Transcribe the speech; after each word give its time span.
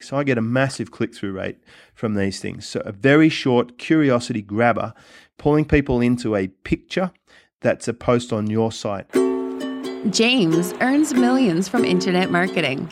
So 0.00 0.16
I 0.16 0.22
get 0.22 0.38
a 0.38 0.42
massive 0.42 0.92
click 0.92 1.12
through 1.12 1.32
rate 1.32 1.58
from 1.92 2.14
these 2.14 2.38
things. 2.38 2.68
So 2.68 2.80
a 2.84 2.92
very 2.92 3.28
short 3.28 3.78
curiosity 3.78 4.42
grabber, 4.42 4.94
pulling 5.38 5.64
people 5.64 6.00
into 6.00 6.36
a 6.36 6.46
picture 6.46 7.10
that's 7.62 7.88
a 7.88 7.92
post 7.92 8.32
on 8.32 8.48
your 8.48 8.70
site. 8.70 9.10
James 10.10 10.72
earns 10.80 11.14
millions 11.14 11.68
from 11.68 11.84
internet 11.84 12.30
marketing. 12.30 12.88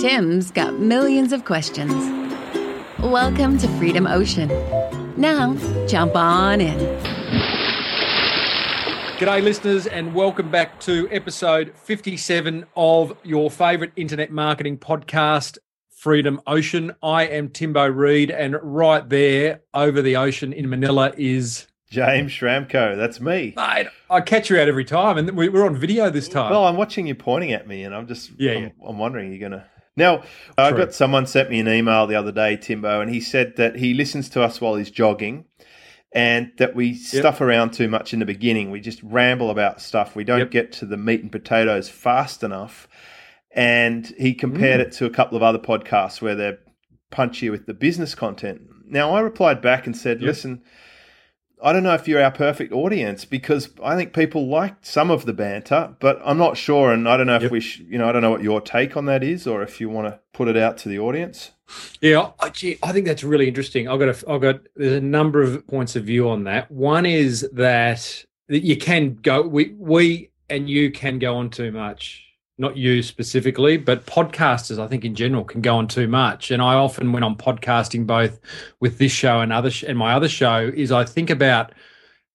Tim's 0.00 0.50
got 0.50 0.74
millions 0.80 1.32
of 1.32 1.44
questions. 1.44 1.94
Welcome 2.98 3.56
to 3.58 3.68
Freedom 3.78 4.08
Ocean. 4.08 4.48
Now, 5.16 5.54
jump 5.86 6.16
on 6.16 6.60
in. 6.60 6.76
G'day, 9.20 9.44
listeners, 9.44 9.86
and 9.86 10.12
welcome 10.12 10.50
back 10.50 10.80
to 10.80 11.06
episode 11.12 11.72
57 11.76 12.66
of 12.74 13.16
your 13.22 13.48
favourite 13.48 13.92
internet 13.94 14.32
marketing 14.32 14.78
podcast, 14.78 15.58
Freedom 16.00 16.40
Ocean. 16.46 16.94
I 17.02 17.26
am 17.26 17.50
Timbo 17.50 17.86
Reid, 17.86 18.30
and 18.30 18.56
right 18.62 19.06
there 19.06 19.60
over 19.74 20.00
the 20.00 20.16
ocean 20.16 20.54
in 20.54 20.70
Manila 20.70 21.12
is 21.18 21.66
James 21.90 22.32
Schramko. 22.32 22.96
That's 22.96 23.20
me. 23.20 23.52
Mate, 23.54 23.88
I 24.08 24.22
catch 24.22 24.48
you 24.48 24.58
out 24.58 24.66
every 24.66 24.86
time, 24.86 25.18
and 25.18 25.36
we're 25.36 25.66
on 25.66 25.76
video 25.76 26.08
this 26.08 26.26
time. 26.26 26.52
Well, 26.52 26.64
I'm 26.64 26.78
watching 26.78 27.06
you 27.06 27.14
pointing 27.14 27.52
at 27.52 27.68
me, 27.68 27.84
and 27.84 27.94
I'm 27.94 28.06
just 28.06 28.30
yeah, 28.38 28.52
I'm, 28.52 28.62
yeah. 28.62 28.68
I'm 28.88 28.96
wondering 28.96 29.30
you're 29.30 29.46
gonna. 29.46 29.66
Now, 29.94 30.22
I 30.56 30.72
got 30.72 30.94
someone 30.94 31.26
sent 31.26 31.50
me 31.50 31.60
an 31.60 31.68
email 31.68 32.06
the 32.06 32.14
other 32.14 32.32
day, 32.32 32.56
Timbo, 32.56 33.02
and 33.02 33.10
he 33.10 33.20
said 33.20 33.56
that 33.56 33.76
he 33.76 33.92
listens 33.92 34.30
to 34.30 34.42
us 34.42 34.58
while 34.58 34.76
he's 34.76 34.90
jogging 34.90 35.44
and 36.12 36.50
that 36.56 36.74
we 36.74 36.94
stuff 36.94 37.42
around 37.42 37.74
too 37.74 37.88
much 37.88 38.14
in 38.14 38.20
the 38.20 38.24
beginning. 38.24 38.70
We 38.70 38.80
just 38.80 39.02
ramble 39.02 39.50
about 39.50 39.82
stuff. 39.82 40.16
We 40.16 40.24
don't 40.24 40.38
yep. 40.38 40.50
get 40.50 40.72
to 40.72 40.86
the 40.86 40.96
meat 40.96 41.20
and 41.20 41.30
potatoes 41.30 41.90
fast 41.90 42.42
enough. 42.42 42.88
And 43.52 44.06
he 44.18 44.34
compared 44.34 44.80
mm. 44.80 44.84
it 44.84 44.92
to 44.92 45.06
a 45.06 45.10
couple 45.10 45.36
of 45.36 45.42
other 45.42 45.58
podcasts 45.58 46.22
where 46.22 46.36
they're 46.36 46.58
punchy 47.10 47.50
with 47.50 47.66
the 47.66 47.74
business 47.74 48.14
content. 48.14 48.62
Now, 48.86 49.12
I 49.14 49.20
replied 49.20 49.60
back 49.60 49.86
and 49.86 49.96
said, 49.96 50.20
yep. 50.20 50.28
listen, 50.28 50.62
I 51.62 51.72
don't 51.72 51.82
know 51.82 51.94
if 51.94 52.08
you're 52.08 52.22
our 52.22 52.30
perfect 52.30 52.72
audience 52.72 53.24
because 53.24 53.70
I 53.82 53.96
think 53.96 54.12
people 54.12 54.48
like 54.48 54.76
some 54.82 55.10
of 55.10 55.26
the 55.26 55.32
banter, 55.32 55.96
but 56.00 56.20
I'm 56.24 56.38
not 56.38 56.56
sure, 56.56 56.92
and 56.92 57.08
I 57.08 57.16
don't 57.16 57.26
know 57.26 57.36
if 57.36 57.50
we, 57.50 57.60
sh- 57.60 57.80
you 57.80 57.98
know, 57.98 58.08
I 58.08 58.12
don't 58.12 58.22
know 58.22 58.30
what 58.30 58.42
your 58.42 58.60
take 58.60 58.96
on 58.96 59.06
that 59.06 59.22
is, 59.22 59.46
or 59.46 59.62
if 59.62 59.80
you 59.80 59.90
want 59.90 60.08
to 60.08 60.20
put 60.32 60.48
it 60.48 60.56
out 60.56 60.78
to 60.78 60.88
the 60.88 60.98
audience. 60.98 61.50
Yeah, 62.00 62.30
I, 62.40 62.48
gee, 62.50 62.78
I 62.82 62.92
think 62.92 63.06
that's 63.06 63.22
really 63.24 63.46
interesting. 63.48 63.88
I've 63.88 63.98
got, 63.98 64.08
a, 64.08 64.30
I've 64.30 64.40
got, 64.40 64.60
there's 64.76 64.94
a 64.94 65.00
number 65.00 65.42
of 65.42 65.66
points 65.66 65.96
of 65.96 66.04
view 66.04 66.30
on 66.30 66.44
that. 66.44 66.70
One 66.70 67.04
is 67.04 67.48
that 67.52 68.24
you 68.48 68.76
can 68.76 69.16
go, 69.16 69.42
we, 69.42 69.74
we, 69.76 70.30
and 70.48 70.70
you 70.70 70.90
can 70.90 71.18
go 71.18 71.36
on 71.36 71.50
too 71.50 71.72
much 71.72 72.24
not 72.60 72.76
you 72.76 73.02
specifically, 73.02 73.78
but 73.78 74.04
podcasters, 74.04 74.78
I 74.78 74.86
think 74.86 75.04
in 75.04 75.14
general, 75.14 75.44
can 75.44 75.62
go 75.62 75.76
on 75.76 75.88
too 75.88 76.06
much. 76.06 76.50
And 76.50 76.60
I 76.60 76.74
often, 76.74 77.10
when 77.10 77.24
I'm 77.24 77.34
podcasting, 77.34 78.06
both 78.06 78.38
with 78.80 78.98
this 78.98 79.10
show 79.10 79.40
and 79.40 79.50
other 79.50 79.70
sh- 79.70 79.84
and 79.84 79.96
my 79.96 80.12
other 80.12 80.28
show, 80.28 80.70
is 80.74 80.92
I 80.92 81.04
think 81.04 81.30
about 81.30 81.72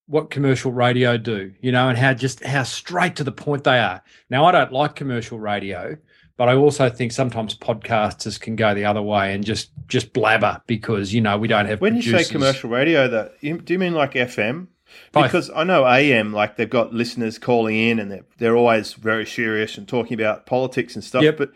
what 0.08 0.32
commercial 0.32 0.72
radio 0.72 1.16
do, 1.16 1.54
you 1.62 1.72
know, 1.72 1.90
and 1.90 1.98
how 1.98 2.14
just 2.14 2.44
how 2.44 2.64
straight 2.64 3.16
to 3.18 3.24
the 3.24 3.32
point 3.32 3.66
they 3.66 3.78
are. 3.78 4.02
Now, 4.32 4.46
I 4.46 4.52
don't 4.52 4.74
like 4.74 4.96
commercial 4.96 5.40
radio, 5.40 5.96
but 6.38 6.50
I 6.50 6.56
also 6.56 6.90
think 6.90 7.12
sometimes 7.12 7.56
podcasters 7.56 8.40
can 8.40 8.56
go 8.56 8.74
the 8.74 8.86
other 8.86 9.04
way 9.04 9.32
and 9.34 9.46
just 9.46 9.70
just 9.88 10.12
blabber 10.12 10.60
because 10.66 11.14
you 11.14 11.22
know 11.22 11.38
we 11.38 11.48
don't 11.48 11.68
have. 11.68 11.82
When 11.82 11.94
producers. 11.94 12.12
you 12.12 12.24
say 12.26 12.32
commercial 12.32 12.72
radio, 12.72 13.08
that 13.08 13.40
do 13.42 13.74
you 13.74 13.80
mean 13.80 13.94
like 13.94 14.14
FM? 14.14 14.68
Because 15.14 15.50
I 15.56 15.64
know 15.64 15.88
AM, 15.88 16.34
like 16.34 16.58
they've 16.58 16.70
got 16.70 16.94
listeners 16.94 17.38
calling 17.38 17.78
in 17.78 18.00
and 18.00 18.12
they're, 18.12 18.26
they're 18.38 18.56
always 18.56 18.94
very 18.94 19.26
serious 19.26 19.78
and 19.78 19.88
talking 19.88 20.14
about 20.14 20.46
politics 20.46 20.96
and 20.96 21.04
stuff. 21.04 21.24
Yep. 21.24 21.38
But 21.38 21.52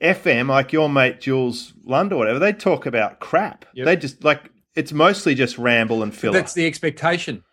FM, 0.00 0.48
like 0.48 0.72
your 0.72 0.88
mate 0.88 1.20
Jules 1.20 1.72
Lund 1.84 2.12
or 2.12 2.16
whatever, 2.16 2.38
they 2.38 2.52
talk 2.52 2.86
about 2.86 3.20
crap. 3.20 3.64
Yep. 3.74 3.84
They 3.84 3.96
just 3.96 4.24
like 4.24 4.50
it's 4.74 4.92
mostly 4.92 5.34
just 5.34 5.56
ramble 5.58 6.02
and 6.02 6.14
filler. 6.14 6.34
That's 6.34 6.54
the 6.54 6.66
expectation. 6.66 7.44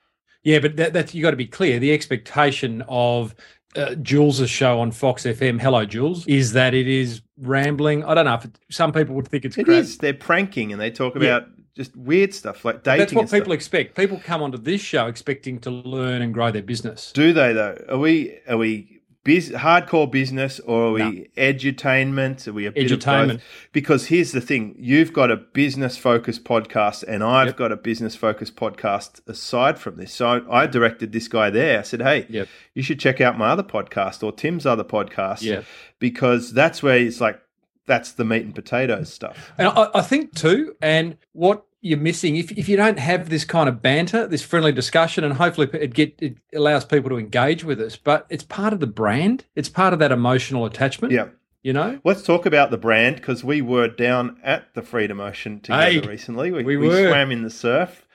Yeah, 0.44 0.59
but 0.59 0.75
that, 0.75 0.94
that's 0.94 1.16
you 1.16 1.23
got 1.23 1.31
to 1.31 1.38
be 1.38 1.47
clear. 1.47 1.80
The 1.80 1.94
expectation 1.94 2.84
of 2.90 3.34
uh, 3.75 3.96
Jules' 3.96 4.50
show 4.50 4.80
on 4.81 4.91
Fox 4.91 5.24
FM, 5.24 5.62
Hello 5.62 5.86
Jules, 5.86 6.28
is 6.28 6.52
that 6.52 6.74
it 6.74 6.88
is 6.88 7.22
rambling. 7.38 8.03
I 8.03 8.13
don't 8.13 8.25
know 8.25 8.36
if 8.36 8.46
it, 8.46 8.59
some 8.69 8.91
people 8.91 9.16
would 9.16 9.28
think 9.28 9.46
it's. 9.46 9.57
It 9.57 9.66
crap. 9.66 9.78
is. 9.78 9.97
They're 10.00 10.13
pranking 10.13 10.74
and 10.74 10.81
they 10.81 10.91
talk 10.91 11.16
about 11.16 11.44
yeah 11.44 11.53
just 11.75 11.95
weird 11.95 12.34
stuff 12.34 12.63
like 12.66 12.84
dating. 12.84 13.00
That's 13.00 13.13
what 13.13 13.25
people 13.25 13.45
stuff. 13.45 13.53
expect. 13.53 13.95
People 13.95 14.22
come 14.23 14.41
onto 14.41 14.57
this 14.57 14.81
show 14.81 15.07
expecting 15.07 15.59
to 15.61 15.72
learn 15.72 16.22
and 16.22 16.34
grow 16.34 16.51
their 16.51 16.61
business. 16.61 17.11
Do 17.11 17.34
they 17.34 17.53
though? 17.53 17.84
Are 17.89 17.97
we 17.97 18.38
are 18.47 18.57
we 18.57 19.01
biz, 19.23 19.50
hardcore 19.51 20.09
business 20.09 20.59
or 20.59 20.88
are 20.88 20.91
we 20.91 21.00
no. 21.01 21.23
edutainment? 21.38 22.47
Are 22.47 22.53
we 22.53 22.66
a 22.66 22.72
bit 22.72 22.88
edutainment? 22.88 23.41
Because 23.72 24.07
here's 24.07 24.31
the 24.31 24.41
thing: 24.41 24.75
you've 24.78 25.13
got 25.13 25.31
a 25.31 25.38
business 25.38 25.97
focused 25.97 26.44
podcast, 26.44 27.03
and 27.07 27.23
I've 27.23 27.47
yep. 27.47 27.57
got 27.57 27.72
a 27.72 27.78
business 27.78 28.16
focused 28.16 28.56
podcast 28.56 29.28
aside 29.28 29.79
from 29.79 29.97
this. 29.97 30.13
So 30.13 30.28
I, 30.28 30.63
I, 30.63 30.67
directed 30.67 31.12
this 31.12 31.28
guy 31.28 31.50
there. 31.50 31.79
I 31.79 31.83
said, 31.83 32.01
"Hey, 32.01 32.25
yep. 32.29 32.47
you 32.73 32.83
should 32.83 33.00
check 33.00 33.22
out 33.22 33.38
my 33.38 33.50
other 33.50 33.63
podcast 33.63 34.23
or 34.23 34.31
Tim's 34.31 34.66
other 34.66 34.83
podcast, 34.83 35.41
yep. 35.41 35.66
because 36.00 36.53
that's 36.53 36.83
where 36.83 36.97
it's 36.97 37.22
like." 37.22 37.39
That's 37.85 38.13
the 38.13 38.25
meat 38.25 38.44
and 38.44 38.55
potatoes 38.55 39.13
stuff. 39.13 39.51
And 39.57 39.67
I, 39.67 39.89
I, 39.95 40.01
think 40.01 40.35
too, 40.35 40.75
and 40.81 41.17
what 41.33 41.66
you're 41.81 41.99
missing 41.99 42.38
if, 42.38 42.51
if 42.53 42.69
you 42.69 42.77
don't 42.77 42.97
have 42.97 43.29
this 43.29 43.44
kind 43.44 43.67
of 43.67 43.81
banter, 43.81 44.25
this 44.25 44.41
friendly 44.41 44.71
discussion, 44.71 45.23
and 45.23 45.33
hopefully 45.33 45.69
it 45.73 45.94
get 45.94 46.16
it 46.19 46.38
allows 46.55 46.85
people 46.85 47.09
to 47.09 47.17
engage 47.17 47.63
with 47.63 47.79
us. 47.81 47.97
But 47.97 48.25
it's 48.29 48.44
part 48.44 48.73
of 48.73 48.79
the 48.79 48.88
brand. 48.88 49.45
It's 49.55 49.69
part 49.69 49.94
of 49.94 49.99
that 49.99 50.11
emotional 50.11 50.66
attachment. 50.66 51.13
Yeah. 51.13 51.27
You 51.61 51.71
know, 51.71 52.01
let's 52.03 52.23
talk 52.23 52.45
about 52.45 52.71
the 52.71 52.77
brand 52.77 53.16
because 53.17 53.41
we 53.41 53.61
were 53.61 53.88
down 53.88 54.38
at 54.44 54.73
the 54.73 54.81
Freedom 54.81 55.21
Ocean 55.21 55.61
together 55.61 55.83
hey, 55.85 56.00
recently. 56.01 56.51
We, 56.51 56.61
we, 56.61 56.75
we 56.75 56.89
swam 56.89 57.31
in 57.31 57.44
the 57.44 57.50
surf. 57.50 58.05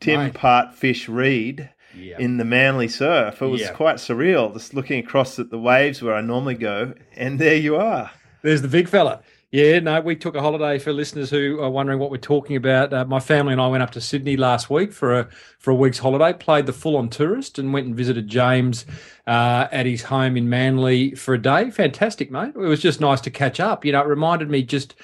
Tim 0.00 0.18
Mate. 0.18 0.34
Part 0.34 0.74
Fish 0.74 1.08
Reid 1.08 1.70
in 1.94 2.38
the 2.38 2.44
Manly 2.44 2.88
surf. 2.88 3.40
It 3.40 3.46
was 3.46 3.70
quite 3.70 3.96
surreal, 3.96 4.52
just 4.52 4.74
looking 4.74 4.98
across 4.98 5.38
at 5.38 5.50
the 5.50 5.58
waves 5.58 6.02
where 6.02 6.14
I 6.14 6.20
normally 6.22 6.56
go, 6.56 6.94
and 7.14 7.38
there 7.38 7.56
you 7.56 7.76
are. 7.76 8.10
There's 8.42 8.62
the 8.62 8.68
big 8.68 8.88
fella. 8.88 9.22
Yeah, 9.52 9.80
no, 9.80 10.00
we 10.00 10.16
took 10.16 10.34
a 10.34 10.40
holiday 10.40 10.78
for 10.78 10.94
listeners 10.94 11.28
who 11.28 11.60
are 11.60 11.68
wondering 11.68 11.98
what 11.98 12.10
we're 12.10 12.16
talking 12.16 12.56
about. 12.56 12.90
Uh, 12.90 13.04
my 13.04 13.20
family 13.20 13.52
and 13.52 13.60
I 13.60 13.68
went 13.68 13.82
up 13.82 13.90
to 13.90 14.00
Sydney 14.00 14.38
last 14.38 14.70
week 14.70 14.94
for 14.94 15.20
a 15.20 15.28
for 15.58 15.72
a 15.72 15.74
week's 15.74 15.98
holiday. 15.98 16.32
Played 16.32 16.64
the 16.64 16.72
full 16.72 16.96
on 16.96 17.10
tourist 17.10 17.58
and 17.58 17.70
went 17.70 17.86
and 17.86 17.94
visited 17.94 18.28
James 18.28 18.86
uh, 19.26 19.68
at 19.70 19.84
his 19.84 20.04
home 20.04 20.38
in 20.38 20.48
Manly 20.48 21.14
for 21.14 21.34
a 21.34 21.38
day. 21.38 21.70
Fantastic, 21.70 22.30
mate. 22.30 22.54
It 22.54 22.56
was 22.56 22.80
just 22.80 22.98
nice 22.98 23.20
to 23.20 23.30
catch 23.30 23.60
up. 23.60 23.84
You 23.84 23.92
know, 23.92 24.00
it 24.00 24.06
reminded 24.06 24.48
me 24.48 24.62
just 24.62 24.94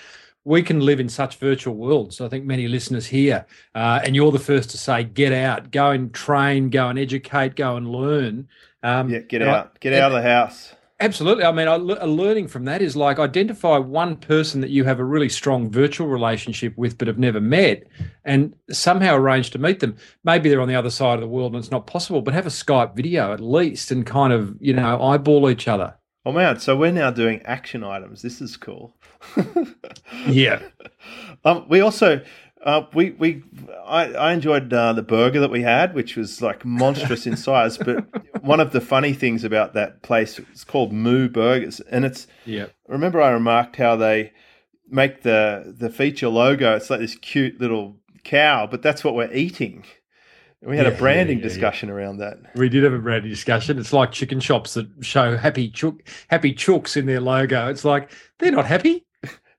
we 0.44 0.62
can 0.62 0.80
live 0.80 0.98
in 0.98 1.10
such 1.10 1.36
virtual 1.36 1.74
worlds. 1.74 2.22
I 2.22 2.28
think 2.28 2.46
many 2.46 2.68
listeners 2.68 3.04
here, 3.04 3.44
uh, 3.74 4.00
and 4.02 4.16
you're 4.16 4.32
the 4.32 4.38
first 4.38 4.70
to 4.70 4.78
say, 4.78 5.04
get 5.04 5.30
out, 5.30 5.70
go 5.70 5.90
and 5.90 6.12
train, 6.14 6.70
go 6.70 6.88
and 6.88 6.98
educate, 6.98 7.54
go 7.54 7.76
and 7.76 7.86
learn. 7.90 8.48
Um, 8.82 9.10
yeah, 9.10 9.18
get 9.18 9.42
out, 9.42 9.72
I, 9.74 9.78
get 9.78 9.92
out 9.92 10.10
of 10.10 10.22
the 10.22 10.26
house. 10.26 10.72
Absolutely. 11.00 11.44
I 11.44 11.52
mean, 11.52 11.68
a 11.68 11.78
learning 11.78 12.48
from 12.48 12.64
that 12.64 12.82
is 12.82 12.96
like 12.96 13.20
identify 13.20 13.78
one 13.78 14.16
person 14.16 14.60
that 14.62 14.70
you 14.70 14.82
have 14.82 14.98
a 14.98 15.04
really 15.04 15.28
strong 15.28 15.70
virtual 15.70 16.08
relationship 16.08 16.76
with, 16.76 16.98
but 16.98 17.06
have 17.06 17.20
never 17.20 17.40
met, 17.40 17.84
and 18.24 18.52
somehow 18.70 19.14
arrange 19.14 19.50
to 19.50 19.60
meet 19.60 19.78
them. 19.78 19.96
Maybe 20.24 20.48
they're 20.48 20.60
on 20.60 20.66
the 20.66 20.74
other 20.74 20.90
side 20.90 21.14
of 21.14 21.20
the 21.20 21.28
world 21.28 21.54
and 21.54 21.62
it's 21.62 21.70
not 21.70 21.86
possible, 21.86 22.20
but 22.20 22.34
have 22.34 22.46
a 22.46 22.50
Skype 22.50 22.96
video 22.96 23.32
at 23.32 23.38
least 23.38 23.92
and 23.92 24.04
kind 24.04 24.32
of, 24.32 24.56
you 24.60 24.72
know, 24.74 25.00
eyeball 25.00 25.48
each 25.48 25.68
other. 25.68 25.94
Oh, 26.24 26.32
man. 26.32 26.58
So 26.58 26.76
we're 26.76 26.90
now 26.90 27.12
doing 27.12 27.42
action 27.42 27.84
items. 27.84 28.20
This 28.20 28.40
is 28.40 28.56
cool. 28.56 28.96
yeah. 30.26 30.60
Um, 31.44 31.64
we 31.68 31.80
also, 31.80 32.20
uh, 32.64 32.86
we 32.94 33.10
we 33.12 33.42
I, 33.86 34.12
I 34.12 34.32
enjoyed 34.32 34.72
uh, 34.72 34.92
the 34.92 35.02
burger 35.02 35.40
that 35.40 35.50
we 35.50 35.62
had, 35.62 35.94
which 35.94 36.16
was 36.16 36.42
like 36.42 36.64
monstrous 36.64 37.26
in 37.26 37.36
size. 37.36 37.78
But 37.78 38.04
one 38.42 38.60
of 38.60 38.72
the 38.72 38.80
funny 38.80 39.12
things 39.12 39.44
about 39.44 39.74
that 39.74 40.02
place 40.02 40.38
is 40.38 40.64
called 40.64 40.92
Moo 40.92 41.28
Burgers, 41.28 41.80
and 41.80 42.04
it's 42.04 42.26
yeah. 42.44 42.66
Remember, 42.88 43.20
I 43.20 43.30
remarked 43.30 43.76
how 43.76 43.96
they 43.96 44.32
make 44.88 45.22
the 45.22 45.74
the 45.76 45.90
feature 45.90 46.28
logo. 46.28 46.74
It's 46.74 46.90
like 46.90 47.00
this 47.00 47.14
cute 47.16 47.60
little 47.60 47.96
cow, 48.24 48.66
but 48.66 48.82
that's 48.82 49.04
what 49.04 49.14
we're 49.14 49.32
eating. 49.32 49.84
We 50.60 50.76
had 50.76 50.86
yeah, 50.86 50.92
a 50.92 50.98
branding 50.98 51.38
yeah, 51.38 51.44
yeah, 51.44 51.48
discussion 51.48 51.88
around 51.88 52.18
that. 52.18 52.38
We 52.56 52.68
did 52.68 52.82
have 52.82 52.92
a 52.92 52.98
branding 52.98 53.30
discussion. 53.30 53.78
It's 53.78 53.92
like 53.92 54.10
chicken 54.10 54.40
shops 54.40 54.74
that 54.74 54.88
show 55.00 55.36
happy 55.36 55.70
chook, 55.70 56.02
happy 56.28 56.52
chooks 56.52 56.96
in 56.96 57.06
their 57.06 57.20
logo. 57.20 57.68
It's 57.68 57.84
like 57.84 58.10
they're 58.38 58.50
not 58.50 58.66
happy. 58.66 59.06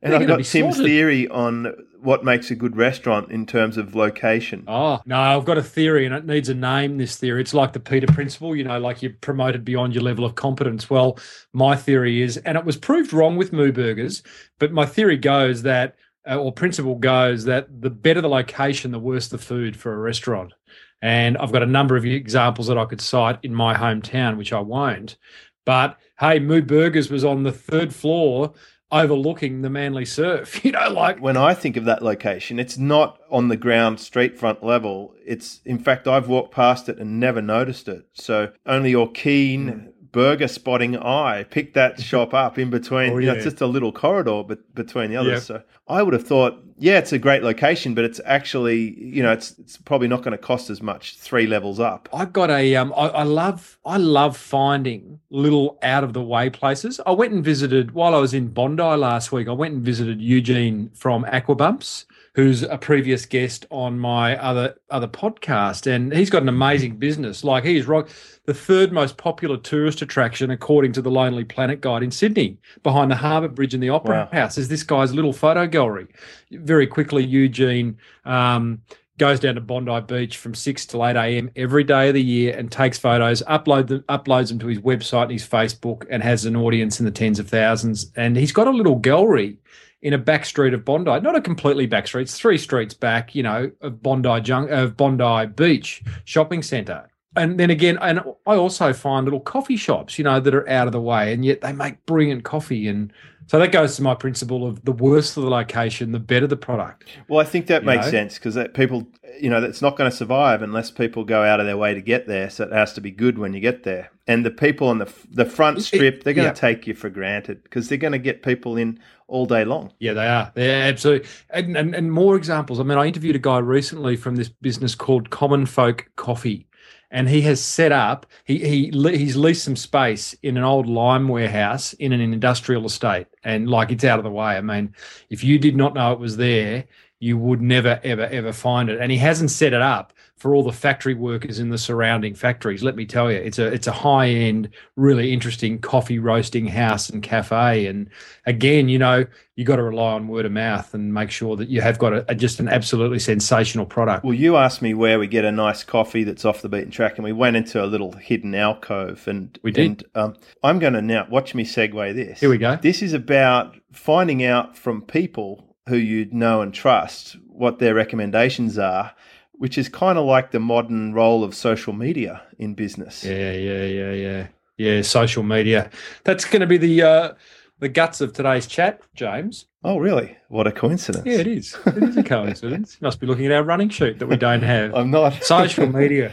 And 0.02 0.14
I've 0.14 0.28
got 0.28 0.38
Tim's 0.38 0.76
slaughtered. 0.76 0.86
theory 0.86 1.28
on 1.28 1.74
what 2.02 2.24
makes 2.24 2.50
a 2.50 2.56
good 2.56 2.78
restaurant 2.78 3.32
in 3.32 3.46
terms 3.46 3.78
of 3.78 3.96
location. 3.96 4.64
Oh, 4.68 5.02
no, 5.06 5.18
I've 5.18 5.46
got 5.46 5.58
a 5.58 5.64
theory 5.64 6.06
and 6.06 6.16
it 6.16 6.26
needs 6.26 6.50
a 6.50 6.54
name, 6.54 6.98
this 6.98 7.18
theory. 7.18 7.42
It's 7.42 7.54
like 7.54 7.74
the 7.74 7.80
Peter 7.80 8.08
Principle, 8.08 8.56
you 8.56 8.64
know, 8.64 8.80
like 8.80 9.02
you're 9.02 9.14
promoted 9.22 9.66
beyond 9.66 9.94
your 9.94 10.04
level 10.04 10.24
of 10.24 10.36
competence. 10.36 10.90
Well, 10.90 11.20
my 11.54 11.76
theory 11.76 12.22
is, 12.22 12.38
and 12.38 12.58
it 12.58 12.66
was 12.66 12.78
proved 12.78 13.12
wrong 13.12 13.36
with 13.36 13.54
Moo 13.54 13.72
Burgers, 13.72 14.24
but 14.60 14.72
my 14.72 14.86
theory 14.86 15.18
goes 15.18 15.64
that, 15.64 15.96
uh, 16.30 16.38
or 16.38 16.52
principle 16.52 16.96
goes 16.96 17.46
that 17.46 17.82
the 17.82 17.90
better 17.90 18.22
the 18.22 18.30
location, 18.30 18.92
the 18.92 19.00
worse 19.00 19.28
the 19.28 19.38
food 19.38 19.76
for 19.76 19.94
a 19.94 19.98
restaurant. 19.98 20.54
And 21.02 21.38
I've 21.38 21.52
got 21.52 21.64
a 21.64 21.68
number 21.68 21.96
of 21.96 22.06
examples 22.06 22.68
that 22.68 22.78
I 22.78 22.86
could 22.86 23.02
cite 23.02 23.40
in 23.44 23.54
my 23.54 23.74
hometown, 23.74 24.38
which 24.38 24.54
I 24.54 24.60
won't. 24.60 25.18
But 25.66 25.98
hey, 26.20 26.40
Moo 26.40 26.62
Burgers 26.62 27.10
was 27.10 27.24
on 27.24 27.44
the 27.44 27.52
third 27.52 27.94
floor 27.94 28.54
overlooking 28.92 29.62
the 29.62 29.70
Manly 29.70 30.06
surf. 30.06 30.64
You 30.70 30.74
know, 30.74 30.90
like 30.90 31.20
when 31.20 31.38
I 31.38 31.54
think 31.54 31.78
of 31.78 31.86
that 31.86 32.04
location, 32.04 32.60
it's 32.60 32.78
not 32.78 33.20
on 33.32 33.48
the 33.48 33.58
ground 33.58 34.00
street 34.00 34.38
front 34.38 34.64
level. 34.64 35.16
It's 35.26 35.62
in 35.66 35.80
fact 35.80 36.08
I've 36.08 36.28
walked 36.28 36.54
past 36.54 36.90
it 36.90 37.00
and 37.00 37.20
never 37.20 37.42
noticed 37.42 37.88
it. 37.88 38.06
So 38.14 38.52
only 38.66 38.92
your 38.92 39.10
keen 39.12 39.89
burger 40.12 40.48
spotting 40.48 40.98
eye 40.98 41.44
picked 41.50 41.74
that 41.74 42.00
shop 42.02 42.34
up 42.34 42.58
in 42.58 42.70
between. 42.70 43.12
Oh, 43.12 43.18
yeah. 43.18 43.20
You 43.20 43.26
know, 43.28 43.34
it's 43.34 43.44
just 43.44 43.62
a 43.62 43.68
little 43.68 43.92
corridor 43.92 44.44
but 44.44 44.74
between 44.76 45.10
the 45.10 45.18
others. 45.18 45.50
Yep. 45.50 45.60
So 45.60 45.64
I 45.88 46.04
would 46.04 46.14
have 46.14 46.26
thought, 46.26 46.64
yeah, 46.78 46.98
it's 46.98 47.12
a 47.12 47.20
great 47.20 47.44
location, 47.44 47.94
but 47.94 48.06
it's 48.06 48.22
actually, 48.26 48.98
you 49.00 49.22
know, 49.22 49.32
it's 49.32 49.58
it's 49.60 49.78
probably 49.78 50.08
not 50.08 50.22
going 50.22 50.32
to 50.32 50.38
cost 50.38 50.70
as 50.70 50.82
much 50.82 51.18
three 51.18 51.48
levels 51.48 51.80
up. 51.80 52.08
I 52.14 52.26
got 52.26 52.50
a, 52.50 52.76
um, 52.76 52.94
I, 52.96 53.08
I 53.08 53.24
love, 53.24 53.78
I 53.86 53.98
love 53.98 54.38
finding 54.38 55.20
little 55.30 55.78
out 55.82 56.04
of 56.04 56.14
the 56.14 56.22
way 56.22 56.50
places. 56.50 57.00
I 57.06 57.12
went 57.12 57.34
and 57.34 57.44
visited 57.44 57.92
while 57.92 58.16
I 58.16 58.20
was 58.20 58.34
in 58.34 58.48
Bondi 58.48 58.84
last 58.84 59.32
week. 59.32 59.48
I 59.48 59.52
went 59.52 59.74
and 59.74 59.84
visited 59.84 60.22
Eugene 60.22 60.90
from 60.94 61.26
Aquabumps 61.26 62.06
who's 62.36 62.64
a 62.64 62.78
previous 62.78 63.26
guest 63.26 63.66
on 63.70 64.00
my 64.00 64.38
other 64.38 64.76
other 64.90 65.08
podcast, 65.08 65.88
and 65.88 66.14
he's 66.14 66.30
got 66.30 66.42
an 66.42 66.50
amazing 66.50 66.98
business. 66.98 67.44
Like 67.44 67.64
he's 67.64 67.88
rock 67.88 68.10
the 68.46 68.54
third 68.54 68.92
most 68.92 69.18
popular 69.18 69.58
tourist 69.58 70.02
attraction 70.02 70.52
according 70.52 70.94
to 70.94 71.02
the 71.02 71.12
Lonely 71.12 71.44
Planet 71.44 71.82
Guide 71.82 72.04
in 72.04 72.12
Sydney, 72.12 72.58
behind 72.84 73.12
the 73.12 73.16
Harbour 73.16 73.48
Bridge 73.48 73.74
and 73.74 73.84
the 73.84 73.90
Opera 73.90 74.30
wow. 74.32 74.40
House. 74.42 74.58
Is 74.58 74.68
this 74.68 74.84
guy's 74.84 75.14
little 75.14 75.34
photo 75.34 75.68
gallery? 75.68 76.08
Very 76.52 76.88
quickly, 76.88 77.24
Eugene. 77.24 77.98
Um, 78.26 78.82
goes 79.20 79.40
down 79.40 79.56
to 79.56 79.62
Bondi 79.62 80.00
Beach 80.08 80.38
from 80.38 80.56
6 80.56 80.86
to 80.88 81.04
8 81.04 81.16
a.m. 81.16 81.52
every 81.56 81.84
day 81.84 82.08
of 82.08 82.16
the 82.16 82.24
year 82.24 82.58
and 82.58 82.72
takes 82.72 82.98
photos, 82.98 83.44
upload 83.44 83.88
them, 83.88 84.04
uploads 84.10 84.48
them 84.48 84.58
to 84.60 84.68
his 84.68 84.80
website 84.80 85.24
and 85.24 85.34
his 85.34 85.48
Facebook, 85.48 86.08
and 86.10 86.24
has 86.24 86.46
an 86.46 86.56
audience 86.56 87.00
in 87.00 87.06
the 87.06 87.12
tens 87.12 87.38
of 87.38 87.48
thousands. 87.48 88.12
And 88.16 88.36
he's 88.36 88.54
got 88.54 88.68
a 88.68 88.72
little 88.72 88.96
gallery 88.96 89.58
in 90.02 90.14
a 90.14 90.18
back 90.18 90.46
street 90.46 90.74
of 90.74 90.86
Bondi, 90.86 91.20
not 91.20 91.36
a 91.36 91.42
completely 91.42 91.86
back 91.86 92.08
street, 92.08 92.24
it's 92.24 92.38
three 92.38 92.58
streets 92.58 92.94
back, 92.94 93.36
you 93.36 93.44
know, 93.44 93.72
of 93.82 94.02
Bondi 94.02 94.42
Jung- 94.44 94.70
of 94.70 94.96
Bondi 94.96 95.48
Beach 95.48 96.04
shopping 96.26 96.64
centre. 96.64 97.10
And 97.36 97.60
then 97.60 97.70
again, 97.70 97.98
and 98.02 98.20
I 98.48 98.56
also 98.56 98.92
find 98.92 99.26
little 99.26 99.40
coffee 99.40 99.78
shops, 99.78 100.18
you 100.18 100.24
know, 100.24 100.40
that 100.40 100.56
are 100.56 100.68
out 100.68 100.88
of 100.88 100.94
the 100.94 101.02
way, 101.02 101.32
and 101.32 101.46
yet 101.46 101.62
they 101.62 101.74
make 101.74 102.06
brilliant 102.06 102.44
coffee. 102.44 102.88
And 102.88 103.14
so 103.50 103.58
that 103.58 103.72
goes 103.72 103.96
to 103.96 104.04
my 104.04 104.14
principle 104.14 104.68
of 104.68 104.86
the 104.86 104.92
worse 104.92 105.34
the 105.34 105.42
location, 105.42 106.12
the 106.12 106.20
better 106.20 106.46
the 106.46 106.56
product. 106.56 107.10
Well, 107.28 107.40
I 107.40 107.44
think 107.44 107.66
that 107.66 107.84
makes 107.84 108.06
know? 108.06 108.12
sense 108.12 108.36
because 108.36 108.56
people, 108.76 109.08
you 109.42 109.50
know, 109.50 109.64
it's 109.64 109.82
not 109.82 109.98
going 109.98 110.08
to 110.08 110.16
survive 110.16 110.62
unless 110.62 110.92
people 110.92 111.24
go 111.24 111.42
out 111.42 111.60
of 111.60 111.66
their 111.66 111.76
way 111.76 111.96
to 111.96 112.02
get 112.02 112.28
there. 112.28 112.52
So 112.52 112.66
it 112.66 112.72
has 112.72 112.94
to 112.94 113.02
be 113.02 113.10
good 113.10 113.40
when 113.40 113.56
you 113.56 113.60
get 113.60 113.82
there. 113.82 114.12
And 114.28 114.46
the 114.46 114.52
people 114.52 114.88
on 114.88 115.00
the 115.00 115.12
the 115.32 115.46
front 115.46 115.82
strip, 115.82 116.22
they're 116.24 116.36
going 116.36 116.46
yeah. 116.46 116.54
to 116.54 116.62
take 116.62 116.86
you 116.86 116.94
for 116.94 117.10
granted 117.10 117.64
because 117.64 117.90
they're 117.90 117.98
going 117.98 118.14
to 118.14 118.20
get 118.20 118.44
people 118.44 118.78
in 118.78 119.00
all 119.28 119.48
day 119.48 119.66
long. 119.66 119.94
Yeah, 119.98 120.14
they 120.14 120.28
are. 120.28 120.52
Yeah, 120.56 120.86
absolutely. 120.86 121.28
And, 121.50 121.76
and 121.76 121.96
and 121.96 122.12
more 122.12 122.36
examples. 122.36 122.80
I 122.80 122.84
mean, 122.84 123.00
I 123.00 123.08
interviewed 123.08 123.36
a 123.36 123.40
guy 123.40 123.58
recently 123.58 124.16
from 124.16 124.36
this 124.36 124.50
business 124.50 124.94
called 124.94 125.32
Common 125.32 125.66
Folk 125.66 126.08
Coffee, 126.18 126.68
and 127.12 127.30
he 127.30 127.42
has 127.42 127.62
set 127.62 127.92
up. 127.92 128.26
He 128.44 128.60
he 128.60 129.18
he's 129.18 129.36
leased 129.36 129.64
some 129.64 129.76
space 129.76 130.34
in 130.44 130.58
an 130.58 130.64
old 130.64 130.88
lime 130.88 131.28
warehouse 131.28 131.94
in 131.94 132.14
an 132.14 132.22
industrial 132.22 132.86
estate, 132.86 133.28
and 133.44 133.70
like 133.70 133.92
it's 133.92 134.04
out 134.04 134.20
of 134.20 134.24
the 134.24 134.32
way. 134.32 134.58
I 134.58 134.62
mean, 134.62 134.94
if 135.30 135.44
you 135.44 135.60
did 135.60 135.76
not 135.76 135.94
know 135.94 136.14
it 136.14 136.20
was 136.20 136.38
there, 136.38 136.86
you 137.20 137.38
would 137.38 137.62
never 137.62 138.00
ever 138.04 138.24
ever 138.24 138.54
find 138.54 138.90
it. 138.90 139.00
And 139.00 139.12
he 139.12 139.18
hasn't 139.18 139.52
set 139.52 139.74
it 139.74 139.82
up 139.82 140.14
for 140.40 140.56
all 140.56 140.64
the 140.64 140.72
factory 140.72 141.14
workers 141.14 141.60
in 141.60 141.70
the 141.70 141.78
surrounding 141.78 142.34
factories. 142.34 142.82
Let 142.82 142.96
me 142.96 143.06
tell 143.06 143.30
you, 143.30 143.38
it's 143.38 143.60
a 143.60 143.68
it's 143.68 143.88
a 143.88 143.92
high 143.92 144.30
end, 144.30 144.70
really 144.96 145.34
interesting 145.34 145.80
coffee 145.80 146.18
roasting 146.18 146.66
house 146.66 147.10
and 147.10 147.22
cafe. 147.22 147.86
And 147.88 148.10
again, 148.46 148.88
you 148.88 148.98
know, 148.98 149.26
you 149.58 149.66
got 149.66 149.76
to 149.76 149.84
rely 149.84 150.14
on 150.14 150.30
word 150.30 150.46
of 150.46 150.54
mouth 150.54 150.94
and 150.94 151.14
make 151.14 151.30
sure 151.30 151.58
that 151.58 151.68
you 151.68 151.82
have 151.82 152.00
got 152.00 152.14
a, 152.14 152.32
a, 152.32 152.36
just 152.36 152.62
an 152.62 152.70
absolutely 152.70 153.20
sensational 153.20 153.86
product. 153.86 154.24
Well, 154.24 154.34
you 154.34 154.56
asked 154.56 154.82
me 154.82 154.94
where 154.94 155.20
we 155.20 155.28
get 155.28 155.44
a 155.44 155.52
nice 155.52 155.84
coffee 155.84 156.24
that's 156.24 156.46
off 156.46 156.62
the 156.62 156.70
beaten 156.70 156.90
track, 156.90 157.18
and 157.18 157.26
we 157.26 157.34
went 157.34 157.58
into 157.58 157.84
a 157.84 157.86
little 157.86 158.14
hidden 158.14 158.56
alcove, 158.56 159.28
and 159.28 159.60
we 159.62 159.72
did. 159.72 159.86
And, 159.86 160.04
um, 160.16 160.36
I'm 160.64 160.80
going 160.80 160.94
to 160.94 161.02
now 161.02 161.28
watch 161.30 161.54
me 161.54 161.66
segue 161.66 162.16
this. 162.16 162.40
Here 162.40 162.50
we 162.50 162.58
go. 162.58 162.78
This 162.78 163.02
is 163.02 163.12
about 163.12 163.76
finding 163.92 164.44
out 164.46 164.78
from 164.78 165.02
people 165.02 165.76
who 165.90 165.98
you 165.98 166.30
know 166.32 166.62
and 166.62 166.74
trust 166.74 167.36
what 167.48 167.80
their 167.80 167.94
recommendations 167.94 168.78
are 168.78 169.14
which 169.60 169.78
is 169.78 169.90
kind 169.90 170.18
of 170.18 170.26
like 170.26 170.52
the 170.52 170.60
modern 170.60 171.14
role 171.14 171.44
of 171.44 171.54
social 171.54 171.94
media 171.94 172.42
in 172.58 172.74
business. 172.74 173.24
Yeah, 173.24 173.52
yeah, 173.52 173.84
yeah, 173.84 174.12
yeah, 174.12 174.48
yeah. 174.78 175.02
Social 175.02 175.44
media. 175.44 175.92
That's 176.24 176.46
going 176.46 176.62
to 176.62 176.68
be 176.68 176.78
the 176.78 177.04
uh, 177.04 177.34
the 177.80 177.90
guts 177.90 178.22
of 178.22 178.34
today's 178.34 178.66
chat, 178.66 179.02
James. 179.14 179.66
Oh, 179.84 179.98
really? 179.98 180.36
What 180.48 180.66
a 180.66 180.72
coincidence! 180.72 181.26
Yeah, 181.26 181.40
it 181.40 181.48
is. 181.48 181.78
It 181.86 182.04
is 182.04 182.18
a 182.18 182.24
coincidence. 182.24 182.98
you 183.00 183.06
must 183.06 183.20
be 183.20 183.28
looking 183.28 183.46
at 183.46 183.52
our 183.52 183.64
running 183.64 183.90
sheet 183.90 184.20
that 184.20 184.28
we 184.28 184.38
don't 184.38 184.64
have. 184.64 184.96
I'm 184.96 185.12
not. 185.12 185.44
social 185.44 185.88
media. 185.88 186.32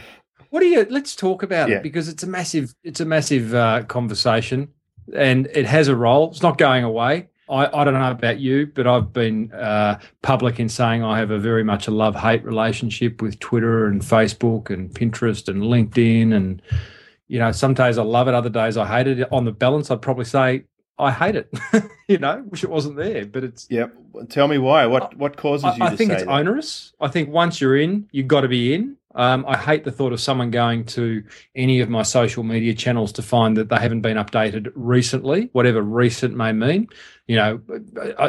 What 0.49 0.61
do 0.61 0.67
you? 0.67 0.87
Let's 0.89 1.13
talk 1.13 1.43
about 1.43 1.69
yeah. 1.69 1.77
it 1.77 1.83
because 1.83 2.07
it's 2.07 2.23
a 2.23 2.27
massive. 2.27 2.73
It's 2.83 3.01
a 3.01 3.05
massive 3.05 3.53
uh, 3.53 3.83
conversation, 3.83 4.69
and 5.13 5.47
it 5.53 5.65
has 5.65 5.89
a 5.89 5.95
role. 5.95 6.31
It's 6.31 6.41
not 6.41 6.57
going 6.57 6.85
away. 6.85 7.27
I, 7.49 7.81
I 7.81 7.83
don't 7.83 7.93
know 7.93 8.11
about 8.11 8.39
you, 8.39 8.67
but 8.67 8.87
I've 8.87 9.13
been 9.13 9.51
uh, 9.53 9.99
public 10.21 10.59
in 10.59 10.69
saying 10.69 11.03
I 11.03 11.17
have 11.19 11.31
a 11.31 11.39
very 11.39 11.63
much 11.63 11.87
a 11.87 11.91
love 11.91 12.15
hate 12.15 12.43
relationship 12.43 13.21
with 13.21 13.39
Twitter 13.39 13.85
and 13.85 14.01
Facebook 14.01 14.69
and 14.69 14.89
Pinterest 14.89 15.47
and 15.47 15.63
LinkedIn. 15.63 16.35
And, 16.35 16.61
you 17.27 17.39
know, 17.39 17.51
some 17.51 17.73
days 17.73 17.97
I 17.97 18.03
love 18.03 18.27
it, 18.27 18.33
other 18.33 18.49
days 18.49 18.77
I 18.77 18.85
hate 18.85 19.07
it. 19.07 19.31
On 19.31 19.45
the 19.45 19.51
balance, 19.51 19.89
I'd 19.89 20.01
probably 20.01 20.25
say 20.25 20.63
I 20.99 21.11
hate 21.11 21.35
it, 21.35 21.53
you 22.07 22.17
know, 22.17 22.43
wish 22.49 22.63
it 22.63 22.69
wasn't 22.69 22.97
there, 22.97 23.25
but 23.25 23.43
it's. 23.43 23.67
Yeah. 23.69 23.87
Tell 24.29 24.47
me 24.47 24.57
why. 24.57 24.87
What 24.87 25.15
what 25.15 25.37
causes 25.37 25.77
you 25.77 25.83
I, 25.83 25.89
I 25.89 25.95
think 25.95 26.11
it's 26.11 26.23
that? 26.23 26.31
onerous. 26.31 26.93
I 26.99 27.07
think 27.07 27.29
once 27.29 27.61
you're 27.61 27.77
in, 27.77 28.09
you've 28.11 28.27
got 28.27 28.41
to 28.41 28.47
be 28.47 28.73
in. 28.73 28.97
Um, 29.13 29.45
I 29.47 29.57
hate 29.57 29.83
the 29.83 29.91
thought 29.91 30.13
of 30.13 30.19
someone 30.19 30.51
going 30.51 30.85
to 30.85 31.23
any 31.55 31.81
of 31.81 31.89
my 31.89 32.03
social 32.03 32.43
media 32.43 32.73
channels 32.73 33.11
to 33.13 33.21
find 33.21 33.57
that 33.57 33.69
they 33.69 33.77
haven't 33.77 34.01
been 34.01 34.17
updated 34.17 34.71
recently, 34.75 35.49
whatever 35.53 35.81
recent 35.81 36.35
may 36.35 36.51
mean. 36.51 36.87
You 37.27 37.35
know, 37.35 37.61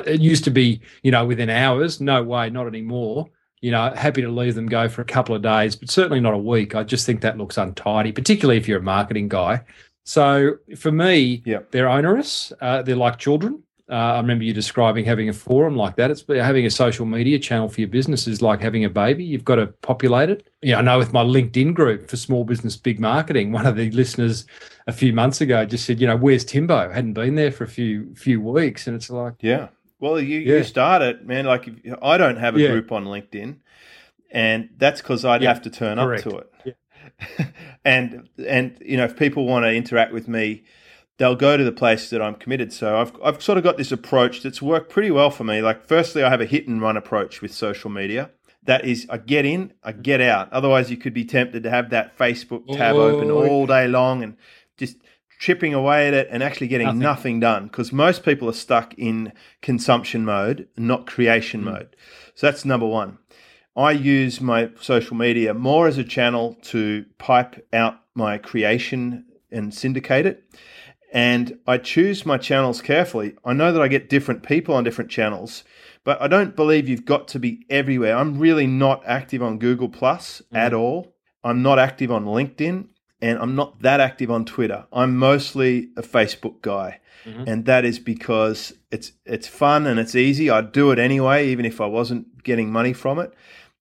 it 0.07 0.21
used 0.21 0.45
to 0.45 0.51
be, 0.51 0.81
you 1.03 1.11
know, 1.11 1.25
within 1.25 1.51
hours. 1.51 2.01
No 2.01 2.23
way, 2.23 2.51
not 2.51 2.67
anymore. 2.67 3.29
You 3.61 3.71
know, 3.71 3.93
happy 3.95 4.23
to 4.23 4.29
leave 4.29 4.55
them 4.55 4.67
go 4.67 4.89
for 4.89 5.03
a 5.03 5.05
couple 5.05 5.35
of 5.35 5.43
days, 5.43 5.75
but 5.77 5.91
certainly 5.91 6.21
not 6.21 6.35
a 6.35 6.39
week. 6.39 6.75
I 6.75 6.85
just 6.85 7.07
think 7.07 7.21
that 7.23 7.39
looks 7.39 7.57
untidy, 7.59 8.13
particularly 8.13 8.59
if 8.59 8.69
you're 8.69 8.79
a 8.79 8.83
marketing 8.83 9.29
guy. 9.29 9.63
So 10.05 10.57
for 10.77 10.93
me, 10.93 11.43
yep. 11.45 11.71
they're 11.71 11.89
onerous. 11.89 12.53
Uh, 12.61 12.83
they're 12.83 12.97
like 12.97 13.19
children. 13.19 13.63
Uh, 13.91 13.95
I 13.95 14.17
remember 14.19 14.45
you 14.45 14.53
describing 14.53 15.07
having 15.07 15.31
a 15.31 15.33
forum 15.33 15.75
like 15.75 15.97
that. 15.97 16.11
It's 16.11 16.23
having 16.29 16.67
a 16.67 16.71
social 16.71 17.07
media 17.07 17.39
channel 17.39 17.71
for 17.71 17.81
your 17.81 17.89
business 17.89 18.27
is 18.27 18.43
like 18.43 18.61
having 18.61 18.85
a 18.85 18.91
baby. 18.91 19.25
You've 19.25 19.47
got 19.47 19.57
to 19.57 19.69
populate 19.69 20.29
it. 20.29 20.47
Yeah, 20.61 20.79
I 20.79 20.83
know 20.83 20.99
with 20.99 21.15
my 21.15 21.23
LinkedIn 21.23 21.73
group 21.73 22.11
for 22.11 22.19
small 22.19 22.45
business 22.45 22.77
big 22.77 23.01
marketing, 23.01 23.51
one 23.53 23.67
of 23.67 23.77
the 23.77 23.91
listeners 23.93 24.45
a 24.87 24.93
few 24.93 25.15
months 25.15 25.41
ago 25.41 25.65
just 25.65 25.87
said, 25.87 26.01
you 26.01 26.07
know, 26.07 26.17
where's 26.17 26.45
Timbo? 26.45 26.91
Hadn't 26.91 27.15
been 27.15 27.35
there 27.35 27.51
for 27.51 27.65
a 27.65 27.69
few 27.69 28.15
few 28.15 28.43
weeks, 28.43 28.87
and 28.87 28.95
it's 28.95 29.09
like, 29.09 29.35
yeah. 29.41 29.69
Well, 30.01 30.21
you 30.21 30.41
yeah. 30.41 30.59
you 30.59 30.65
start 30.65 31.01
it, 31.01 31.27
man. 31.27 31.47
Like 31.47 31.67
if, 31.67 31.95
I 32.03 32.19
don't 32.19 32.37
have 32.37 32.57
a 32.57 32.61
yeah. 32.61 32.69
group 32.69 32.93
on 32.93 33.07
LinkedIn, 33.07 33.57
and 34.31 34.69
that's 34.77 35.01
because 35.01 35.25
I'd 35.25 35.43
yeah. 35.43 35.49
have 35.49 35.63
to 35.63 35.71
turn 35.71 35.97
Correct. 35.97 36.27
up 36.27 36.33
to 36.33 36.39
it. 36.39 36.77
and 37.87 38.29
and 38.47 38.79
you 38.85 38.99
know, 38.99 39.05
if 39.05 39.17
people 39.17 39.47
want 39.47 39.65
to 39.65 39.73
interact 39.73 40.13
with 40.13 40.29
me 40.29 40.65
they'll 41.19 41.37
go 41.37 41.57
to 41.57 41.65
the 41.65 41.73
place 41.73 42.11
that 42.11 42.23
I'm 42.23 42.37
committed. 42.37 42.73
So 42.73 42.97
I've, 42.97 43.13
I've 43.23 43.43
sort 43.43 43.59
of 43.59 43.65
got 43.65 43.77
this 43.77 43.93
approach 43.93 44.43
that's 44.43 44.63
worked 44.63 44.91
pretty 44.91 45.11
well 45.11 45.31
for 45.31 45.45
me. 45.45 45.61
Like, 45.61 45.85
firstly, 45.85 46.23
I 46.23 46.31
have 46.31 46.41
a 46.41 46.47
hit 46.47 46.67
and 46.67 46.81
run 46.81 46.97
approach 46.97 47.43
with 47.43 47.53
social 47.53 47.91
media. 47.91 48.31
That 48.63 48.85
is, 48.85 49.07
I 49.11 49.19
get 49.19 49.45
in, 49.45 49.73
I 49.83 49.93
get 49.93 50.21
out. 50.21 50.53
Otherwise, 50.53 50.91
you 50.91 50.97
could 50.97 51.15
be 51.15 51.25
tempted 51.25 51.63
to 51.63 51.71
have 51.71 51.91
that 51.91 52.17
Facebook 52.17 52.67
tab 52.77 52.97
open 52.97 53.31
all 53.31 53.67
day 53.67 53.89
long 53.89 54.23
and 54.23 54.37
just 54.77 54.97
chipping 55.39 55.73
away 55.73 56.09
at 56.09 56.15
it 56.15 56.29
and 56.31 56.43
actually 56.43 56.67
getting 56.69 56.87
nothing, 56.87 57.01
nothing 57.01 57.41
done 57.41 57.67
because 57.67 57.93
most 57.93 58.25
people 58.25 58.49
are 58.49 58.55
stuck 58.55 58.93
in 58.95 59.33
consumption 59.63 60.25
mode, 60.25 60.69
not 60.77 61.07
creation 61.07 61.63
mm. 61.63 61.67
mode. 61.67 61.97
So 62.35 62.47
that's 62.47 62.65
number 62.65 62.87
one. 62.87 63.19
I 63.77 63.93
use 63.93 64.41
my 64.41 64.71
social 64.81 65.17
media 65.17 65.55
more 65.55 65.87
as 65.87 65.97
a 65.97 66.05
channel 66.05 66.59
to 66.63 67.07
pipe 67.19 67.67
out 67.73 68.01
my 68.15 68.37
creation 68.37 69.25
and 69.51 69.73
syndicate 69.73 70.27
it 70.27 70.45
and 71.13 71.59
I 71.67 71.79
choose 71.79 72.27
my 72.27 72.39
channels 72.39 72.83
carefully. 72.83 73.35
I 73.45 73.53
know 73.53 73.73
that 73.73 73.81
I 73.81 73.89
get 73.89 74.11
different 74.11 74.43
people 74.43 74.75
on 74.75 74.85
different 74.85 75.11
channels, 75.11 75.65
but 76.05 76.21
I 76.21 76.29
don't 76.29 76.57
believe 76.57 76.89
you've 76.89 77.05
got 77.05 77.29
to 77.29 77.39
be 77.39 77.65
everywhere. 77.71 78.17
I'm 78.17 78.39
really 78.39 78.67
not 78.67 79.03
active 79.07 79.43
on 79.43 79.59
Google 79.59 79.89
Plus 79.89 80.43
mm. 80.53 80.59
at 80.59 80.75
all. 80.75 81.15
I'm 81.43 81.63
not 81.63 81.79
active 81.79 82.11
on 82.11 82.25
LinkedIn 82.25 82.87
and 83.21 83.39
I'm 83.39 83.55
not 83.55 83.83
that 83.83 84.01
active 84.01 84.31
on 84.31 84.45
Twitter. 84.45 84.87
I'm 84.93 85.17
mostly 85.17 85.91
a 85.97 86.03
Facebook 86.03 86.61
guy. 86.63 87.01
Mm-hmm. 87.25 87.45
And 87.47 87.65
that 87.67 87.85
is 87.85 87.99
because 87.99 88.75
it's 88.91 89.13
it's 89.25 89.49
fun 89.49 89.87
and 89.87 89.99
it's 89.99 90.15
easy. 90.15 90.51
I'd 90.51 90.73
do 90.73 90.91
it 90.91 90.99
anyway 90.99 91.49
even 91.49 91.65
if 91.65 91.81
I 91.81 91.87
wasn't 91.87 92.43
getting 92.45 92.71
money 92.71 92.93
from 92.93 93.19
it 93.19 93.33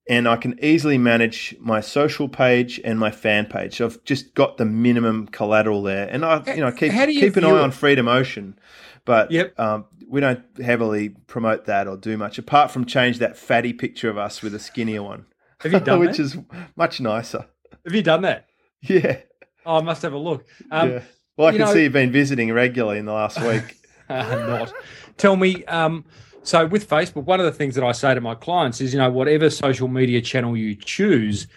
and 0.10 0.28
I 0.28 0.38
can 0.38 0.58
easily 0.64 0.98
manage 0.98 1.56
my 1.60 1.82
social 1.82 2.30
page 2.30 2.80
and 2.84 2.98
my 2.98 3.12
fan 3.12 3.46
page. 3.46 3.78
So 3.78 3.86
I've 3.86 4.04
just 4.04 4.34
got 4.34 4.58
the 4.58 4.66
minimum 4.66 5.28
collateral 5.28 5.84
there, 5.84 6.08
and 6.08 6.24
I, 6.24 6.42
you 6.54 6.62
know, 6.62 6.72
keep 6.72 6.92
keep 6.92 7.36
an 7.36 7.44
eye 7.44 7.50
it? 7.50 7.62
on 7.62 7.72
Freedom 7.72 8.08
Ocean. 8.08 8.58
But 9.06 9.32
yep. 9.32 9.58
um, 9.58 9.86
we 10.08 10.20
don't 10.20 10.44
heavily 10.62 11.10
promote 11.10 11.66
that 11.66 11.88
or 11.88 11.96
do 11.96 12.18
much 12.18 12.38
apart 12.38 12.72
from 12.72 12.86
change 12.86 13.20
that 13.20 13.38
fatty 13.38 13.72
picture 13.72 14.10
of 14.10 14.18
us 14.18 14.42
with 14.42 14.54
a 14.54 14.60
skinnier 14.60 15.02
one. 15.02 15.26
Have 15.60 15.72
you 15.72 15.80
done 15.82 16.00
which 16.00 16.18
that? 16.18 16.24
is 16.24 16.38
much 16.76 17.00
nicer. 17.00 17.46
Have 17.86 17.96
you 17.96 18.04
done 18.04 18.22
that? 18.22 18.46
Yeah. 18.82 19.22
Oh, 19.66 19.78
I 19.78 19.82
must 19.82 20.04
have 20.04 20.14
a 20.14 20.18
look. 20.18 20.46
Um, 20.70 20.92
yeah. 20.92 21.02
Well, 21.36 21.48
I 21.48 21.52
can 21.52 21.62
know, 21.62 21.74
see 21.74 21.84
you've 21.84 21.94
been 21.94 22.12
visiting 22.12 22.54
regularly 22.54 23.00
in 23.00 23.06
the 23.06 23.12
last 23.12 23.42
week. 23.42 23.76
uh, 24.08 24.24
not. 24.48 24.74
Tell 25.18 25.36
me. 25.36 25.66
Um, 25.66 26.06
so 26.44 26.66
with 26.66 26.90
Facebook, 26.90 27.26
one 27.26 27.40
of 27.40 27.46
the 27.46 27.52
things 27.52 27.76
that 27.76 27.84
I 27.84 27.92
say 27.92 28.14
to 28.14 28.22
my 28.22 28.36
clients 28.36 28.82
is, 28.82 28.94
you 28.94 29.00
know, 29.00 29.12
whatever 29.12 29.50
social 29.50 29.88
media 29.88 30.22
channel 30.22 30.56
you 30.56 30.76
choose, 30.76 31.48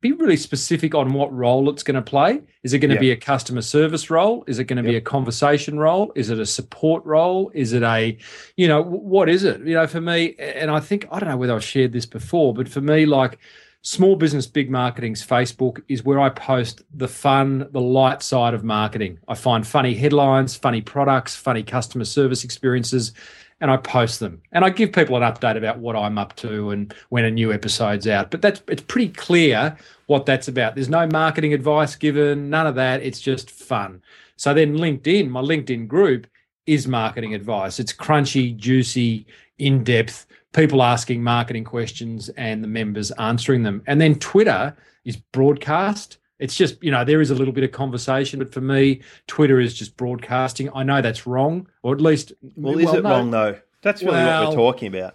be 0.00 0.12
really 0.12 0.36
specific 0.36 0.94
on 0.94 1.12
what 1.14 1.32
role 1.32 1.70
it's 1.70 1.82
going 1.82 1.94
to 1.94 2.02
play. 2.02 2.42
Is 2.62 2.74
it 2.74 2.80
going 2.80 2.94
to 2.94 3.00
be 3.00 3.12
a 3.12 3.16
customer 3.16 3.62
service 3.62 4.10
role? 4.10 4.44
Is 4.46 4.58
it 4.58 4.64
going 4.64 4.76
to 4.76 4.82
yep. 4.82 4.90
be 4.90 4.96
a 4.96 5.00
conversation 5.00 5.78
role? 5.78 6.12
Is 6.14 6.30
it 6.30 6.38
a 6.38 6.46
support 6.46 7.04
role? 7.04 7.50
Is 7.54 7.72
it 7.72 7.82
a, 7.82 8.16
you 8.56 8.68
know, 8.68 8.82
what 8.82 9.28
is 9.28 9.44
it? 9.44 9.60
You 9.60 9.74
know, 9.74 9.86
for 9.86 10.00
me, 10.00 10.34
and 10.38 10.70
I 10.70 10.80
think, 10.80 11.06
I 11.10 11.18
don't 11.18 11.30
know 11.30 11.36
whether 11.36 11.54
I've 11.54 11.64
shared 11.64 11.92
this 11.92 12.06
before, 12.06 12.52
but 12.52 12.68
for 12.68 12.80
me, 12.80 13.06
like 13.06 13.38
small 13.82 14.16
business, 14.16 14.46
big 14.46 14.70
marketing's 14.70 15.26
Facebook 15.26 15.82
is 15.88 16.04
where 16.04 16.20
I 16.20 16.28
post 16.28 16.82
the 16.92 17.08
fun, 17.08 17.66
the 17.70 17.80
light 17.80 18.22
side 18.22 18.52
of 18.52 18.64
marketing. 18.64 19.18
I 19.28 19.34
find 19.34 19.66
funny 19.66 19.94
headlines, 19.94 20.56
funny 20.56 20.82
products, 20.82 21.34
funny 21.34 21.62
customer 21.62 22.04
service 22.04 22.44
experiences 22.44 23.12
and 23.60 23.70
I 23.70 23.76
post 23.78 24.20
them. 24.20 24.42
And 24.52 24.64
I 24.64 24.70
give 24.70 24.92
people 24.92 25.16
an 25.16 25.22
update 25.22 25.56
about 25.56 25.78
what 25.78 25.96
I'm 25.96 26.18
up 26.18 26.36
to 26.36 26.70
and 26.70 26.94
when 27.08 27.24
a 27.24 27.30
new 27.30 27.52
episode's 27.52 28.06
out. 28.06 28.30
But 28.30 28.42
that's 28.42 28.62
it's 28.68 28.82
pretty 28.82 29.08
clear 29.08 29.76
what 30.06 30.26
that's 30.26 30.48
about. 30.48 30.74
There's 30.74 30.88
no 30.88 31.06
marketing 31.06 31.54
advice 31.54 31.96
given, 31.96 32.50
none 32.50 32.66
of 32.66 32.74
that. 32.74 33.02
It's 33.02 33.20
just 33.20 33.50
fun. 33.50 34.02
So 34.36 34.52
then 34.52 34.76
LinkedIn, 34.76 35.28
my 35.28 35.40
LinkedIn 35.40 35.88
group 35.88 36.26
is 36.66 36.86
marketing 36.86 37.34
advice. 37.34 37.80
It's 37.80 37.92
crunchy, 37.92 38.54
juicy, 38.56 39.26
in-depth, 39.58 40.26
people 40.52 40.82
asking 40.82 41.22
marketing 41.22 41.64
questions 41.64 42.28
and 42.30 42.62
the 42.62 42.68
members 42.68 43.10
answering 43.12 43.62
them. 43.62 43.82
And 43.86 44.00
then 44.00 44.16
Twitter 44.16 44.76
is 45.04 45.16
broadcast 45.16 46.18
it's 46.38 46.56
just 46.56 46.82
you 46.82 46.90
know 46.90 47.04
there 47.04 47.20
is 47.20 47.30
a 47.30 47.34
little 47.34 47.52
bit 47.52 47.64
of 47.64 47.72
conversation 47.72 48.38
but 48.38 48.52
for 48.52 48.60
me 48.60 49.00
twitter 49.26 49.60
is 49.60 49.74
just 49.74 49.96
broadcasting. 49.96 50.70
I 50.74 50.82
know 50.82 51.00
that's 51.00 51.26
wrong 51.26 51.68
or 51.82 51.94
at 51.94 52.00
least 52.00 52.32
well, 52.56 52.78
is 52.78 52.92
it 52.92 53.02
no. 53.02 53.10
wrong 53.10 53.30
though? 53.30 53.58
That's 53.82 54.02
really 54.02 54.16
well, 54.16 54.44
what 54.44 54.50
we're 54.50 54.56
talking 54.56 54.94
about. 54.94 55.14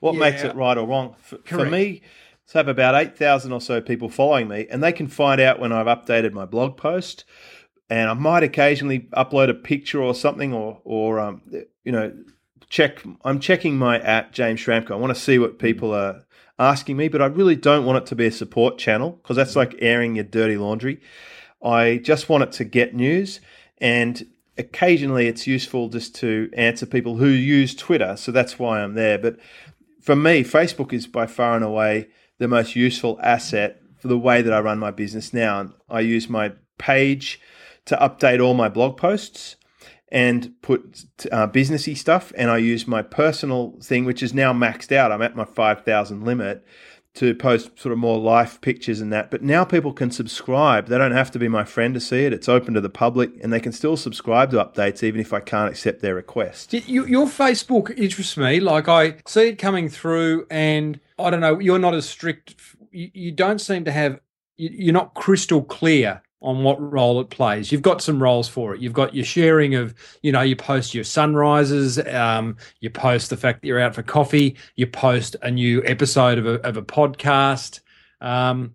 What 0.00 0.14
yeah, 0.14 0.20
makes 0.20 0.42
it 0.42 0.54
right 0.54 0.76
or 0.76 0.86
wrong? 0.86 1.14
For, 1.18 1.38
for 1.44 1.64
me 1.64 2.02
to 2.48 2.58
have 2.58 2.68
about 2.68 2.94
8000 2.94 3.52
or 3.52 3.60
so 3.60 3.80
people 3.80 4.08
following 4.08 4.48
me 4.48 4.66
and 4.70 4.82
they 4.82 4.92
can 4.92 5.06
find 5.06 5.40
out 5.40 5.58
when 5.58 5.72
i've 5.72 5.86
updated 5.86 6.32
my 6.32 6.44
blog 6.44 6.76
post 6.76 7.24
and 7.88 8.10
i 8.10 8.14
might 8.14 8.42
occasionally 8.42 9.08
upload 9.16 9.48
a 9.48 9.54
picture 9.54 10.02
or 10.02 10.14
something 10.14 10.52
or 10.52 10.80
or 10.84 11.18
um, 11.18 11.40
you 11.84 11.92
know 11.92 12.12
check 12.68 13.02
i'm 13.24 13.40
checking 13.40 13.78
my 13.78 14.00
at 14.00 14.32
james 14.32 14.60
schramko 14.60 14.90
i 14.90 14.96
want 14.96 15.14
to 15.14 15.20
see 15.20 15.38
what 15.38 15.58
people 15.58 15.94
are 15.94 16.24
asking 16.62 16.96
me, 16.96 17.08
but 17.08 17.20
I 17.20 17.26
really 17.26 17.56
don't 17.56 17.84
want 17.84 17.98
it 17.98 18.06
to 18.06 18.16
be 18.16 18.26
a 18.26 18.32
support 18.32 18.78
channel 18.78 19.10
because 19.22 19.36
that's 19.36 19.52
mm. 19.52 19.56
like 19.56 19.74
airing 19.78 20.14
your 20.16 20.24
dirty 20.24 20.56
laundry. 20.56 21.00
I 21.62 21.98
just 22.02 22.28
want 22.28 22.44
it 22.44 22.52
to 22.52 22.64
get 22.64 22.94
news 22.94 23.40
and 23.78 24.26
occasionally 24.58 25.26
it's 25.26 25.46
useful 25.46 25.88
just 25.88 26.14
to 26.16 26.50
answer 26.56 26.86
people 26.86 27.16
who 27.16 27.28
use 27.28 27.74
Twitter. 27.74 28.16
So 28.16 28.32
that's 28.32 28.58
why 28.58 28.80
I'm 28.80 28.94
there. 28.94 29.18
But 29.18 29.38
for 30.00 30.16
me, 30.16 30.42
Facebook 30.42 30.92
is 30.92 31.06
by 31.06 31.26
far 31.26 31.54
and 31.54 31.64
away 31.64 32.08
the 32.38 32.48
most 32.48 32.74
useful 32.74 33.18
asset 33.22 33.80
for 33.98 34.08
the 34.08 34.18
way 34.18 34.42
that 34.42 34.52
I 34.52 34.60
run 34.60 34.78
my 34.78 34.90
business 34.90 35.32
now. 35.32 35.72
I 35.88 36.00
use 36.00 36.28
my 36.28 36.52
page 36.78 37.40
to 37.84 37.96
update 37.96 38.42
all 38.42 38.54
my 38.54 38.68
blog 38.68 38.96
posts 38.96 39.56
and 40.12 40.52
put 40.60 41.06
uh, 41.32 41.48
businessy 41.48 41.96
stuff. 41.96 42.32
And 42.36 42.50
I 42.50 42.58
use 42.58 42.86
my 42.86 43.00
personal 43.00 43.78
thing, 43.82 44.04
which 44.04 44.22
is 44.22 44.34
now 44.34 44.52
maxed 44.52 44.92
out. 44.92 45.10
I'm 45.10 45.22
at 45.22 45.34
my 45.34 45.46
5,000 45.46 46.22
limit 46.22 46.64
to 47.14 47.34
post 47.34 47.78
sort 47.78 47.92
of 47.92 47.98
more 47.98 48.18
life 48.18 48.60
pictures 48.60 49.00
and 49.00 49.10
that. 49.12 49.30
But 49.30 49.42
now 49.42 49.64
people 49.64 49.92
can 49.92 50.10
subscribe. 50.10 50.86
They 50.86 50.98
don't 50.98 51.12
have 51.12 51.30
to 51.32 51.38
be 51.38 51.48
my 51.48 51.64
friend 51.64 51.94
to 51.94 52.00
see 52.00 52.24
it. 52.24 52.32
It's 52.34 52.48
open 52.48 52.74
to 52.74 52.80
the 52.80 52.90
public 52.90 53.32
and 53.42 53.50
they 53.52 53.60
can 53.60 53.72
still 53.72 53.96
subscribe 53.96 54.50
to 54.50 54.62
updates 54.62 55.02
even 55.02 55.20
if 55.20 55.32
I 55.32 55.40
can't 55.40 55.70
accept 55.70 56.02
their 56.02 56.14
request. 56.14 56.72
Your 56.72 57.26
Facebook 57.26 57.98
interests 57.98 58.36
me. 58.36 58.60
Like 58.60 58.88
I 58.88 59.16
see 59.26 59.48
it 59.48 59.56
coming 59.56 59.88
through 59.88 60.46
and 60.50 61.00
I 61.18 61.30
don't 61.30 61.40
know, 61.40 61.58
you're 61.58 61.78
not 61.78 61.94
as 61.94 62.08
strict. 62.08 62.54
You 62.90 63.32
don't 63.32 63.60
seem 63.60 63.84
to 63.86 63.92
have, 63.92 64.20
you're 64.56 64.92
not 64.92 65.14
crystal 65.14 65.62
clear 65.62 66.22
on 66.42 66.62
what 66.62 66.80
role 66.80 67.20
it 67.20 67.30
plays. 67.30 67.70
You've 67.72 67.82
got 67.82 68.02
some 68.02 68.22
roles 68.22 68.48
for 68.48 68.74
it. 68.74 68.80
You've 68.80 68.92
got 68.92 69.14
your 69.14 69.24
sharing 69.24 69.74
of, 69.74 69.94
you 70.22 70.32
know, 70.32 70.42
you 70.42 70.56
post 70.56 70.94
your 70.94 71.04
sunrises, 71.04 71.98
um, 71.98 72.56
you 72.80 72.90
post 72.90 73.30
the 73.30 73.36
fact 73.36 73.62
that 73.62 73.68
you're 73.68 73.80
out 73.80 73.94
for 73.94 74.02
coffee, 74.02 74.56
you 74.76 74.86
post 74.86 75.36
a 75.42 75.50
new 75.50 75.82
episode 75.84 76.38
of 76.38 76.46
a, 76.46 76.54
of 76.66 76.76
a 76.76 76.82
podcast. 76.82 77.80
Um, 78.20 78.74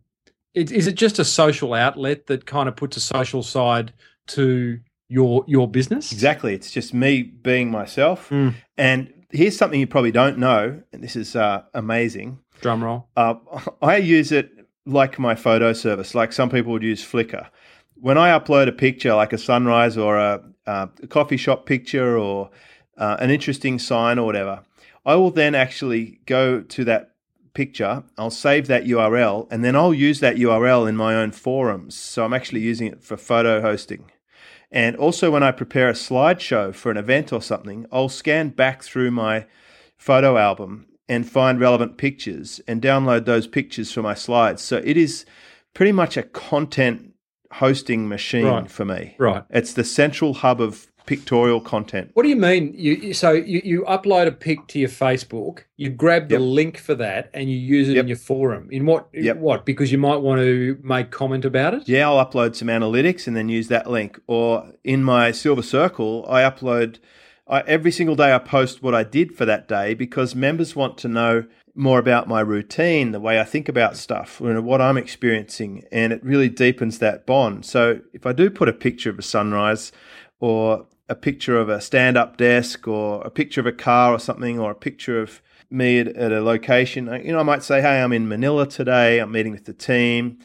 it, 0.54 0.72
is 0.72 0.88
it 0.88 0.96
just 0.96 1.20
a 1.20 1.26
social 1.26 1.74
outlet 1.74 2.28
that 2.28 2.46
kind 2.46 2.68
of 2.68 2.76
puts 2.76 2.98
a 2.98 3.02
social 3.02 3.44
side 3.44 3.94
to 4.28 4.80
your 5.10 5.44
your 5.48 5.68
business? 5.68 6.12
Exactly. 6.12 6.54
It's 6.54 6.72
just 6.72 6.94
me 6.94 7.22
being 7.22 7.70
myself. 7.70 8.30
Mm. 8.30 8.56
And 8.78 9.14
here's 9.30 9.58
something 9.58 9.80
you 9.80 9.88
probably 9.88 10.12
don't 10.12 10.38
know, 10.38 10.82
and 10.92 11.04
this 11.04 11.16
is 11.16 11.36
uh, 11.36 11.64
amazing. 11.74 12.40
Drum 12.62 12.84
roll. 12.84 13.08
Uh, 13.16 13.36
I 13.82 13.98
use 13.98 14.32
it 14.32 14.57
like 14.88 15.20
my 15.20 15.36
photo 15.36 15.74
service, 15.74 16.16
like 16.16 16.32
some 16.32 16.50
people 16.50 16.72
would 16.72 16.84
use 16.84 17.04
Flickr. 17.04 17.48
When 17.96 18.18
I 18.18 18.38
upload 18.38 18.68
a 18.68 18.72
picture, 18.72 19.14
like 19.14 19.34
a 19.34 19.38
sunrise 19.38 19.98
or 19.98 20.18
a, 20.18 20.42
a 20.66 20.90
coffee 21.10 21.38
shop 21.38 21.66
picture 21.66 22.18
or 22.18 22.50
uh, 22.98 23.18
an 23.20 23.30
interesting 23.30 23.80
sign 23.80 24.18
or 24.18 24.26
whatever, 24.26 24.64
I 25.06 25.16
will 25.16 25.32
then 25.32 25.56
actually 25.56 26.20
go 26.26 26.62
to 26.62 26.84
that 26.86 27.12
picture, 27.54 28.04
I'll 28.18 28.30
save 28.30 28.68
that 28.68 28.86
URL, 28.86 29.48
and 29.52 29.64
then 29.64 29.76
I'll 29.76 29.94
use 29.94 30.20
that 30.20 30.36
URL 30.36 30.88
in 30.88 30.96
my 30.96 31.16
own 31.16 31.32
forums. 31.32 31.96
So 31.96 32.24
I'm 32.24 32.34
actually 32.34 32.62
using 32.62 32.88
it 32.88 33.04
for 33.04 33.18
photo 33.18 33.62
hosting. 33.62 34.12
And 34.72 34.96
also, 34.96 35.32
when 35.32 35.44
I 35.44 35.52
prepare 35.52 35.90
a 35.90 35.94
slideshow 35.94 36.76
for 36.76 36.92
an 36.92 36.98
event 36.98 37.34
or 37.34 37.42
something, 37.42 37.86
I'll 37.92 38.10
scan 38.10 38.50
back 38.50 38.84
through 38.84 39.12
my 39.12 39.48
photo 39.98 40.38
album 40.38 40.86
and 41.10 41.30
find 41.30 41.60
relevant 41.60 41.98
pictures 41.98 42.60
and 42.68 42.82
download 42.82 43.26
those 43.26 43.48
pictures 43.48 43.92
for 43.92 44.02
my 44.02 44.14
slides. 44.14 44.62
So 44.62 44.82
it 44.84 44.98
is 44.98 45.26
pretty 45.74 45.92
much 45.92 46.18
a 46.18 46.24
content 46.24 47.14
hosting 47.52 48.08
machine 48.08 48.46
right. 48.46 48.70
for 48.70 48.86
me. 48.86 49.16
Right. 49.18 49.44
It's 49.50 49.74
the 49.74 49.84
central 49.84 50.34
hub 50.36 50.60
of 50.60 50.88
pictorial 51.08 51.62
content. 51.62 52.12
What 52.14 52.24
do 52.24 52.30
you 52.30 52.36
mean? 52.36 52.74
You 52.76 53.14
so 53.14 53.32
you, 53.32 53.62
you 53.64 53.84
upload 53.84 54.28
a 54.28 54.32
pic 54.32 54.68
to 54.68 54.80
your 54.80 54.90
Facebook, 54.90 55.64
you 55.78 55.90
grab 55.90 56.28
the 56.28 56.36
yep. 56.36 56.42
link 56.42 56.78
for 56.78 56.94
that, 56.96 57.32
and 57.34 57.50
you 57.50 57.58
use 57.58 57.90
it 57.90 57.96
yep. 57.96 58.04
in 58.04 58.08
your 58.10 58.18
forum. 58.18 58.68
In 58.72 58.86
what? 58.86 59.08
Yep. 59.14 59.38
What? 59.38 59.66
Because 59.66 59.92
you 59.92 59.98
might 59.98 60.18
want 60.18 60.42
to 60.42 60.78
make 60.84 61.10
comment 61.10 61.46
about 61.46 61.74
it. 61.74 61.88
Yeah, 61.88 62.10
I'll 62.10 62.24
upload 62.24 62.56
some 62.56 62.68
analytics 62.68 63.26
and 63.26 63.36
then 63.36 63.50
use 63.50 63.70
that 63.70 63.90
link. 63.90 64.20
Or 64.28 64.72
in 64.84 65.04
my 65.04 65.32
Silver 65.32 65.64
Circle, 65.64 66.26
I 66.30 66.42
upload 66.42 67.00
I, 67.50 67.62
every 67.62 67.92
single 67.92 68.16
day 68.16 68.34
I 68.34 68.40
post 68.40 68.84
what 68.84 68.94
I 68.94 69.04
did 69.04 69.36
for 69.36 69.46
that 69.46 69.68
day 69.68 69.94
because 69.94 70.36
members 70.36 70.76
want 70.76 70.98
to 71.00 71.08
know 71.08 71.46
more 71.76 72.00
about 72.00 72.28
my 72.28 72.42
routine, 72.42 73.12
the 73.12 73.20
way 73.20 73.40
I 73.40 73.44
think 73.44 73.70
about 73.70 73.96
stuff, 73.96 74.40
you 74.42 74.52
know, 74.52 74.62
what 74.62 74.82
I'm 74.82 74.98
experiencing, 74.98 75.86
and 75.92 76.12
it 76.12 76.24
really 76.24 76.50
deepens 76.50 77.00
that 77.00 77.26
bond. 77.26 77.66
So 77.66 78.02
if 78.14 78.26
I 78.26 78.34
do 78.34 78.50
put 78.50 78.68
a 78.68 78.74
picture 78.74 79.12
of 79.12 79.20
a 79.20 79.24
sunrise 79.24 79.92
or 80.40 80.88
a 81.08 81.16
picture 81.16 81.58
of 81.58 81.70
a 81.70 81.80
stand 81.80 82.18
up 82.18 82.36
desk 82.38 82.88
or 82.88 83.22
a 83.22 83.30
picture 83.30 83.62
of 83.62 83.68
a 83.68 83.72
car 83.72 84.14
or 84.14 84.20
something 84.20 84.60
or 84.60 84.72
a 84.72 84.76
picture 84.76 85.22
of 85.22 85.42
me 85.70 86.00
at, 86.00 86.08
at, 86.08 86.32
a 86.32 86.42
location, 86.42 87.06
you 87.24 87.32
know, 87.32 87.40
I 87.40 87.44
might 87.44 87.64
say, 87.64 87.82
hey, 87.82 88.02
I'm 88.02 88.12
in 88.12 88.28
Manila 88.28 88.68
today, 88.68 89.20
I'm 89.20 89.32
meeting 89.32 89.52
with 89.52 89.66
the 89.66 89.74
team 89.74 90.40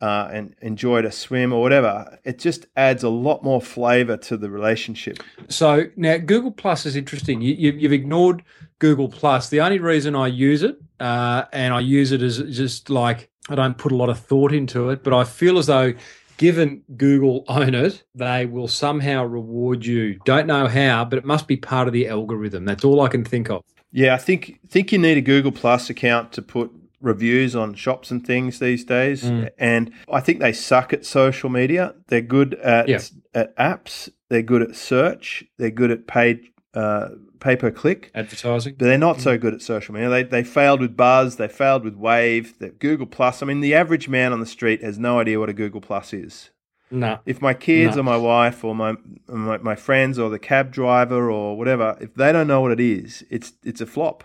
uh, 0.00 0.28
and 0.32 0.54
enjoyed 0.60 1.04
a 1.04 1.12
swim 1.12 1.52
or 1.52 1.62
whatever, 1.62 2.18
it 2.24 2.38
just 2.38 2.66
adds 2.76 3.02
a 3.02 3.08
lot 3.08 3.42
more 3.42 3.60
flavor 3.60 4.16
to 4.16 4.36
the 4.36 4.50
relationship. 4.50 5.22
So 5.48 5.86
now 5.96 6.18
Google 6.18 6.50
Plus 6.50 6.86
is 6.86 6.96
interesting. 6.96 7.40
You, 7.40 7.54
you, 7.54 7.72
you've 7.72 7.92
ignored 7.92 8.42
Google 8.78 9.08
Plus. 9.08 9.48
The 9.48 9.60
only 9.60 9.78
reason 9.78 10.14
I 10.14 10.26
use 10.26 10.62
it, 10.62 10.78
uh, 11.00 11.44
and 11.52 11.72
I 11.72 11.80
use 11.80 12.12
it 12.12 12.22
as 12.22 12.38
just 12.38 12.90
like 12.90 13.30
I 13.48 13.54
don't 13.54 13.78
put 13.78 13.92
a 13.92 13.96
lot 13.96 14.08
of 14.08 14.18
thought 14.18 14.52
into 14.52 14.90
it, 14.90 15.02
but 15.04 15.12
I 15.12 15.24
feel 15.24 15.58
as 15.58 15.66
though 15.66 15.94
given 16.36 16.82
Google 16.96 17.44
own 17.48 17.74
it, 17.74 18.02
they 18.14 18.46
will 18.46 18.68
somehow 18.68 19.24
reward 19.24 19.86
you. 19.86 20.18
Don't 20.24 20.46
know 20.46 20.66
how, 20.66 21.04
but 21.04 21.18
it 21.18 21.24
must 21.24 21.48
be 21.48 21.56
part 21.56 21.86
of 21.86 21.94
the 21.94 22.08
algorithm. 22.08 22.64
That's 22.64 22.84
all 22.84 23.00
I 23.00 23.08
can 23.08 23.24
think 23.24 23.48
of. 23.48 23.62
Yeah, 23.92 24.14
I 24.14 24.18
think 24.18 24.60
think 24.68 24.92
you 24.92 24.98
need 24.98 25.16
a 25.16 25.22
Google 25.22 25.52
Plus 25.52 25.88
account 25.88 26.32
to 26.32 26.42
put 26.42 26.70
reviews 27.06 27.56
on 27.56 27.74
shops 27.74 28.10
and 28.10 28.26
things 28.26 28.58
these 28.58 28.84
days, 28.84 29.24
mm. 29.24 29.48
and 29.58 29.92
I 30.12 30.20
think 30.20 30.40
they 30.40 30.52
suck 30.52 30.92
at 30.92 31.06
social 31.06 31.48
media. 31.48 31.94
They're 32.08 32.20
good 32.20 32.54
at 32.54 32.88
yeah. 32.88 33.00
at 33.34 33.56
apps. 33.56 34.10
They're 34.28 34.42
good 34.42 34.62
at 34.62 34.76
search. 34.76 35.44
They're 35.56 35.70
good 35.70 35.90
at 35.90 36.06
paid 36.06 36.48
uh, 36.74 37.08
pay 37.40 37.56
per 37.56 37.70
click 37.70 38.10
advertising, 38.14 38.74
but 38.78 38.86
they're 38.86 38.98
not 38.98 39.18
mm. 39.18 39.22
so 39.22 39.38
good 39.38 39.54
at 39.54 39.62
social 39.62 39.94
media. 39.94 40.10
They 40.10 40.22
they 40.24 40.44
failed 40.44 40.80
with 40.80 40.96
Buzz. 40.96 41.36
They 41.36 41.48
failed 41.48 41.84
with 41.84 41.94
Wave. 41.94 42.58
The 42.58 42.70
Google 42.70 43.06
Plus. 43.06 43.42
I 43.42 43.46
mean, 43.46 43.60
the 43.60 43.74
average 43.74 44.08
man 44.08 44.32
on 44.32 44.40
the 44.40 44.46
street 44.46 44.82
has 44.82 44.98
no 44.98 45.20
idea 45.20 45.40
what 45.40 45.48
a 45.48 45.54
Google 45.54 45.80
Plus 45.80 46.12
is. 46.12 46.50
No. 46.90 47.18
If 47.26 47.42
my 47.42 47.54
kids 47.54 47.96
no. 47.96 48.00
or 48.00 48.04
my 48.04 48.16
wife 48.16 48.62
or 48.62 48.74
my, 48.74 48.94
my 49.28 49.58
my 49.58 49.74
friends 49.74 50.18
or 50.18 50.30
the 50.30 50.38
cab 50.38 50.70
driver 50.70 51.30
or 51.30 51.56
whatever, 51.56 51.96
if 52.00 52.14
they 52.14 52.32
don't 52.32 52.46
know 52.46 52.60
what 52.60 52.72
it 52.72 52.80
is, 52.80 53.24
it's 53.30 53.52
it's 53.64 53.80
a 53.80 53.86
flop. 53.86 54.24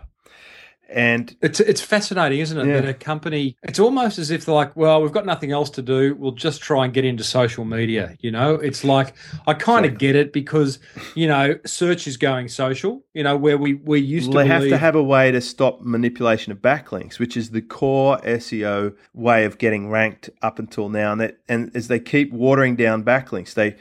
And 0.91 1.33
it's 1.41 1.61
it's 1.61 1.79
fascinating, 1.79 2.39
isn't 2.39 2.57
it? 2.57 2.67
Yeah. 2.67 2.81
That 2.81 2.89
a 2.89 2.93
company, 2.93 3.55
it's 3.63 3.79
almost 3.79 4.19
as 4.19 4.29
if 4.29 4.45
they're 4.45 4.53
like, 4.53 4.75
well, 4.75 5.01
we've 5.01 5.11
got 5.11 5.25
nothing 5.25 5.51
else 5.51 5.69
to 5.71 5.81
do. 5.81 6.15
We'll 6.15 6.33
just 6.33 6.61
try 6.61 6.83
and 6.83 6.93
get 6.93 7.05
into 7.05 7.23
social 7.23 7.63
media. 7.63 8.17
You 8.19 8.31
know, 8.31 8.55
it's 8.55 8.83
like 8.83 9.13
I 9.47 9.53
kind 9.53 9.85
of 9.85 9.97
get 9.97 10.17
it 10.17 10.33
because 10.33 10.79
you 11.15 11.27
know 11.27 11.57
search 11.65 12.07
is 12.07 12.17
going 12.17 12.49
social. 12.49 13.03
You 13.13 13.23
know, 13.23 13.37
where 13.37 13.57
we 13.57 13.75
we 13.75 14.01
used 14.01 14.33
well, 14.33 14.43
to. 14.43 14.49
They 14.49 14.55
believe... 14.55 14.71
have 14.71 14.79
to 14.79 14.85
have 14.85 14.95
a 14.95 15.03
way 15.03 15.31
to 15.31 15.39
stop 15.39 15.79
manipulation 15.81 16.51
of 16.51 16.57
backlinks, 16.57 17.19
which 17.19 17.37
is 17.37 17.51
the 17.51 17.61
core 17.61 18.19
SEO 18.19 18.93
way 19.13 19.45
of 19.45 19.57
getting 19.57 19.89
ranked 19.89 20.29
up 20.41 20.59
until 20.59 20.89
now. 20.89 21.13
And 21.13 21.21
that 21.21 21.37
and 21.47 21.73
as 21.73 21.87
they 21.87 21.99
keep 21.99 22.33
watering 22.33 22.75
down 22.75 23.03
backlinks, 23.03 23.53
they 23.53 23.77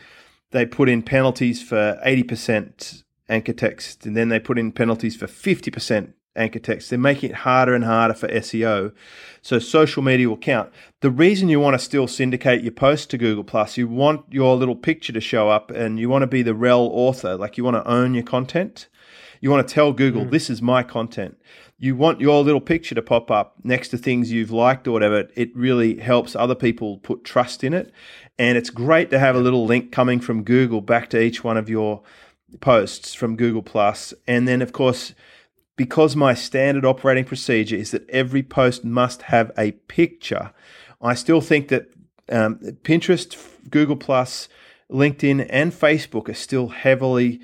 they 0.52 0.64
put 0.64 0.88
in 0.88 1.02
penalties 1.02 1.60
for 1.60 1.98
eighty 2.04 2.22
percent 2.22 3.02
anchor 3.28 3.52
text, 3.52 4.06
and 4.06 4.16
then 4.16 4.28
they 4.28 4.38
put 4.38 4.60
in 4.60 4.70
penalties 4.70 5.16
for 5.16 5.26
fifty 5.26 5.72
percent 5.72 6.14
anchor 6.37 6.58
text. 6.58 6.90
They're 6.90 6.99
making 6.99 7.30
it 7.30 7.37
harder 7.37 7.75
and 7.75 7.84
harder 7.84 8.14
for 8.14 8.28
SEO. 8.28 8.92
So 9.42 9.58
social 9.58 10.02
media 10.02 10.28
will 10.28 10.37
count. 10.37 10.70
The 11.00 11.10
reason 11.10 11.49
you 11.49 11.60
want 11.60 11.75
to 11.75 11.78
still 11.78 12.06
syndicate 12.06 12.62
your 12.62 12.72
post 12.72 13.10
to 13.10 13.18
Google 13.18 13.44
Plus, 13.44 13.76
you 13.76 13.88
want 13.88 14.25
your 14.30 14.56
little 14.56 14.76
picture 14.76 15.12
to 15.12 15.20
show 15.20 15.49
up 15.49 15.70
and 15.70 15.99
you 15.99 16.08
want 16.08 16.22
to 16.22 16.26
be 16.26 16.42
the 16.42 16.54
rel 16.54 16.90
author, 16.92 17.37
like 17.37 17.56
you 17.56 17.64
want 17.64 17.76
to 17.76 17.88
own 17.88 18.14
your 18.14 18.25
content. 18.25 18.88
You 19.40 19.50
want 19.50 19.66
to 19.66 19.75
tell 19.75 19.92
Google, 19.92 20.26
mm. 20.26 20.30
this 20.30 20.50
is 20.50 20.60
my 20.60 20.82
content. 20.82 21.37
You 21.78 21.96
want 21.96 22.20
your 22.20 22.44
little 22.44 22.60
picture 22.60 22.94
to 22.94 23.00
pop 23.00 23.30
up 23.30 23.54
next 23.64 23.88
to 23.88 23.99
things 23.99 24.30
you've 24.30 24.50
liked 24.50 24.87
or 24.87 24.92
whatever. 24.92 25.28
It 25.34 25.56
really 25.56 25.99
helps 25.99 26.37
other 26.37 26.54
people 26.54 26.99
put 26.99 27.25
trust 27.25 27.64
in 27.64 27.72
it. 27.72 27.90
And 28.38 28.58
it's 28.58 28.68
great 28.68 29.10
to 29.10 29.18
have 29.18 29.34
a 29.34 29.40
little 29.40 29.64
link 29.64 29.90
coming 29.90 30.20
from 30.20 30.44
Google 30.44 30.82
back 30.82 31.08
to 31.10 31.20
each 31.20 31.42
one 31.42 31.56
of 31.56 31.70
your 31.70 32.02
posts 32.60 33.14
from 33.14 33.37
Google 33.37 33.62
Plus. 33.62 34.12
And 34.26 34.46
then, 34.46 34.60
of 34.60 34.72
course, 34.72 35.14
because 35.80 36.14
my 36.14 36.34
standard 36.34 36.84
operating 36.84 37.25
procedure 37.25 37.75
is 37.75 37.90
that 37.90 38.06
every 38.10 38.42
post 38.42 38.84
must 38.84 39.22
have 39.22 39.50
a 39.56 39.72
picture, 39.88 40.52
I 41.00 41.14
still 41.14 41.40
think 41.40 41.68
that 41.68 41.87
um, 42.30 42.56
Pinterest, 42.84 43.34
Google 43.70 43.96
LinkedIn, 43.96 45.46
and 45.49 45.72
Facebook 45.72 46.28
are 46.28 46.34
still 46.34 46.68
heavily 46.68 47.40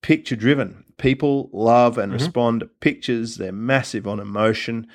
picture 0.00 0.34
driven. 0.34 0.82
People 0.96 1.50
love 1.52 1.98
and 1.98 2.10
mm-hmm. 2.10 2.22
respond 2.22 2.60
to 2.60 2.66
pictures. 2.66 3.36
They're 3.36 3.52
massive 3.52 4.08
on 4.08 4.18
emotion. 4.18 4.86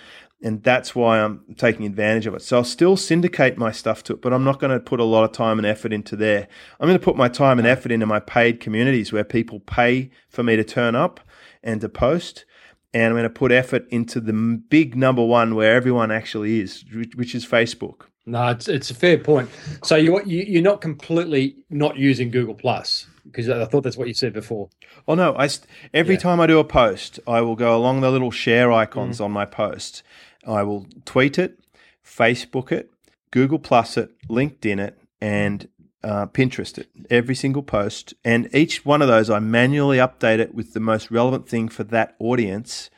And 0.42 0.64
that's 0.64 0.96
why 0.96 1.20
I'm 1.20 1.42
taking 1.56 1.86
advantage 1.86 2.26
of 2.26 2.34
it. 2.34 2.42
So 2.42 2.58
I'll 2.58 2.64
still 2.64 2.98
syndicate 2.98 3.56
my 3.56 3.72
stuff 3.72 4.04
to 4.06 4.14
it, 4.14 4.22
but 4.24 4.34
I'm 4.34 4.44
not 4.44 4.60
going 4.60 4.74
to 4.74 4.80
put 4.80 5.00
a 5.00 5.04
lot 5.04 5.26
of 5.26 5.32
time 5.32 5.60
and 5.60 5.68
effort 5.68 5.94
into 5.94 6.16
there. 6.16 6.48
I'm 6.80 6.88
going 6.88 6.98
to 6.98 7.06
put 7.06 7.18
my 7.18 7.30
time 7.30 7.60
and 7.60 7.68
effort 7.68 7.92
into 7.92 8.08
my 8.08 8.20
paid 8.20 8.60
communities 8.60 9.14
where 9.14 9.24
people 9.24 9.60
pay 9.60 10.10
for 10.28 10.42
me 10.42 10.56
to 10.56 10.64
turn 10.64 10.96
up 10.96 11.20
and 11.62 11.80
to 11.82 11.88
post 11.88 12.46
and 12.94 13.06
I'm 13.06 13.14
going 13.14 13.24
to 13.24 13.30
put 13.30 13.52
effort 13.52 13.88
into 13.90 14.20
the 14.20 14.34
big 14.34 14.96
number 14.96 15.24
one 15.24 15.56
where 15.56 15.76
everyone 15.76 16.12
actually 16.12 16.60
is, 16.60 16.84
which 17.16 17.34
is 17.34 17.46
Facebook. 17.46 18.04
No, 18.26 18.48
it's 18.50 18.70
it's 18.70 18.90
a 18.90 18.96
fair 18.96 19.18
point. 19.18 19.50
So 19.84 19.96
you 19.96 20.22
you're 20.26 20.62
not 20.62 20.80
completely 20.80 21.58
not 21.70 21.98
using 21.98 22.32
Google 22.32 22.56
Plus 22.56 23.08
because 23.26 23.50
I 23.50 23.66
thought 23.66 23.84
that's 23.84 23.98
what 23.98 24.08
you 24.08 24.14
said 24.14 24.34
before. 24.34 24.70
Oh 25.08 25.16
no, 25.16 25.36
I 25.36 25.50
every 25.94 26.16
yeah. 26.16 26.22
time 26.22 26.40
I 26.40 26.48
do 26.48 26.60
a 26.60 26.64
post, 26.64 27.20
I 27.28 27.42
will 27.42 27.56
go 27.56 27.76
along 27.76 28.02
the 28.02 28.12
little 28.12 28.32
share 28.32 28.72
icons 28.72 29.20
mm. 29.20 29.26
on 29.26 29.32
my 29.32 29.46
post. 29.46 30.04
I 30.46 30.64
will 30.64 30.88
tweet 31.06 31.38
it, 31.38 31.60
Facebook 32.06 32.72
it, 32.72 32.90
Google 33.32 33.60
Plus 33.60 33.98
it, 33.98 34.12
LinkedIn 34.30 34.80
it, 34.80 34.98
and 35.20 35.68
uh, 36.04 36.28
Pinterest 36.28 36.78
it, 36.78 36.90
every 37.10 37.36
single 37.36 37.64
post. 37.64 38.14
And 38.24 38.54
each 38.54 38.86
one 38.86 39.02
of 39.02 39.08
those, 39.08 39.30
I 39.30 39.40
manually 39.40 39.98
update 39.98 40.40
it 40.40 40.54
with 40.54 40.74
the 40.74 40.80
most 40.80 41.12
relevant 41.12 41.48
thing 41.48 41.70
for 41.70 41.84
that 41.86 42.16
audience. 42.20 42.90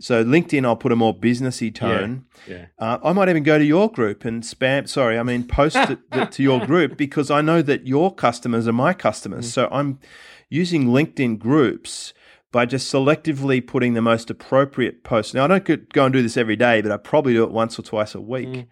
So 0.00 0.24
LinkedIn, 0.24 0.64
I'll 0.64 0.76
put 0.76 0.92
a 0.92 0.96
more 0.96 1.14
businessy 1.14 1.74
tone. 1.74 2.26
Yeah, 2.46 2.54
yeah. 2.54 2.66
Uh, 2.78 2.98
I 3.04 3.12
might 3.12 3.28
even 3.28 3.42
go 3.42 3.58
to 3.58 3.64
your 3.64 3.90
group 3.90 4.24
and 4.24 4.42
spam. 4.42 4.88
Sorry, 4.88 5.18
I 5.18 5.22
mean 5.22 5.46
post 5.46 5.76
it 5.76 5.98
to 6.32 6.42
your 6.42 6.64
group 6.66 6.96
because 6.96 7.30
I 7.30 7.40
know 7.40 7.62
that 7.62 7.86
your 7.86 8.14
customers 8.14 8.66
are 8.66 8.72
my 8.72 8.92
customers. 8.92 9.46
Mm. 9.48 9.52
So 9.52 9.68
I'm 9.70 10.00
using 10.48 10.86
LinkedIn 10.86 11.38
groups 11.38 12.12
by 12.50 12.66
just 12.66 12.92
selectively 12.92 13.66
putting 13.66 13.94
the 13.94 14.02
most 14.02 14.30
appropriate 14.30 15.02
posts. 15.04 15.34
Now 15.34 15.44
I 15.44 15.58
don't 15.58 15.92
go 15.92 16.04
and 16.04 16.12
do 16.12 16.22
this 16.22 16.36
every 16.36 16.56
day, 16.56 16.82
but 16.82 16.92
I 16.92 16.96
probably 16.96 17.34
do 17.34 17.42
it 17.42 17.50
once 17.50 17.78
or 17.78 17.82
twice 17.82 18.14
a 18.14 18.20
week. 18.20 18.48
Mm. 18.48 18.66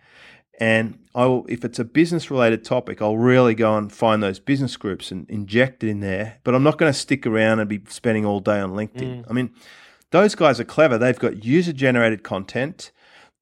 And 0.61 0.99
I 1.15 1.27
will, 1.27 1.47
if 1.49 1.65
it's 1.65 1.79
a 1.79 1.85
business 1.85 2.31
related 2.31 2.65
topic, 2.65 3.03
I'll 3.03 3.17
really 3.17 3.55
go 3.55 3.77
and 3.77 3.93
find 3.93 4.23
those 4.23 4.39
business 4.39 4.77
groups 4.77 5.11
and 5.11 5.29
inject 5.29 5.83
it 5.83 5.89
in 5.89 6.01
there. 6.01 6.39
But 6.45 6.55
I'm 6.55 6.63
not 6.63 6.79
going 6.79 6.93
to 6.93 6.99
stick 6.99 7.27
around 7.27 7.61
and 7.61 7.69
be 7.69 7.83
spending 7.89 8.25
all 8.25 8.41
day 8.41 8.61
on 8.61 8.73
LinkedIn. 8.73 9.23
Mm. 9.23 9.25
I 9.29 9.33
mean, 9.33 9.51
those 10.11 10.35
guys 10.35 10.61
are 10.61 10.65
clever. 10.65 10.99
They've 10.99 11.19
got 11.19 11.45
user 11.45 11.73
generated 11.73 12.23
content. 12.23 12.93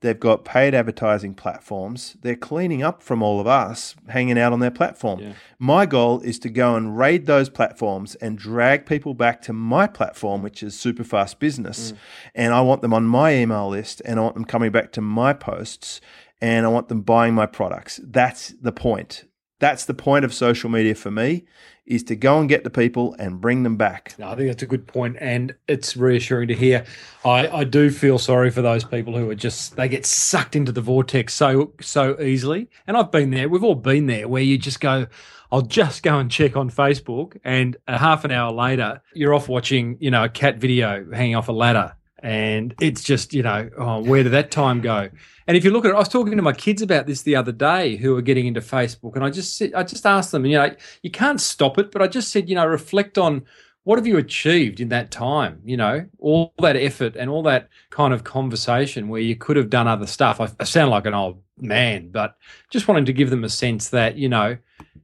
They've 0.01 0.19
got 0.19 0.47
paid 0.47 0.75
advertising 0.75 1.35
platforms. 1.35 2.17
They're 2.23 2.35
cleaning 2.35 2.83
up 2.83 3.03
from 3.03 3.23
all 3.23 3.39
of 3.39 3.47
us 3.47 3.95
hanging 4.09 4.39
out 4.39 4.55
on 4.55 4.61
their 4.61 4.71
platform. 4.71 5.21
Yeah. 5.21 5.33
My 5.59 5.85
goal 5.85 6.21
is 6.23 6.39
to 6.39 6.49
go 6.49 6.75
and 6.75 6.97
raid 6.97 7.27
those 7.27 7.51
platforms 7.51 8.15
and 8.15 8.39
drag 8.39 8.87
people 8.87 9.13
back 9.13 9.43
to 9.43 9.53
my 9.53 9.87
platform, 9.87 10.43
which 10.43 10.63
is 10.63 10.75
Superfast 10.75 11.39
Business. 11.39 11.93
Mm. 11.93 11.97
And 12.35 12.55
I 12.55 12.63
want 12.63 12.81
them 12.81 12.95
on 12.95 13.05
my 13.05 13.35
email 13.35 13.69
list 13.69 14.01
and 14.07 14.19
I 14.19 14.23
want 14.23 14.37
them 14.37 14.47
coming 14.47 14.73
back 14.73 14.91
to 14.93 15.03
my 15.03 15.35
posts 15.35 16.01
and 16.41 16.67
I 16.67 16.69
want 16.69 16.89
them 16.89 17.03
buying 17.03 17.35
my 17.35 17.47
products. 17.47 18.01
That's 18.03 18.49
the 18.61 18.73
point. 18.73 19.25
That's 19.59 19.85
the 19.85 19.95
point 19.95 20.25
of 20.25 20.33
social 20.33 20.71
media 20.71 20.95
for 20.95 21.11
me 21.11 21.45
is 21.91 22.05
to 22.05 22.15
go 22.15 22.39
and 22.39 22.49
get 22.49 22.63
the 22.63 22.71
people 22.71 23.17
and 23.19 23.41
bring 23.41 23.65
them 23.65 23.77
back. 23.77 24.15
No, 24.17 24.29
I 24.29 24.37
think 24.37 24.49
that's 24.49 24.63
a 24.63 24.67
good 24.67 24.87
point, 24.87 25.17
and 25.21 25.55
it's 25.67 25.97
reassuring 25.97 26.49
to 26.49 26.55
hear. 26.55 26.85
I, 27.25 27.49
I 27.49 27.65
do 27.65 27.91
feel 27.91 28.19
sorry 28.19 28.51
for 28.51 28.63
those 28.63 28.85
people 28.85 29.19
who 29.19 29.29
are 29.29 29.35
just 29.35 29.77
they 29.77 29.89
get 29.89 30.07
sucked 30.07 30.55
into 30.55 30.73
the 30.73 30.81
vortex 30.81 31.35
so 31.35 31.73
so 31.81 32.19
easily. 32.21 32.71
And 32.87 32.97
I've 32.97 33.11
been 33.11 33.31
there. 33.31 33.49
We've 33.49 33.65
all 33.65 33.75
been 33.75 34.07
there 34.07 34.29
where 34.29 34.43
you 34.43 34.57
just 34.57 34.81
go, 34.81 35.09
I'll 35.51 35.63
just 35.63 36.03
go 36.03 36.19
and 36.19 36.31
check 36.31 36.57
on 36.57 36.71
Facebook, 36.71 37.39
and 37.45 37.77
a 37.89 37.99
half 37.99 38.25
an 38.25 38.31
hour 38.31 38.53
later, 38.53 39.03
you're 39.13 39.35
off 39.35 39.49
watching, 39.49 39.97
you 40.01 40.11
know, 40.11 40.25
a 40.25 40.29
cat 40.29 40.59
video 40.59 41.05
hanging 41.13 41.35
off 41.35 41.49
a 41.49 41.53
ladder, 41.53 41.97
and 42.23 42.75
it's 42.81 43.03
just, 43.03 43.33
you 43.33 43.43
know, 43.43 43.71
oh, 43.79 44.03
where 44.03 44.23
did 44.23 44.33
that 44.33 44.51
time 44.51 44.81
go? 44.81 45.09
And 45.47 45.57
if 45.57 45.65
you 45.65 45.71
look 45.71 45.85
at 45.85 45.91
it, 45.91 45.95
I 45.95 45.99
was 45.99 46.09
talking 46.09 46.37
to 46.37 46.43
my 46.43 46.53
kids 46.53 46.83
about 46.83 47.07
this 47.07 47.23
the 47.23 47.37
other 47.37 47.53
day 47.53 47.97
who 47.97 48.17
are 48.17 48.23
getting 48.23 48.47
into 48.47 48.61
Facebook, 48.61 49.17
and 49.17 49.25
I 49.25 49.31
just 49.31 49.61
I 49.75 49.83
just 49.83 50.07
asked 50.07 50.33
them, 50.33 50.47
you 50.47 50.57
know, 50.57 50.75
you 51.03 51.11
can't 51.11 51.41
stop 51.41 51.79
it, 51.79 51.91
but 51.91 52.03
I 52.03 52.07
just 52.07 52.31
said, 52.31 52.49
you 52.49 52.55
know, 52.55 52.67
reflect 52.67 53.19
on 53.19 53.45
what 53.85 53.99
have 53.99 54.07
you 54.07 54.19
achieved 54.19 54.79
in 54.79 54.91
that 54.91 55.11
time? 55.11 55.61
You 55.65 55.77
know, 55.77 56.07
all 56.19 56.53
that 56.59 56.77
effort 56.77 57.17
and 57.17 57.31
all 57.31 57.43
that 57.45 57.69
kind 57.89 58.13
of 58.13 58.25
conversation 58.25 59.09
where 59.09 59.23
you 59.23 59.35
could 59.35 59.57
have 59.57 59.71
done 59.71 59.89
other 59.89 60.07
stuff. 60.07 60.41
I, 60.41 60.49
I 60.61 60.65
sound 60.65 60.91
like 60.91 61.07
an 61.07 61.15
old 61.15 61.43
man, 61.59 62.11
but 62.11 62.37
just 62.71 62.87
wanting 62.87 63.07
to 63.07 63.13
give 63.13 63.31
them 63.31 63.45
a 63.45 63.49
sense 63.49 63.89
that 63.89 64.17
you 64.17 64.29
know, 64.29 64.57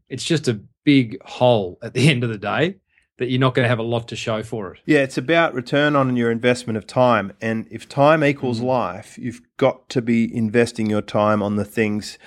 it's 0.09 0.24
just 0.24 0.48
a 0.48 0.61
big 0.85 1.20
hole 1.24 1.79
at 1.83 1.94
the 1.94 2.09
end 2.11 2.22
of 2.22 2.31
the 2.31 2.38
day 2.38 2.76
that 3.18 3.31
you're 3.31 3.40
not 3.40 3.55
going 3.55 3.64
to 3.64 3.68
have 3.68 3.79
a 3.79 3.83
lot 3.83 4.09
to 4.09 4.16
show 4.16 4.42
for 4.42 4.74
it. 4.74 4.81
Yeah, 4.85 4.98
it's 4.98 5.16
about 5.16 5.55
return 5.55 5.96
on 5.96 6.16
your 6.16 6.31
investment 6.31 6.76
of 6.76 6.87
time. 6.87 7.33
And 7.40 7.66
if 7.70 7.88
time 7.88 8.22
equals 8.22 8.59
mm-hmm. 8.59 8.66
life, 8.66 9.16
you've 9.18 9.40
got 9.57 9.88
to 9.90 10.02
be 10.02 10.35
investing 10.35 10.90
your 10.90 11.02
time 11.02 11.42
on 11.42 11.57
the 11.57 11.64
things 11.64 12.18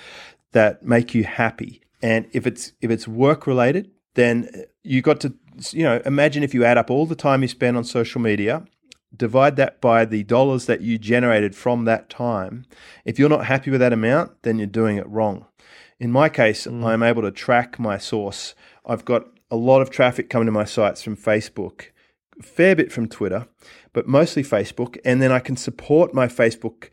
that 0.52 0.82
make 0.82 1.14
you 1.14 1.24
happy. 1.24 1.82
And 2.02 2.26
if 2.32 2.46
it's 2.46 2.72
if 2.80 2.90
it's 2.90 3.06
work 3.06 3.46
related, 3.46 3.90
then 4.14 4.48
you've 4.82 5.04
got 5.04 5.20
to 5.20 5.34
you 5.72 5.84
know, 5.84 6.00
imagine 6.04 6.42
if 6.42 6.54
you 6.54 6.64
add 6.64 6.78
up 6.78 6.90
all 6.90 7.06
the 7.06 7.14
time 7.14 7.42
you 7.42 7.48
spend 7.48 7.76
on 7.76 7.84
social 7.84 8.20
media, 8.20 8.64
divide 9.14 9.56
that 9.56 9.80
by 9.80 10.04
the 10.04 10.22
dollars 10.24 10.66
that 10.66 10.80
you 10.80 10.98
generated 10.98 11.54
from 11.54 11.84
that 11.84 12.08
time. 12.08 12.64
If 13.04 13.18
you're 13.18 13.28
not 13.28 13.46
happy 13.46 13.70
with 13.70 13.80
that 13.80 13.92
amount, 13.92 14.42
then 14.42 14.58
you're 14.58 14.66
doing 14.66 14.96
it 14.96 15.08
wrong. 15.08 15.46
In 15.98 16.10
my 16.10 16.28
case, 16.28 16.66
mm. 16.66 16.84
I'm 16.84 17.02
able 17.02 17.22
to 17.22 17.30
track 17.30 17.78
my 17.78 17.98
source. 17.98 18.54
I've 18.86 19.04
got 19.04 19.26
a 19.50 19.56
lot 19.56 19.82
of 19.82 19.90
traffic 19.90 20.30
coming 20.30 20.46
to 20.46 20.52
my 20.52 20.64
sites 20.64 21.02
from 21.02 21.16
Facebook, 21.16 21.86
a 22.38 22.42
fair 22.42 22.76
bit 22.76 22.92
from 22.92 23.08
Twitter, 23.08 23.46
but 23.92 24.06
mostly 24.06 24.42
Facebook. 24.42 24.98
And 25.04 25.20
then 25.20 25.32
I 25.32 25.40
can 25.40 25.56
support 25.56 26.14
my 26.14 26.26
Facebook 26.26 26.90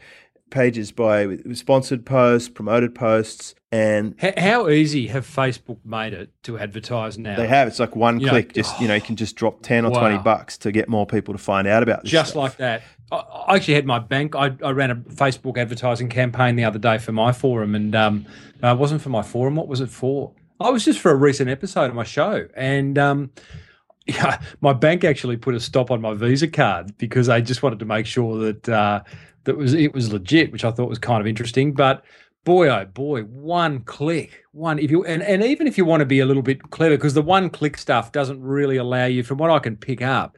pages 0.50 0.92
by 0.92 1.38
sponsored 1.54 2.06
posts, 2.06 2.50
promoted 2.50 2.96
posts, 2.96 3.54
and 3.72 4.16
how 4.38 4.70
easy 4.70 5.08
have 5.08 5.28
Facebook 5.28 5.80
made 5.84 6.14
it 6.14 6.32
to 6.44 6.58
advertise 6.58 7.18
now? 7.18 7.36
They 7.36 7.48
have. 7.48 7.68
It's 7.68 7.80
like 7.80 7.98
one 7.98 8.22
you 8.22 8.30
click. 8.30 8.48
Know, 8.48 8.62
just 8.62 8.80
you 8.80 8.88
know, 8.88 8.96
you 8.96 9.02
can 9.02 9.18
just 9.18 9.36
drop 9.36 9.62
ten 9.62 9.86
or 9.86 9.92
wow. 9.92 10.00
twenty 10.00 10.18
bucks 10.20 10.58
to 10.60 10.72
get 10.72 10.88
more 10.88 11.06
people 11.06 11.34
to 11.34 11.38
find 11.38 11.68
out 11.68 11.84
about. 11.84 12.06
just 12.06 12.32
stuff. 12.32 12.42
like 12.42 12.58
that. 12.58 12.84
I 13.12 13.56
actually 13.56 13.74
had 13.74 13.86
my 13.86 14.00
bank. 14.00 14.36
I, 14.36 14.56
I, 14.64 14.72
ran 14.72 14.92
a 14.92 14.96
Facebook 14.96 15.58
advertising 15.58 16.10
campaign 16.10 16.56
the 16.56 16.64
other 16.64 16.80
day 16.80 16.98
for 16.98 17.12
my 17.12 17.34
forum, 17.34 17.76
and 17.76 17.94
um, 17.94 18.26
uh, 18.64 18.70
it 18.70 18.78
wasn't 18.78 19.02
for 19.02 19.10
my 19.10 19.22
forum. 19.22 19.56
What 19.56 19.68
was 19.68 19.82
it 19.82 19.90
for? 19.90 20.32
I 20.60 20.70
was 20.70 20.86
just 20.86 21.00
for 21.00 21.12
a 21.12 21.16
recent 21.16 21.50
episode 21.50 21.90
of 21.90 21.96
my 21.96 22.04
show, 22.04 22.48
and 22.56 22.98
um, 22.98 23.32
yeah, 24.06 24.42
my 24.62 24.74
bank 24.74 25.04
actually 25.04 25.38
put 25.38 25.56
a 25.56 25.60
stop 25.60 25.92
on 25.92 26.02
my 26.02 26.14
Visa 26.14 26.48
card 26.48 26.98
because 26.98 27.28
they 27.28 27.42
just 27.42 27.64
wanted 27.64 27.80
to 27.80 27.86
make 27.86 28.06
sure 28.06 28.38
that 28.40 28.70
uh, 28.70 29.04
that 29.44 29.58
was 29.58 29.74
it 29.74 29.94
was 29.94 30.12
legit, 30.12 30.52
which 30.52 30.66
I 30.66 30.72
thought 30.72 30.90
was 30.90 31.00
kind 31.00 31.22
of 31.22 31.28
interesting. 31.28 31.74
But 31.74 32.04
boy 32.48 32.70
oh 32.70 32.86
boy 32.86 33.24
one 33.24 33.82
click 33.82 34.46
one 34.54 34.80
if 34.80 34.90
you 34.90 35.04
and, 35.04 35.22
and 35.22 35.44
even 35.44 35.68
if 35.68 35.78
you 35.78 35.84
want 35.84 36.00
to 36.00 36.06
be 36.06 36.22
a 36.22 36.26
little 36.26 36.42
bit 36.42 36.70
clever 36.70 36.96
because 36.96 37.14
the 37.14 37.22
one 37.22 37.50
click 37.50 37.78
stuff 37.78 38.14
doesn't 38.14 38.42
really 38.42 38.78
allow 38.78 39.04
you 39.04 39.22
from 39.22 39.38
what 39.38 39.52
i 39.52 39.60
can 39.60 39.76
pick 39.76 40.02
up 40.02 40.38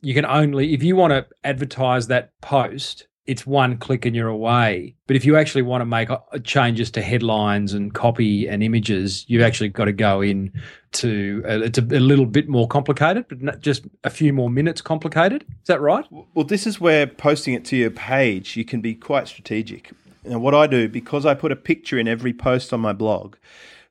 you 0.00 0.12
can 0.14 0.26
only 0.26 0.74
if 0.74 0.82
you 0.82 0.96
want 0.96 1.12
to 1.12 1.24
advertise 1.44 2.08
that 2.08 2.32
post 2.40 3.06
it's 3.26 3.46
one 3.46 3.78
click 3.78 4.04
and 4.04 4.14
you're 4.14 4.28
away. 4.28 4.94
But 5.06 5.16
if 5.16 5.24
you 5.24 5.36
actually 5.36 5.62
want 5.62 5.80
to 5.80 5.86
make 5.86 6.08
changes 6.44 6.90
to 6.92 7.02
headlines 7.02 7.72
and 7.72 7.94
copy 7.94 8.46
and 8.46 8.62
images 8.62 9.24
you've 9.28 9.42
actually 9.42 9.70
got 9.70 9.86
to 9.86 9.92
go 9.92 10.20
in 10.20 10.52
to 10.92 11.42
uh, 11.46 11.60
it's 11.60 11.78
a, 11.78 11.82
a, 11.82 12.00
little 12.00 12.26
bit 12.26 12.48
more 12.48 12.68
complicated 12.68 13.26
but 13.28 13.40
not 13.40 13.60
just 13.60 13.86
a 14.04 14.10
few 14.10 14.32
more 14.32 14.50
minutes 14.50 14.80
complicated. 14.80 15.44
Is 15.48 15.66
that 15.66 15.80
right? 15.80 16.06
Well 16.10 16.44
this 16.44 16.66
is 16.66 16.80
where 16.80 17.06
posting 17.06 17.54
it 17.54 17.64
to 17.66 17.76
your 17.76 17.90
page 17.90 18.56
you 18.56 18.64
can 18.64 18.80
be 18.80 18.94
quite 18.94 19.28
strategic. 19.28 19.92
And 20.24 20.42
what 20.42 20.54
I 20.54 20.66
do, 20.66 20.88
because 20.88 21.26
I 21.26 21.34
put 21.34 21.52
a 21.52 21.56
picture 21.56 21.98
in 21.98 22.08
every 22.08 22.32
post 22.32 22.72
on 22.72 22.80
my 22.80 22.92
blog, 22.92 23.36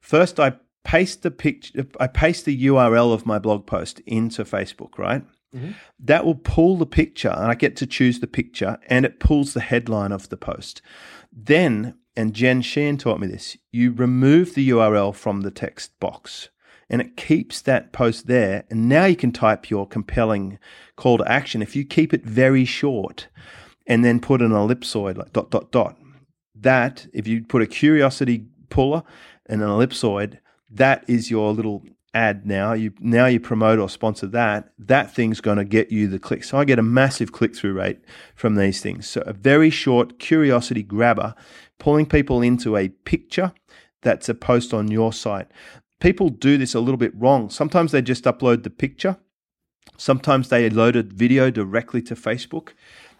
first 0.02 0.39
I 0.39 0.54
paste 0.84 1.22
the 1.22 1.32
picture, 1.32 1.86
I 2.00 2.08
paste 2.08 2.46
the 2.46 2.65
URL 2.65 3.13
of 3.13 3.26
my 3.26 3.39
blog 3.39 3.65
post 3.65 4.00
into 4.02 4.43
Facebook, 4.43 4.98
right? 4.98 5.24
Mm-hmm. 5.54 5.72
That 6.00 6.26
will 6.26 6.36
pull 6.36 6.78
the 6.78 6.86
picture, 6.86 7.30
and 7.30 7.46
I 7.46 7.56
get 7.56 7.76
to 7.78 7.88
choose 7.88 8.20
the 8.20 8.28
picture, 8.28 8.80
and 8.88 9.06
it 9.06 9.20
pulls 9.20 9.54
the 9.54 9.62
headline 9.62 10.12
of 10.12 10.30
the 10.30 10.38
post. 10.38 10.82
Then, 11.32 11.96
and 12.16 12.34
Jen 12.34 12.62
Sheehan 12.62 12.98
taught 12.98 13.20
me 13.20 13.28
this, 13.28 13.58
you 13.72 13.92
remove 13.92 14.54
the 14.54 14.70
URL 14.70 15.13
from 15.13 15.42
the 15.42 15.52
text 15.52 16.00
box 16.00 16.50
and 16.89 17.02
it 17.02 17.18
keeps 17.18 17.62
that 17.62 17.92
post 17.92 18.28
there. 18.28 18.66
And 18.70 18.88
now 18.88 19.06
you 19.06 19.16
can 19.16 19.32
type 19.32 19.70
your 19.70 19.88
compelling 19.88 20.60
call 20.96 21.18
to 21.18 21.32
action. 21.32 21.63
If 21.63 21.76
you 21.76 21.86
keep 21.86 22.13
it 22.13 22.24
very 22.24 22.66
short 22.66 23.28
and 23.88 24.06
then 24.06 24.20
put 24.20 24.42
an 24.42 24.52
ellipsoid 24.52 25.18
like 25.18 25.34
dot, 25.34 25.50
dot, 25.50 25.72
dot, 25.72 25.98
that, 26.56 27.08
if 27.13 27.28
you 27.28 27.44
put 27.44 27.62
a 27.62 27.68
curiosity 27.68 28.46
puller 28.70 29.02
and 29.48 29.62
an 29.62 29.70
ellipsoid, 29.70 30.38
that 30.70 31.04
is 31.08 31.32
your 31.32 31.52
little 31.52 31.84
ad 32.13 32.45
now. 32.45 32.73
You 32.73 32.93
now 32.99 33.26
you 33.26 33.39
promote 33.39 33.80
or 33.80 33.89
sponsor 33.89 34.28
that. 34.28 34.71
That 34.78 35.13
thing's 35.13 35.41
going 35.41 35.58
to 35.58 35.65
get 35.65 35.91
you 35.91 36.08
the 36.08 36.19
clicks. 36.19 36.49
So 36.49 36.58
I 36.58 36.65
get 36.65 36.80
a 36.80 36.84
massive 36.84 37.32
click 37.32 37.56
through 37.56 37.73
rate 37.73 37.99
from 38.36 38.56
these 38.56 38.82
things. 38.82 39.08
So 39.08 39.21
a 39.26 39.34
very 39.34 39.69
short 39.69 40.19
curiosity 40.19 40.84
grabber, 40.84 41.36
pulling 41.80 42.06
people 42.06 42.41
into 42.41 42.78
a 42.78 42.89
picture 42.89 43.54
that's 44.02 44.30
a 44.30 44.36
post 44.36 44.73
on 44.73 44.89
your 44.89 45.13
site. 45.13 45.47
People 45.99 46.30
do 46.30 46.58
this 46.58 46.76
a 46.76 46.80
little 46.80 46.97
bit 46.97 47.15
wrong. 47.15 47.49
Sometimes 47.49 47.91
they 47.91 48.02
just 48.02 48.26
upload 48.26 48.63
the 48.63 48.69
picture. 48.69 49.17
Sometimes 49.97 50.49
they 50.49 50.69
loaded 50.69 51.13
video 51.13 51.49
directly 51.49 52.02
to 52.04 52.15
Facebook. 52.15 52.69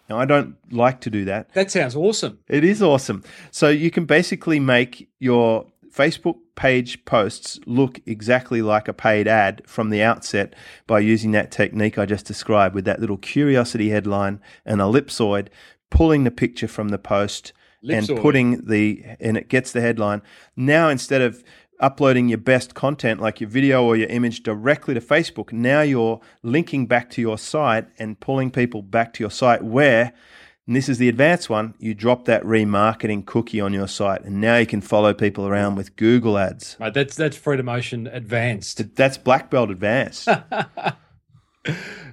Now, 0.08 0.18
I 0.18 0.26
don't 0.26 0.56
like 0.70 1.00
to 1.02 1.10
do 1.10 1.24
that. 1.24 1.52
That 1.54 1.70
sounds 1.70 1.96
awesome. 1.96 2.38
It 2.46 2.62
is 2.62 2.82
awesome. 2.82 3.24
So 3.50 3.70
you 3.70 3.90
can 3.90 4.04
basically 4.04 4.60
make 4.60 5.08
your 5.18 5.66
Facebook 5.94 6.38
page 6.56 7.04
posts 7.04 7.60
look 7.66 8.00
exactly 8.04 8.62
like 8.62 8.88
a 8.88 8.92
paid 8.92 9.28
ad 9.28 9.62
from 9.64 9.90
the 9.90 10.02
outset 10.02 10.54
by 10.86 10.98
using 10.98 11.30
that 11.32 11.52
technique 11.52 11.98
I 11.98 12.06
just 12.06 12.26
described 12.26 12.74
with 12.74 12.84
that 12.86 13.00
little 13.00 13.16
curiosity 13.16 13.90
headline 13.90 14.40
and 14.64 14.80
ellipsoid, 14.80 15.48
pulling 15.90 16.24
the 16.24 16.30
picture 16.30 16.68
from 16.68 16.88
the 16.88 16.98
post 16.98 17.52
and 17.88 18.08
putting 18.20 18.66
the 18.66 19.04
and 19.20 19.36
it 19.36 19.48
gets 19.48 19.72
the 19.72 19.82
headline. 19.82 20.22
Now 20.56 20.88
instead 20.88 21.20
of 21.20 21.44
uploading 21.80 22.28
your 22.28 22.38
best 22.38 22.74
content 22.74 23.20
like 23.20 23.40
your 23.40 23.50
video 23.50 23.84
or 23.84 23.94
your 23.94 24.08
image 24.08 24.42
directly 24.42 24.94
to 24.94 25.00
Facebook, 25.00 25.52
now 25.52 25.82
you're 25.82 26.20
linking 26.42 26.86
back 26.86 27.10
to 27.10 27.20
your 27.20 27.38
site 27.38 27.86
and 27.98 28.18
pulling 28.18 28.50
people 28.50 28.82
back 28.82 29.12
to 29.12 29.22
your 29.22 29.30
site 29.30 29.62
where 29.62 30.12
and 30.66 30.74
this 30.74 30.88
is 30.88 30.98
the 30.98 31.08
advanced 31.08 31.50
one. 31.50 31.74
You 31.78 31.94
drop 31.94 32.24
that 32.24 32.42
remarketing 32.42 33.26
cookie 33.26 33.60
on 33.60 33.74
your 33.74 33.88
site, 33.88 34.24
and 34.24 34.40
now 34.40 34.56
you 34.56 34.66
can 34.66 34.80
follow 34.80 35.12
people 35.12 35.46
around 35.46 35.76
with 35.76 35.94
Google 35.96 36.38
ads. 36.38 36.76
Right, 36.80 36.92
that's 36.92 37.16
that's 37.16 37.36
Freedom 37.36 37.68
Ocean 37.68 38.06
advanced. 38.06 38.94
That's 38.96 39.18
black 39.18 39.50
belt 39.50 39.70
advanced. 39.70 40.28
oh, 40.58 40.94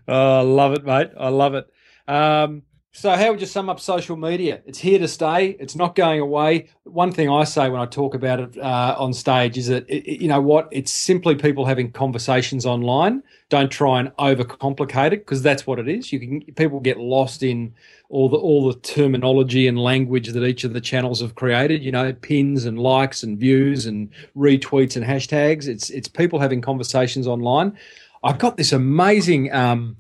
I 0.08 0.42
love 0.42 0.74
it, 0.74 0.86
mate. 0.86 1.12
I 1.18 1.30
love 1.30 1.56
it. 1.56 1.68
Um, 2.08 2.64
so, 2.94 3.12
how 3.12 3.32
would 3.32 3.40
you 3.40 3.48
sum 3.48 3.70
up 3.70 3.80
social 3.80 4.18
media? 4.18 4.62
It's 4.66 4.80
here 4.80 5.00
to 5.00 5.08
stay. 5.08 5.56
It's 5.62 5.78
not 5.78 5.96
going 5.96 6.20
away. 6.20 6.68
One 6.84 7.14
thing 7.14 7.30
I 7.30 7.46
say 7.46 7.70
when 7.70 7.80
I 7.80 7.86
talk 7.86 8.14
about 8.14 8.42
it 8.42 8.58
uh, 8.58 8.96
on 9.00 9.14
stage 9.14 9.58
is 9.58 9.68
that 9.68 9.90
it, 9.90 10.22
you 10.22 10.28
know 10.28 10.42
what? 10.42 10.68
It's 10.72 10.92
simply 10.92 11.36
people 11.36 11.66
having 11.66 11.94
conversations 11.94 12.66
online. 12.66 13.24
Don't 13.48 13.70
try 13.70 14.02
and 14.02 14.10
overcomplicate 14.18 15.14
it 15.14 15.20
because 15.26 15.42
that's 15.42 15.66
what 15.66 15.80
it 15.80 15.88
is. 15.88 16.12
You 16.12 16.20
can 16.20 16.42
people 16.56 16.82
get 16.82 17.00
lost 17.00 17.44
in 17.44 17.74
all 18.10 18.28
the 18.28 18.36
all 18.36 18.68
the 18.68 18.78
terminology 18.80 19.68
and 19.70 19.80
language 19.80 20.28
that 20.28 20.44
each 20.44 20.66
of 20.66 20.74
the 20.74 20.82
channels 20.82 21.22
have 21.22 21.36
created. 21.36 21.82
You 21.82 21.94
know, 21.94 22.12
pins 22.12 22.66
and 22.66 22.78
likes 22.78 23.24
and 23.24 23.40
views 23.40 23.86
and 23.86 24.10
retweets 24.36 24.98
and 24.98 25.06
hashtags. 25.06 25.66
It's 25.66 25.90
it's 25.90 26.10
people 26.10 26.40
having 26.40 26.60
conversations 26.60 27.26
online. 27.26 27.78
I've 28.22 28.38
got 28.38 28.58
this 28.58 28.74
amazing. 28.74 29.54
Um, 29.54 29.96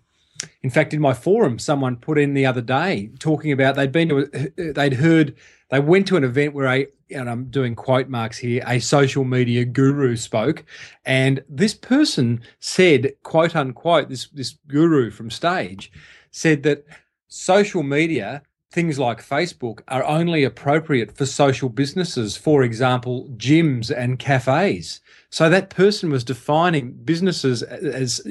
in 0.63 0.69
fact, 0.69 0.93
in 0.93 1.01
my 1.01 1.13
forum, 1.13 1.59
someone 1.59 1.95
put 1.95 2.17
in 2.17 2.33
the 2.33 2.45
other 2.45 2.61
day 2.61 3.09
talking 3.19 3.51
about 3.51 3.75
they'd 3.75 3.91
been 3.91 4.09
to, 4.09 4.51
they'd 4.73 4.93
heard, 4.93 5.35
they 5.69 5.79
went 5.79 6.07
to 6.07 6.17
an 6.17 6.23
event 6.23 6.53
where 6.53 6.67
a, 6.67 6.87
and 7.09 7.29
I'm 7.29 7.45
doing 7.45 7.75
quote 7.75 8.09
marks 8.09 8.37
here, 8.37 8.63
a 8.67 8.79
social 8.79 9.23
media 9.23 9.65
guru 9.65 10.15
spoke, 10.15 10.63
and 11.05 11.43
this 11.49 11.73
person 11.73 12.41
said, 12.59 13.11
quote 13.23 13.55
unquote, 13.55 14.09
this 14.09 14.27
this 14.29 14.57
guru 14.67 15.11
from 15.11 15.29
stage 15.29 15.91
said 16.31 16.63
that 16.63 16.85
social 17.27 17.83
media 17.83 18.41
things 18.71 18.97
like 18.97 19.25
Facebook 19.25 19.81
are 19.89 20.03
only 20.05 20.43
appropriate 20.43 21.15
for 21.17 21.25
social 21.25 21.69
businesses, 21.69 22.37
for 22.37 22.63
example, 22.63 23.27
gyms 23.35 23.95
and 23.95 24.17
cafes. 24.17 25.01
So 25.29 25.49
that 25.49 25.69
person 25.69 26.09
was 26.09 26.23
defining 26.23 26.93
businesses 26.93 27.63
as 27.63 28.25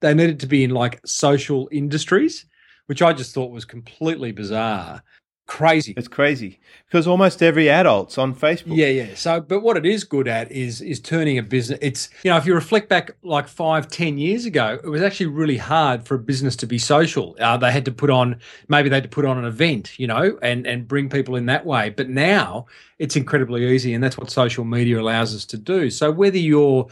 they 0.00 0.14
needed 0.14 0.40
to 0.40 0.46
be 0.46 0.64
in 0.64 0.70
like 0.70 1.00
social 1.06 1.68
industries, 1.70 2.46
which 2.86 3.02
I 3.02 3.12
just 3.12 3.34
thought 3.34 3.50
was 3.50 3.64
completely 3.64 4.32
bizarre 4.32 5.02
crazy. 5.46 5.94
It's 5.96 6.08
crazy 6.08 6.60
because 6.86 7.06
almost 7.06 7.42
every 7.42 7.68
adult's 7.68 8.18
on 8.18 8.34
Facebook. 8.34 8.76
Yeah, 8.76 8.86
yeah. 8.86 9.14
So, 9.14 9.40
but 9.40 9.60
what 9.60 9.76
it 9.76 9.84
is 9.84 10.04
good 10.04 10.28
at 10.28 10.50
is 10.50 10.80
is 10.80 11.00
turning 11.00 11.38
a 11.38 11.42
business. 11.42 11.78
It's 11.82 12.08
you 12.24 12.30
know, 12.30 12.36
if 12.36 12.46
you 12.46 12.54
reflect 12.54 12.88
back 12.88 13.12
like 13.22 13.48
five, 13.48 13.88
ten 13.88 14.18
years 14.18 14.44
ago, 14.44 14.78
it 14.82 14.88
was 14.88 15.02
actually 15.02 15.26
really 15.26 15.56
hard 15.56 16.06
for 16.06 16.14
a 16.14 16.18
business 16.18 16.56
to 16.56 16.66
be 16.66 16.78
social. 16.78 17.36
Uh, 17.38 17.56
they 17.56 17.70
had 17.70 17.84
to 17.84 17.92
put 17.92 18.10
on 18.10 18.38
maybe 18.68 18.88
they 18.88 18.96
had 18.96 19.04
to 19.04 19.08
put 19.08 19.24
on 19.24 19.38
an 19.38 19.44
event, 19.44 19.98
you 19.98 20.06
know, 20.06 20.38
and 20.42 20.66
and 20.66 20.88
bring 20.88 21.08
people 21.08 21.36
in 21.36 21.46
that 21.46 21.66
way. 21.66 21.90
But 21.90 22.08
now 22.08 22.66
it's 22.98 23.16
incredibly 23.16 23.66
easy, 23.66 23.94
and 23.94 24.02
that's 24.02 24.18
what 24.18 24.30
social 24.30 24.64
media 24.64 25.00
allows 25.00 25.34
us 25.34 25.44
to 25.46 25.58
do. 25.58 25.90
So 25.90 26.10
whether 26.10 26.38
you're 26.38 26.88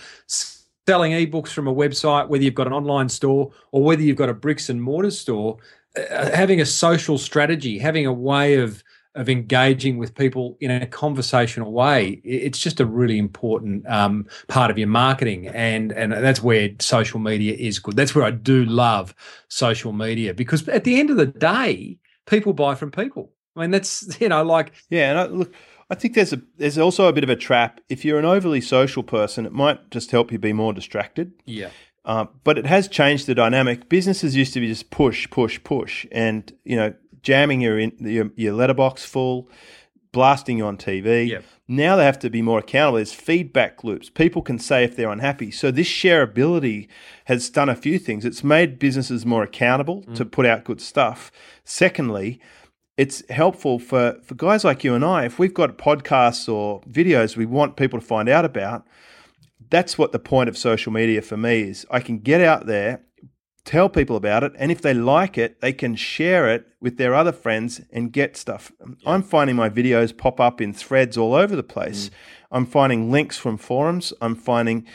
selling 0.86 1.12
ebooks 1.12 1.48
from 1.48 1.68
a 1.68 1.74
website, 1.74 2.28
whether 2.28 2.42
you've 2.42 2.54
got 2.54 2.66
an 2.66 2.72
online 2.72 3.08
store 3.08 3.52
or 3.70 3.84
whether 3.84 4.02
you've 4.02 4.16
got 4.16 4.28
a 4.28 4.34
bricks 4.34 4.68
and 4.68 4.82
mortar 4.82 5.10
store, 5.10 5.58
uh, 5.96 6.30
having 6.30 6.60
a 6.60 6.66
social 6.66 7.18
strategy, 7.18 7.78
having 7.78 8.06
a 8.06 8.12
way 8.12 8.56
of 8.56 8.82
of 9.16 9.28
engaging 9.28 9.98
with 9.98 10.14
people 10.14 10.56
in 10.60 10.70
a 10.70 10.86
conversational 10.86 11.72
way, 11.72 12.20
it's 12.22 12.60
just 12.60 12.78
a 12.78 12.86
really 12.86 13.18
important 13.18 13.84
um, 13.88 14.24
part 14.46 14.70
of 14.70 14.78
your 14.78 14.88
marketing, 14.88 15.48
and 15.48 15.92
and 15.92 16.12
that's 16.12 16.42
where 16.42 16.70
social 16.78 17.18
media 17.18 17.54
is 17.54 17.78
good. 17.78 17.96
That's 17.96 18.14
where 18.14 18.24
I 18.24 18.30
do 18.30 18.64
love 18.64 19.14
social 19.48 19.92
media 19.92 20.32
because 20.32 20.68
at 20.68 20.84
the 20.84 21.00
end 21.00 21.10
of 21.10 21.16
the 21.16 21.26
day, 21.26 21.98
people 22.26 22.52
buy 22.52 22.76
from 22.76 22.92
people. 22.92 23.32
I 23.56 23.62
mean, 23.62 23.72
that's 23.72 24.16
you 24.20 24.28
know, 24.28 24.44
like 24.44 24.72
yeah, 24.90 25.10
and 25.10 25.18
I, 25.18 25.26
look. 25.26 25.54
I 25.92 25.96
think 25.96 26.14
there's 26.14 26.32
a 26.32 26.40
there's 26.56 26.78
also 26.78 27.08
a 27.08 27.12
bit 27.12 27.24
of 27.24 27.30
a 27.30 27.36
trap. 27.36 27.80
If 27.88 28.04
you're 28.04 28.20
an 28.20 28.24
overly 28.24 28.60
social 28.60 29.02
person, 29.02 29.44
it 29.44 29.52
might 29.52 29.90
just 29.90 30.12
help 30.12 30.30
you 30.30 30.38
be 30.38 30.52
more 30.52 30.72
distracted. 30.72 31.32
Yeah. 31.46 31.70
Uh, 32.04 32.26
but 32.44 32.56
it 32.56 32.66
has 32.66 32.88
changed 32.88 33.26
the 33.26 33.34
dynamic. 33.34 33.88
Businesses 33.88 34.34
used 34.34 34.54
to 34.54 34.60
be 34.60 34.68
just 34.68 34.90
push, 34.90 35.28
push, 35.30 35.62
push, 35.62 36.06
and 36.10 36.52
you 36.64 36.76
know, 36.76 36.94
jamming 37.22 37.60
your 37.60 37.78
in, 37.78 37.92
your, 37.98 38.30
your 38.36 38.54
letterbox 38.54 39.04
full, 39.04 39.50
blasting 40.12 40.58
you 40.58 40.66
on 40.66 40.76
TV. 40.76 41.28
Yep. 41.28 41.44
Now 41.68 41.96
they 41.96 42.04
have 42.04 42.18
to 42.20 42.30
be 42.30 42.42
more 42.42 42.58
accountable. 42.58 42.96
There's 42.96 43.12
feedback 43.12 43.84
loops. 43.84 44.10
People 44.10 44.42
can 44.42 44.58
say 44.58 44.82
if 44.82 44.96
they're 44.96 45.10
unhappy. 45.10 45.50
So 45.50 45.70
this 45.70 45.86
shareability 45.86 46.88
has 47.26 47.48
done 47.48 47.68
a 47.68 47.76
few 47.76 47.98
things. 47.98 48.24
It's 48.24 48.42
made 48.42 48.78
businesses 48.78 49.24
more 49.24 49.42
accountable 49.42 50.02
mm. 50.02 50.16
to 50.16 50.24
put 50.24 50.46
out 50.46 50.64
good 50.64 50.80
stuff. 50.80 51.30
Secondly, 51.64 52.40
it's 52.96 53.22
helpful 53.30 53.78
for, 53.78 54.18
for 54.24 54.34
guys 54.34 54.64
like 54.64 54.82
you 54.82 54.94
and 54.94 55.04
I. 55.04 55.26
If 55.26 55.38
we've 55.38 55.54
got 55.54 55.78
podcasts 55.78 56.52
or 56.52 56.80
videos 56.82 57.36
we 57.36 57.46
want 57.46 57.76
people 57.76 58.00
to 58.00 58.04
find 58.04 58.28
out 58.28 58.44
about, 58.44 58.86
that's 59.70 59.96
what 59.96 60.12
the 60.12 60.18
point 60.18 60.48
of 60.48 60.58
social 60.58 60.92
media 60.92 61.22
for 61.22 61.36
me 61.36 61.62
is. 61.62 61.86
I 61.90 62.00
can 62.00 62.18
get 62.18 62.40
out 62.40 62.66
there, 62.66 63.02
tell 63.64 63.88
people 63.88 64.16
about 64.16 64.44
it, 64.44 64.52
and 64.58 64.70
if 64.70 64.82
they 64.82 64.92
like 64.92 65.38
it, 65.38 65.60
they 65.60 65.72
can 65.72 65.94
share 65.94 66.52
it 66.52 66.66
with 66.80 66.98
their 66.98 67.14
other 67.14 67.32
friends 67.32 67.80
and 67.92 68.12
get 68.12 68.36
stuff. 68.36 68.72
Yeah. 68.80 68.94
I'm 69.06 69.22
finding 69.22 69.56
my 69.56 69.70
videos 69.70 70.16
pop 70.16 70.40
up 70.40 70.60
in 70.60 70.72
threads 70.72 71.16
all 71.16 71.34
over 71.34 71.54
the 71.54 71.62
place. 71.62 72.08
Mm. 72.08 72.12
I'm 72.52 72.66
finding 72.66 73.10
links 73.10 73.38
from 73.38 73.56
forums. 73.56 74.12
I'm 74.20 74.34
finding 74.34 74.86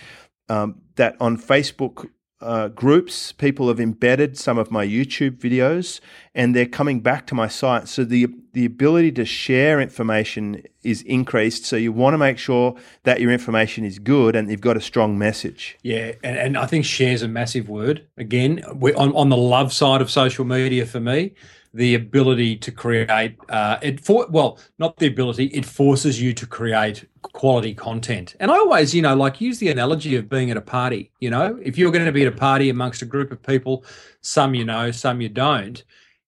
um, 0.49 0.81
that 0.95 1.15
on 1.19 1.37
Facebook 1.37 2.09
uh, 2.45 2.67
groups. 2.69 3.31
People 3.31 3.67
have 3.67 3.79
embedded 3.79 4.37
some 4.37 4.57
of 4.57 4.69
my 4.69 4.85
YouTube 4.85 5.37
videos, 5.37 5.99
and 6.35 6.55
they're 6.55 6.65
coming 6.65 6.99
back 6.99 7.25
to 7.27 7.35
my 7.35 7.47
site. 7.47 7.87
So 7.87 8.03
the 8.03 8.27
the 8.53 8.65
ability 8.65 9.11
to 9.13 9.25
share 9.25 9.81
information 9.81 10.63
is 10.83 11.01
increased. 11.01 11.65
So 11.65 11.75
you 11.75 11.91
want 11.91 12.13
to 12.13 12.17
make 12.17 12.37
sure 12.37 12.75
that 13.03 13.19
your 13.19 13.31
information 13.31 13.83
is 13.83 13.99
good 13.99 14.35
and 14.35 14.49
you've 14.49 14.61
got 14.61 14.77
a 14.77 14.81
strong 14.81 15.17
message. 15.17 15.77
Yeah, 15.81 16.13
and, 16.23 16.37
and 16.37 16.57
I 16.57 16.65
think 16.65 16.85
share 16.85 17.11
is 17.11 17.21
a 17.21 17.27
massive 17.27 17.67
word. 17.67 18.05
Again, 18.17 18.63
we 18.75 18.93
on 18.93 19.13
on 19.15 19.29
the 19.29 19.37
love 19.37 19.73
side 19.73 20.01
of 20.01 20.11
social 20.11 20.45
media 20.45 20.85
for 20.85 20.99
me, 20.99 21.33
the 21.75 21.93
ability 21.93 22.55
to 22.55 22.71
create 22.71 23.35
uh, 23.49 23.77
it 23.81 23.99
for 23.99 24.25
well 24.29 24.57
not 24.79 24.95
the 24.97 25.07
ability 25.07 25.45
it 25.47 25.65
forces 25.65 26.21
you 26.21 26.33
to 26.33 26.47
create 26.47 27.05
quality 27.21 27.73
content. 27.73 28.35
And 28.39 28.49
i 28.49 28.55
always 28.55 28.95
you 28.95 29.01
know 29.01 29.15
like 29.15 29.41
use 29.41 29.59
the 29.59 29.69
analogy 29.69 30.15
of 30.15 30.29
being 30.29 30.49
at 30.51 30.57
a 30.57 30.61
party 30.61 31.11
you 31.19 31.29
know? 31.29 31.59
If 31.61 31.77
you're 31.77 31.91
going 31.91 32.05
to 32.05 32.11
be 32.11 32.21
at 32.21 32.33
a 32.33 32.37
party 32.37 32.69
amongst 32.69 33.01
a 33.01 33.05
group 33.05 33.31
of 33.31 33.43
people 33.43 33.83
some 34.21 34.55
you 34.55 34.63
know 34.63 34.89
some 34.91 35.19
you 35.19 35.29
don't 35.29 35.83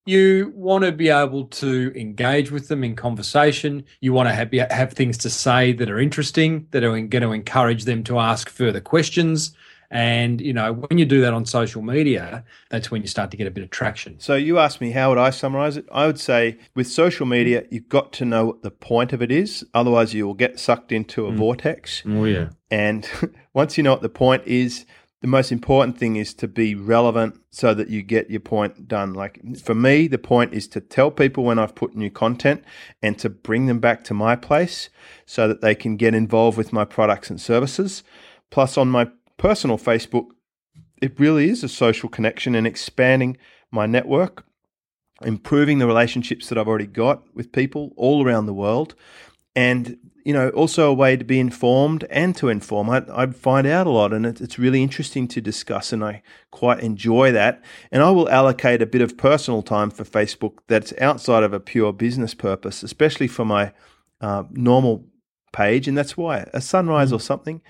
you 0.06 0.54
want 0.56 0.86
to 0.86 0.92
be 0.92 1.10
able 1.10 1.46
to 1.46 1.92
engage 1.94 2.50
with 2.50 2.70
them 2.70 2.82
in 2.86 2.96
conversation. 2.96 3.84
You 4.00 4.14
want 4.14 4.30
to 4.30 4.34
have, 4.34 4.54
have 4.72 4.94
things 4.94 5.18
to 5.18 5.30
say 5.30 5.74
that 5.74 5.90
are 5.90 6.00
interesting 6.00 6.66
that 6.72 6.86
are 6.86 6.92
going 6.92 7.10
to 7.10 7.34
encourage 7.34 7.84
them 7.84 8.06
to 8.06 8.18
ask 8.18 8.50
further 8.50 8.80
questions 8.80 9.54
and 9.90 10.42
you 10.42 10.54
know, 10.54 10.74
when 10.74 10.98
you 10.98 11.06
do 11.06 11.22
that 11.22 11.34
on 11.34 11.46
social 11.46 11.82
media, 11.82 12.44
that's 12.70 12.92
when 12.92 13.02
you 13.02 13.08
start 13.08 13.32
to 13.32 13.38
get 13.38 13.48
a 13.48 13.52
bit 13.52 13.64
of 13.64 13.70
traction. 13.70 14.20
So 14.20 14.36
you 14.36 14.60
asked 14.60 14.82
me 14.82 14.92
how 14.92 15.10
would 15.10 15.18
I 15.18 15.30
summarize 15.30 15.78
it? 15.78 15.86
I 15.92 16.06
would 16.08 16.20
say 16.20 16.58
with 16.76 16.88
social 16.88 17.26
media, 17.26 17.64
you've 17.72 17.90
got 17.90 18.12
to 18.14 18.26
know 18.26 18.46
what 18.46 18.64
the 18.64 18.72
point 18.72 19.14
of 19.14 19.22
it 19.22 19.32
is. 19.32 19.66
Otherwise, 19.74 20.14
you 20.14 20.28
will 20.28 20.34
get 20.34 20.60
sucked 20.60 20.92
into 20.92 21.26
a 21.26 21.32
mm. 21.32 21.38
vortex. 21.38 22.04
Oh 22.06 22.26
yeah. 22.26 22.50
And 22.70 23.10
once 23.54 23.78
you 23.78 23.84
know 23.84 23.92
what 23.92 24.02
the 24.02 24.10
point 24.10 24.44
is, 24.46 24.86
the 25.22 25.28
most 25.28 25.52
important 25.52 25.98
thing 25.98 26.16
is 26.16 26.34
to 26.36 26.48
be 26.48 26.76
relevant 26.76 27.40
so 27.50 27.74
that 27.74 27.90
you 27.90 28.04
get 28.04 28.30
your 28.30 28.40
point 28.40 28.88
done. 28.88 29.14
Like 29.14 29.42
for 29.58 29.74
me, 29.74 30.08
the 30.08 30.20
point 30.20 30.54
is 30.54 30.68
to 30.70 30.82
tell 30.82 31.10
people 31.10 31.44
when 31.44 31.58
I've 31.58 31.74
put 31.74 31.96
new 31.96 32.12
content 32.12 32.64
and 33.02 33.18
to 33.20 33.30
bring 33.30 33.66
them 33.66 33.80
back 33.80 34.04
to 34.06 34.14
my 34.14 34.36
place 34.36 34.90
so 35.26 35.48
that 35.48 35.62
they 35.62 35.74
can 35.74 35.98
get 35.98 36.14
involved 36.14 36.58
with 36.58 36.72
my 36.72 36.86
products 36.86 37.30
and 37.30 37.42
services. 37.42 38.04
Plus, 38.50 38.78
on 38.78 38.90
my 38.90 39.10
personal 39.38 39.78
Facebook, 39.78 40.28
it 41.02 41.20
really 41.20 41.50
is 41.50 41.64
a 41.64 41.70
social 41.70 42.10
connection 42.10 42.56
and 42.56 42.68
expanding 42.68 43.38
my 43.72 43.86
network, 43.86 44.46
improving 45.22 45.80
the 45.80 45.88
relationships 45.88 46.50
that 46.50 46.58
I've 46.58 46.68
already 46.68 46.88
got 46.88 47.24
with 47.36 47.52
people 47.52 47.94
all 47.96 48.26
around 48.26 48.46
the 48.46 48.54
world, 48.54 48.96
and 49.56 49.98
you 50.26 50.34
know 50.34 50.50
also 50.50 50.90
a 50.90 50.94
way 50.94 51.16
to 51.16 51.24
be 51.24 51.40
informed 51.40 52.06
and 52.10 52.36
to 52.38 52.50
inform. 52.50 52.90
I, 52.90 53.04
I 53.14 53.28
find 53.28 53.68
out 53.68 53.88
a 53.88 53.92
lot, 53.92 54.14
and 54.14 54.26
it, 54.26 54.42
it's 54.42 54.60
really 54.60 54.82
interesting 54.82 55.28
to 55.30 55.42
discuss, 55.42 55.94
and 55.94 56.04
I 56.04 56.24
quite 56.52 56.80
enjoy 56.80 57.32
that. 57.32 57.64
And 57.92 58.02
I 58.02 58.10
will 58.12 58.30
allocate 58.30 58.82
a 58.82 58.88
bit 58.88 59.02
of 59.02 59.18
personal 59.18 59.62
time 59.62 59.92
for 59.92 60.04
Facebook 60.04 60.60
that's 60.68 60.94
outside 61.00 61.44
of 61.44 61.54
a 61.54 61.60
pure 61.60 61.94
business 61.94 62.34
purpose, 62.34 62.84
especially 62.84 63.28
for 63.28 63.46
my 63.46 63.74
uh, 64.22 64.44
normal 64.52 65.06
page, 65.54 65.88
and 65.88 65.98
that's 65.98 66.18
why 66.18 66.50
a 66.54 66.62
sunrise 66.62 67.12
mm. 67.12 67.16
or 67.16 67.20
something 67.20 67.62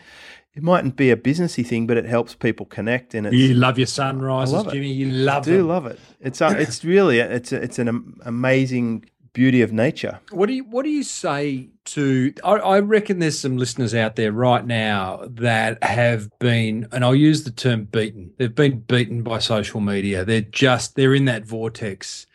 it 0.58 0.64
mightn't 0.64 0.96
be 0.96 1.12
a 1.12 1.16
businessy 1.16 1.64
thing, 1.64 1.86
but 1.86 1.98
it 1.98 2.06
helps 2.06 2.34
people 2.34 2.66
connect. 2.66 3.14
And 3.14 3.32
you 3.32 3.54
love 3.54 3.78
your 3.78 3.86
sunrises, 3.86 4.64
Jimmy. 4.72 4.92
You 4.92 5.12
love. 5.12 5.48
It. 5.48 5.52
I 5.52 5.54
do 5.54 5.58
them. 5.60 5.68
love 5.68 5.86
it. 5.86 6.00
It's 6.20 6.42
uh, 6.42 6.56
it's 6.58 6.84
really 6.84 7.20
it's 7.20 7.52
it's 7.52 7.78
an 7.78 8.20
amazing 8.26 9.06
beauty 9.34 9.62
of 9.62 9.72
nature. 9.72 10.20
What 10.32 10.48
do 10.48 10.54
you 10.54 10.64
what 10.64 10.84
do 10.84 10.90
you 10.90 11.04
say 11.04 11.70
to? 11.86 12.34
I, 12.44 12.54
I 12.54 12.80
reckon 12.80 13.20
there's 13.20 13.38
some 13.38 13.56
listeners 13.56 13.94
out 13.94 14.16
there 14.16 14.32
right 14.32 14.66
now 14.66 15.28
that 15.30 15.84
have 15.84 16.28
been, 16.40 16.88
and 16.92 17.06
I'll 17.06 17.14
use 17.14 17.44
the 17.44 17.52
term 17.52 17.84
beaten. 17.84 18.34
They've 18.38 18.54
been 18.54 18.80
beaten 18.80 19.22
by 19.22 19.38
social 19.38 19.80
media. 19.80 20.26
They're 20.26 20.42
just 20.42 20.96
they're 20.96 21.14
in 21.14 21.26
that 21.26 21.46
vortex 21.46 22.26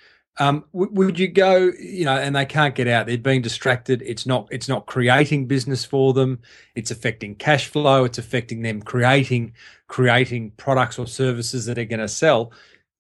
um, 0.43 0.65
would 0.73 1.21
you 1.21 1.29
go, 1.29 1.71
you 1.79 2.05
know, 2.05 2.17
and 2.17 2.35
they 2.35 2.45
can't 2.45 2.75
get 2.75 2.89
out? 2.89 3.07
They're 3.07 3.17
being 3.17 3.43
distracted. 3.43 4.03
It's 4.05 4.27
not. 4.27 4.49
It's 4.51 4.69
not 4.69 4.87
creating 4.87 5.47
business 5.47 5.85
for 5.85 6.13
them. 6.13 6.41
It's 6.75 6.91
affecting 6.91 7.37
cash 7.37 7.69
flow. 7.69 8.05
It's 8.05 8.19
affecting 8.19 8.63
them 8.63 8.83
creating 8.83 9.53
creating 9.87 10.51
products 10.57 10.99
or 10.99 11.07
services 11.07 11.67
that 11.67 11.79
are 11.79 11.85
going 11.85 12.01
to 12.01 12.09
sell. 12.09 12.53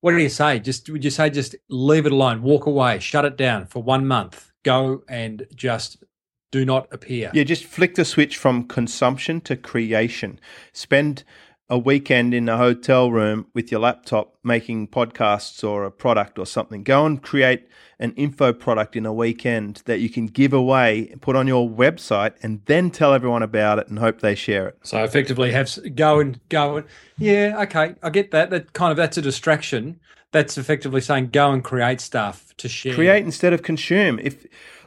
What 0.02 0.12
do 0.12 0.18
you 0.18 0.28
say? 0.28 0.60
Just 0.60 0.88
would 0.88 1.02
you 1.02 1.10
say 1.10 1.30
just 1.30 1.56
leave 1.68 2.06
it 2.06 2.12
alone, 2.12 2.42
walk 2.42 2.66
away, 2.66 3.00
shut 3.00 3.24
it 3.24 3.36
down 3.36 3.66
for 3.66 3.82
one 3.82 4.06
month, 4.06 4.52
go 4.62 5.02
and 5.08 5.44
just 5.52 6.04
do 6.52 6.64
not 6.64 6.86
appear. 6.92 7.32
Yeah, 7.34 7.42
just 7.42 7.64
flick 7.64 7.96
the 7.96 8.04
switch 8.04 8.36
from 8.36 8.68
consumption 8.68 9.40
to 9.42 9.56
creation. 9.56 10.38
Spend 10.72 11.24
a 11.72 11.78
weekend 11.78 12.34
in 12.34 12.50
a 12.50 12.58
hotel 12.58 13.10
room 13.10 13.46
with 13.54 13.72
your 13.72 13.80
laptop 13.80 14.36
making 14.44 14.86
podcasts 14.86 15.66
or 15.66 15.86
a 15.86 15.90
product 15.90 16.38
or 16.38 16.44
something. 16.44 16.82
Go 16.82 17.06
and 17.06 17.22
create 17.22 17.66
an 17.98 18.12
info 18.12 18.52
product 18.52 18.94
in 18.94 19.06
a 19.06 19.12
weekend 19.12 19.80
that 19.86 19.98
you 19.98 20.10
can 20.10 20.26
give 20.26 20.52
away 20.52 21.08
and 21.10 21.22
put 21.22 21.34
on 21.34 21.46
your 21.46 21.66
website 21.66 22.34
and 22.42 22.60
then 22.66 22.90
tell 22.90 23.14
everyone 23.14 23.42
about 23.42 23.78
it 23.78 23.88
and 23.88 23.98
hope 23.98 24.20
they 24.20 24.34
share 24.34 24.68
it. 24.68 24.78
So 24.82 25.02
effectively 25.02 25.50
have 25.52 25.78
go 25.94 26.20
and 26.20 26.38
go 26.50 26.76
and 26.76 26.86
yeah, 27.16 27.56
okay, 27.62 27.94
I 28.02 28.10
get 28.10 28.32
that. 28.32 28.50
That 28.50 28.74
kind 28.74 28.90
of 28.90 28.98
that's 28.98 29.16
a 29.16 29.22
distraction. 29.22 29.98
That's 30.30 30.58
effectively 30.58 31.00
saying 31.00 31.28
go 31.28 31.52
and 31.52 31.64
create 31.64 32.02
stuff 32.02 32.54
to 32.58 32.68
share. 32.68 32.94
Create 32.94 33.24
instead 33.24 33.54
of 33.54 33.62
consume. 33.62 34.18
If 34.18 34.44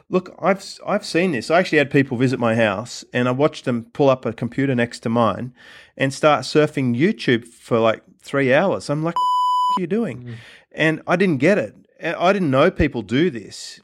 Look, 0.08 0.34
I've 0.38 0.64
I've 0.86 1.04
seen 1.04 1.32
this. 1.32 1.50
I 1.50 1.58
actually 1.58 1.78
had 1.78 1.90
people 1.90 2.16
visit 2.16 2.38
my 2.38 2.54
house, 2.54 3.04
and 3.12 3.28
I 3.28 3.32
watched 3.32 3.64
them 3.64 3.86
pull 3.92 4.08
up 4.08 4.24
a 4.24 4.32
computer 4.32 4.74
next 4.74 5.00
to 5.00 5.08
mine, 5.08 5.52
and 5.96 6.14
start 6.14 6.42
surfing 6.42 6.96
YouTube 6.96 7.44
for 7.44 7.80
like 7.80 8.02
three 8.22 8.54
hours. 8.54 8.88
I'm 8.88 9.02
like, 9.02 9.14
"What 9.16 9.78
are 9.78 9.80
you 9.80 9.86
doing?" 9.88 10.22
Mm. 10.22 10.34
And 10.72 11.02
I 11.06 11.16
didn't 11.16 11.38
get 11.38 11.58
it. 11.58 11.74
I 12.02 12.32
didn't 12.32 12.50
know 12.50 12.70
people 12.70 13.02
do 13.02 13.30
this. 13.30 13.80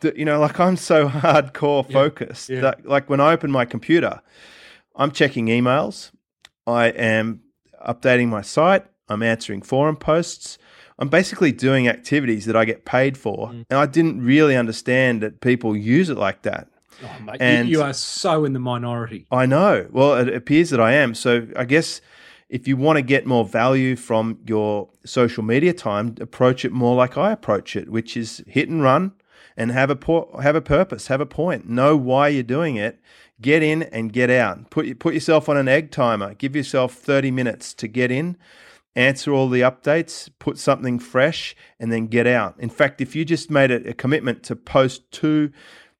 That 0.00 0.16
you 0.16 0.24
know, 0.24 0.38
like 0.38 0.60
I'm 0.60 0.76
so 0.76 1.08
hardcore 1.24 1.90
focused 1.90 2.50
yeah, 2.50 2.56
yeah. 2.56 2.62
that 2.62 2.86
like 2.86 3.10
when 3.10 3.20
I 3.20 3.32
open 3.32 3.50
my 3.50 3.64
computer, 3.64 4.20
I'm 4.94 5.10
checking 5.10 5.46
emails, 5.46 6.12
I 6.68 6.86
am 6.86 7.40
updating 7.84 8.28
my 8.28 8.42
site, 8.42 8.86
I'm 9.08 9.22
answering 9.22 9.62
forum 9.62 9.96
posts, 9.96 10.56
I'm 10.98 11.08
basically 11.08 11.52
doing 11.52 11.88
activities 11.88 12.46
that 12.46 12.56
I 12.56 12.64
get 12.64 12.84
paid 12.84 13.18
for, 13.18 13.48
mm. 13.48 13.64
and 13.68 13.78
I 13.78 13.86
didn't 13.86 14.24
really 14.24 14.56
understand 14.56 15.22
that 15.22 15.40
people 15.40 15.76
use 15.76 16.08
it 16.08 16.16
like 16.16 16.42
that. 16.42 16.68
Oh, 17.02 17.10
mate, 17.24 17.36
and 17.40 17.68
you, 17.68 17.78
you 17.78 17.82
are 17.82 17.92
so 17.92 18.44
in 18.44 18.52
the 18.52 18.60
minority. 18.60 19.26
I 19.30 19.46
know. 19.46 19.88
Well, 19.90 20.14
it 20.14 20.32
appears 20.32 20.70
that 20.70 20.80
I 20.80 20.92
am. 20.92 21.14
So 21.14 21.48
I 21.56 21.64
guess 21.64 22.00
if 22.48 22.68
you 22.68 22.76
want 22.76 22.98
to 22.98 23.02
get 23.02 23.26
more 23.26 23.44
value 23.44 23.96
from 23.96 24.38
your 24.46 24.88
social 25.04 25.42
media 25.42 25.72
time, 25.72 26.14
approach 26.20 26.64
it 26.64 26.70
more 26.70 26.94
like 26.94 27.18
I 27.18 27.32
approach 27.32 27.74
it, 27.74 27.88
which 27.88 28.16
is 28.16 28.44
hit 28.46 28.68
and 28.68 28.80
run 28.80 29.12
and 29.56 29.72
have 29.72 29.90
a 29.90 29.96
po- 29.96 30.38
have 30.40 30.54
a 30.54 30.60
purpose, 30.60 31.08
have 31.08 31.20
a 31.20 31.26
point, 31.26 31.68
know 31.68 31.96
why 31.96 32.28
you're 32.28 32.44
doing 32.44 32.76
it. 32.76 33.00
Get 33.40 33.64
in 33.64 33.82
and 33.82 34.12
get 34.12 34.30
out. 34.30 34.70
Put 34.70 35.00
put 35.00 35.14
yourself 35.14 35.48
on 35.48 35.56
an 35.56 35.66
egg 35.66 35.90
timer. 35.90 36.34
Give 36.34 36.54
yourself 36.54 36.94
30 36.94 37.32
minutes 37.32 37.74
to 37.74 37.88
get 37.88 38.12
in 38.12 38.36
answer 38.96 39.32
all 39.32 39.48
the 39.48 39.60
updates, 39.60 40.30
put 40.38 40.58
something 40.58 40.98
fresh, 40.98 41.56
and 41.80 41.92
then 41.92 42.06
get 42.06 42.26
out. 42.26 42.54
In 42.58 42.68
fact, 42.68 43.00
if 43.00 43.16
you 43.16 43.24
just 43.24 43.50
made 43.50 43.70
a, 43.70 43.90
a 43.90 43.94
commitment 43.94 44.42
to 44.44 44.56
post 44.56 45.10
two 45.10 45.50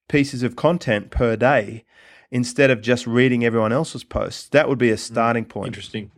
pieces 0.09 0.43
of 0.43 0.57
content 0.57 1.11
per 1.11 1.37
day 1.37 1.85
instead 2.31 2.71
of 2.71 2.81
just 2.81 3.07
reading 3.07 3.45
everyone 3.45 3.73
else's 3.73 4.05
posts, 4.05 4.49
that 4.49 4.69
would 4.69 4.79
be 4.79 4.91
a 4.91 4.95
hmm. 4.95 4.99
starting 4.99 5.45
point. 5.45 5.69
Interesting. 5.69 6.11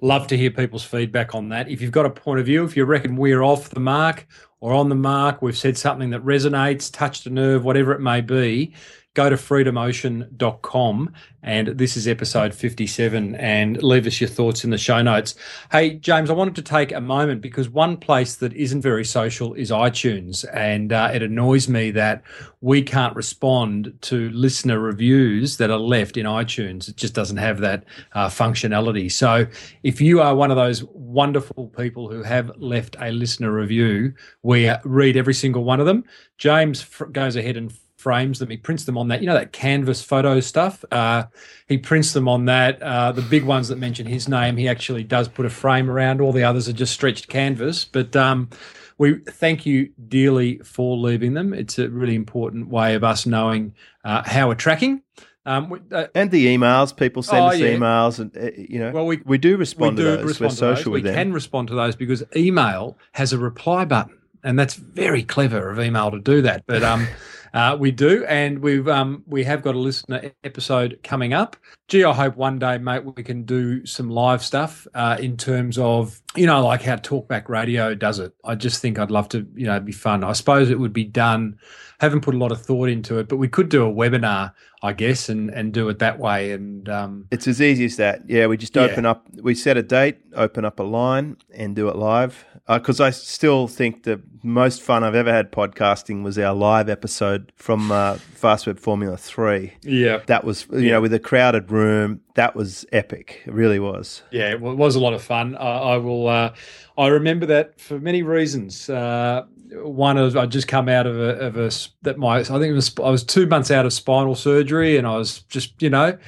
Love 0.00 0.26
to 0.28 0.36
hear 0.36 0.50
people's 0.50 0.84
feedback 0.84 1.34
on 1.34 1.48
that. 1.50 1.68
If 1.68 1.82
you've 1.82 1.92
got 1.92 2.06
a 2.06 2.10
point 2.10 2.40
of 2.40 2.46
view, 2.46 2.64
if 2.64 2.76
you 2.76 2.84
reckon 2.84 3.16
we're 3.16 3.42
off 3.42 3.70
the 3.70 3.80
mark 3.80 4.26
or 4.60 4.72
on 4.72 4.88
the 4.88 4.94
mark, 4.94 5.42
we've 5.42 5.56
said 5.56 5.76
something 5.76 6.10
that 6.10 6.24
resonates, 6.24 6.92
touched 6.92 7.26
a 7.26 7.30
nerve, 7.30 7.64
whatever 7.64 7.92
it 7.92 8.00
may 8.00 8.20
be, 8.20 8.74
go 9.14 9.28
to 9.28 9.36
freedomocean.com 9.36 11.12
and 11.42 11.68
this 11.68 11.96
is 11.96 12.06
episode 12.06 12.54
57 12.54 13.34
and 13.36 13.82
leave 13.82 14.06
us 14.06 14.20
your 14.20 14.28
thoughts 14.28 14.62
in 14.62 14.70
the 14.70 14.78
show 14.78 15.00
notes. 15.00 15.34
Hey, 15.72 15.94
James, 15.94 16.28
I 16.28 16.34
wanted 16.34 16.54
to 16.56 16.62
take 16.62 16.92
a 16.92 17.00
moment 17.00 17.40
because 17.40 17.68
one 17.68 17.96
place 17.96 18.36
that 18.36 18.52
isn't 18.52 18.82
very 18.82 19.04
social 19.04 19.54
is 19.54 19.70
iTunes. 19.70 20.44
And 20.52 20.92
uh, 20.92 21.10
it 21.12 21.22
annoys 21.22 21.68
me 21.68 21.90
that 21.92 22.22
we 22.60 22.82
can't 22.82 23.16
respond 23.16 23.94
to 24.02 24.30
listener 24.30 24.78
reviews 24.78 25.56
that 25.56 25.70
are 25.70 25.78
left 25.78 26.16
in 26.16 26.26
iTunes. 26.26 26.88
It 26.88 26.96
just 26.96 27.14
doesn't 27.14 27.38
have 27.38 27.60
that 27.60 27.84
uh, 28.12 28.28
functionality. 28.28 29.10
So 29.10 29.46
if 29.82 30.00
you 30.00 30.20
are 30.20 30.34
one 30.34 30.50
of 30.50 30.56
those 30.56 30.84
wonderful 30.84 31.68
people 31.68 32.10
who 32.10 32.22
have 32.22 32.52
left 32.58 32.96
a 33.00 33.12
listener 33.12 33.50
review, 33.50 34.12
we 34.42 34.70
read 34.84 35.16
every 35.16 35.34
single 35.34 35.64
one 35.64 35.80
of 35.80 35.86
them. 35.86 36.04
James 36.36 36.84
goes 37.12 37.34
ahead 37.34 37.56
and 37.56 37.72
frames 38.00 38.38
them. 38.38 38.50
He 38.50 38.56
prints 38.56 38.84
them 38.84 38.96
on 38.96 39.08
that, 39.08 39.20
you 39.20 39.26
know, 39.26 39.34
that 39.34 39.52
canvas 39.52 40.02
photo 40.02 40.40
stuff. 40.40 40.84
Uh, 40.90 41.24
he 41.68 41.76
prints 41.78 42.12
them 42.12 42.28
on 42.28 42.46
that. 42.46 42.82
Uh, 42.82 43.12
the 43.12 43.22
big 43.22 43.44
ones 43.44 43.68
that 43.68 43.76
mention 43.76 44.06
his 44.06 44.28
name, 44.28 44.56
he 44.56 44.68
actually 44.68 45.04
does 45.04 45.28
put 45.28 45.46
a 45.46 45.50
frame 45.50 45.90
around. 45.90 46.20
All 46.20 46.32
the 46.32 46.44
others 46.44 46.68
are 46.68 46.72
just 46.72 46.94
stretched 46.94 47.28
canvas. 47.28 47.84
But 47.84 48.16
um, 48.16 48.48
we 48.96 49.18
thank 49.18 49.66
you 49.66 49.90
dearly 50.08 50.58
for 50.58 50.96
leaving 50.96 51.34
them. 51.34 51.52
It's 51.52 51.78
a 51.78 51.88
really 51.88 52.14
important 52.14 52.68
way 52.68 52.94
of 52.94 53.04
us 53.04 53.26
knowing 53.26 53.74
uh, 54.04 54.22
how 54.24 54.48
we're 54.48 54.54
tracking. 54.54 55.02
Um, 55.46 55.80
uh, 55.90 56.06
and 56.14 56.30
the 56.30 56.46
emails, 56.54 56.94
people 56.94 57.22
send 57.22 57.42
oh, 57.42 57.48
us 57.48 57.58
yeah. 57.58 57.68
emails, 57.68 58.18
and 58.18 58.36
uh, 58.36 58.50
you 58.56 58.78
know, 58.78 58.92
well, 58.92 59.06
we, 59.06 59.22
we 59.24 59.38
do 59.38 59.56
respond 59.56 59.96
we 59.96 60.04
do 60.04 60.10
to 60.10 60.16
those. 60.18 60.26
Respond 60.26 60.50
We're 60.52 60.76
social 60.76 60.92
We 60.92 61.00
them. 61.00 61.14
can 61.14 61.32
respond 61.32 61.68
to 61.68 61.74
those 61.74 61.96
because 61.96 62.22
email 62.36 62.98
has 63.12 63.32
a 63.32 63.38
reply 63.38 63.86
button, 63.86 64.18
and 64.44 64.58
that's 64.58 64.74
very 64.74 65.22
clever 65.22 65.70
of 65.70 65.80
email 65.80 66.10
to 66.10 66.20
do 66.20 66.42
that. 66.42 66.64
But 66.66 66.82
um, 66.82 67.08
uh, 67.52 67.76
we 67.78 67.90
do, 67.90 68.24
and 68.26 68.60
we've 68.60 68.88
um, 68.88 69.22
we 69.26 69.44
have 69.44 69.62
got 69.62 69.74
a 69.74 69.78
listener 69.78 70.32
episode 70.44 70.98
coming 71.02 71.32
up. 71.32 71.56
Gee, 71.88 72.04
I 72.04 72.12
hope 72.12 72.36
one 72.36 72.58
day, 72.58 72.78
mate, 72.78 73.04
we 73.04 73.22
can 73.22 73.44
do 73.44 73.84
some 73.84 74.08
live 74.08 74.42
stuff 74.42 74.86
uh, 74.94 75.16
in 75.18 75.36
terms 75.36 75.78
of 75.78 76.20
you 76.36 76.46
know 76.46 76.64
like 76.64 76.82
how 76.82 76.96
Talkback 76.96 77.48
Radio 77.48 77.94
does 77.94 78.18
it. 78.18 78.32
I 78.44 78.54
just 78.54 78.80
think 78.80 78.98
I'd 78.98 79.10
love 79.10 79.28
to, 79.30 79.46
you 79.54 79.66
know, 79.66 79.80
be 79.80 79.92
fun. 79.92 80.24
I 80.24 80.32
suppose 80.32 80.70
it 80.70 80.78
would 80.78 80.92
be 80.92 81.04
done 81.04 81.58
haven't 82.00 82.22
put 82.22 82.34
a 82.34 82.38
lot 82.38 82.50
of 82.50 82.60
thought 82.60 82.88
into 82.88 83.18
it, 83.18 83.28
but 83.28 83.36
we 83.36 83.46
could 83.46 83.68
do 83.68 83.86
a 83.86 83.92
webinar, 83.92 84.52
I 84.82 84.94
guess, 84.94 85.28
and 85.28 85.50
and 85.50 85.72
do 85.72 85.88
it 85.90 85.98
that 85.98 86.18
way. 86.18 86.52
And 86.52 86.88
um, 86.88 87.26
it's 87.30 87.46
as 87.46 87.60
easy 87.60 87.84
as 87.84 87.96
that. 87.96 88.22
Yeah, 88.28 88.46
we 88.46 88.56
just 88.56 88.76
open 88.76 89.04
yeah. 89.04 89.10
up, 89.10 89.26
we 89.42 89.54
set 89.54 89.76
a 89.76 89.82
date, 89.82 90.18
open 90.34 90.64
up 90.64 90.80
a 90.80 90.82
line, 90.82 91.36
and 91.52 91.76
do 91.76 91.88
it 91.88 91.96
live. 91.96 92.44
Because 92.66 93.00
uh, 93.00 93.04
I 93.04 93.10
still 93.10 93.68
think 93.68 94.04
the 94.04 94.22
most 94.42 94.80
fun 94.80 95.04
I've 95.04 95.14
ever 95.14 95.32
had 95.32 95.52
podcasting 95.52 96.22
was 96.22 96.38
our 96.38 96.54
live 96.54 96.88
episode 96.88 97.52
from 97.56 97.92
uh, 97.92 98.14
Fast 98.14 98.66
Web 98.66 98.78
Formula 98.78 99.16
Three. 99.16 99.74
Yeah, 99.82 100.22
that 100.26 100.44
was 100.44 100.66
you 100.72 100.78
yeah. 100.78 100.92
know 100.92 101.00
with 101.02 101.12
a 101.12 101.18
crowded 101.18 101.70
room. 101.70 102.22
That 102.34 102.56
was 102.56 102.86
epic. 102.92 103.42
It 103.44 103.52
really 103.52 103.78
was. 103.78 104.22
Yeah, 104.30 104.52
it 104.52 104.60
was 104.60 104.94
a 104.94 105.00
lot 105.00 105.12
of 105.12 105.22
fun. 105.22 105.54
I, 105.56 105.94
I 105.94 105.96
will. 105.98 106.28
Uh, 106.28 106.54
I 106.96 107.08
remember 107.08 107.46
that 107.46 107.78
for 107.78 107.98
many 107.98 108.22
reasons. 108.22 108.88
Uh, 108.88 109.44
one 109.72 110.18
of 110.18 110.36
I 110.36 110.46
just 110.46 110.68
come 110.68 110.88
out 110.88 111.06
of 111.06 111.16
a, 111.16 111.38
of 111.38 111.56
a 111.56 111.70
that 112.02 112.18
my 112.18 112.38
I 112.38 112.42
think 112.42 112.64
it 112.64 112.72
was 112.72 112.92
I 112.98 113.10
was 113.10 113.24
two 113.24 113.46
months 113.46 113.70
out 113.70 113.86
of 113.86 113.92
spinal 113.92 114.34
surgery 114.34 114.96
and 114.96 115.06
I 115.06 115.16
was 115.16 115.40
just 115.42 115.80
you 115.82 115.90
know 115.90 116.18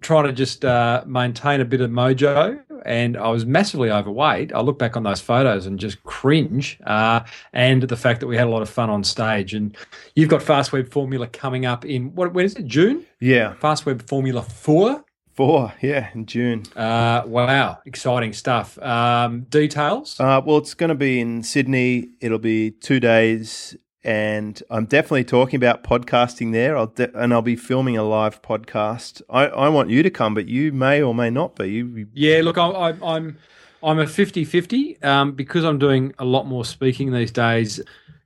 trying 0.00 0.24
to 0.24 0.32
just 0.32 0.64
uh, 0.64 1.02
maintain 1.06 1.60
a 1.60 1.64
bit 1.64 1.80
of 1.80 1.90
mojo 1.90 2.60
and 2.84 3.16
I 3.16 3.28
was 3.28 3.46
massively 3.46 3.90
overweight. 3.90 4.52
I 4.52 4.60
look 4.60 4.78
back 4.78 4.96
on 4.96 5.02
those 5.02 5.20
photos 5.20 5.66
and 5.66 5.78
just 5.78 6.02
cringe. 6.04 6.78
Uh, 6.84 7.20
and 7.52 7.82
the 7.82 7.96
fact 7.96 8.20
that 8.20 8.26
we 8.26 8.36
had 8.36 8.46
a 8.46 8.50
lot 8.50 8.62
of 8.62 8.70
fun 8.70 8.90
on 8.90 9.04
stage. 9.04 9.54
And 9.54 9.76
you've 10.14 10.28
got 10.28 10.42
Fast 10.42 10.72
Web 10.72 10.90
Formula 10.90 11.26
coming 11.26 11.66
up 11.66 11.84
in 11.84 12.14
what? 12.14 12.32
When 12.32 12.44
is 12.44 12.54
it? 12.54 12.66
June? 12.66 13.04
Yeah. 13.20 13.54
Fast 13.54 13.86
Web 13.86 14.06
Formula 14.06 14.42
Four. 14.42 15.04
Four, 15.40 15.72
yeah, 15.80 16.10
in 16.12 16.26
June. 16.26 16.64
Uh, 16.76 17.22
wow, 17.24 17.78
exciting 17.86 18.34
stuff. 18.34 18.78
Um, 18.82 19.46
details? 19.48 20.20
Uh, 20.20 20.42
well, 20.44 20.58
it's 20.58 20.74
going 20.74 20.90
to 20.90 20.94
be 20.94 21.18
in 21.18 21.42
Sydney. 21.42 22.10
It'll 22.20 22.38
be 22.38 22.72
two 22.72 23.00
days, 23.00 23.74
and 24.04 24.62
I'm 24.68 24.84
definitely 24.84 25.24
talking 25.24 25.56
about 25.56 25.82
podcasting 25.82 26.52
there. 26.52 26.76
I'll 26.76 26.88
de- 26.88 27.18
and 27.18 27.32
I'll 27.32 27.40
be 27.40 27.56
filming 27.56 27.96
a 27.96 28.02
live 28.02 28.42
podcast. 28.42 29.22
I, 29.30 29.46
I 29.46 29.70
want 29.70 29.88
you 29.88 30.02
to 30.02 30.10
come, 30.10 30.34
but 30.34 30.46
you 30.46 30.72
may 30.72 31.00
or 31.00 31.14
may 31.14 31.30
not 31.30 31.56
be. 31.56 31.70
You, 31.70 32.06
yeah, 32.12 32.42
look, 32.44 32.58
I, 32.58 32.66
I, 32.66 32.88
I'm 33.16 33.38
I'm 33.82 33.98
a 33.98 34.04
50-50 34.04 35.02
um, 35.02 35.32
because 35.32 35.64
I'm 35.64 35.78
doing 35.78 36.12
a 36.18 36.24
lot 36.26 36.46
more 36.48 36.66
speaking 36.66 37.12
these 37.12 37.32
days 37.32 37.80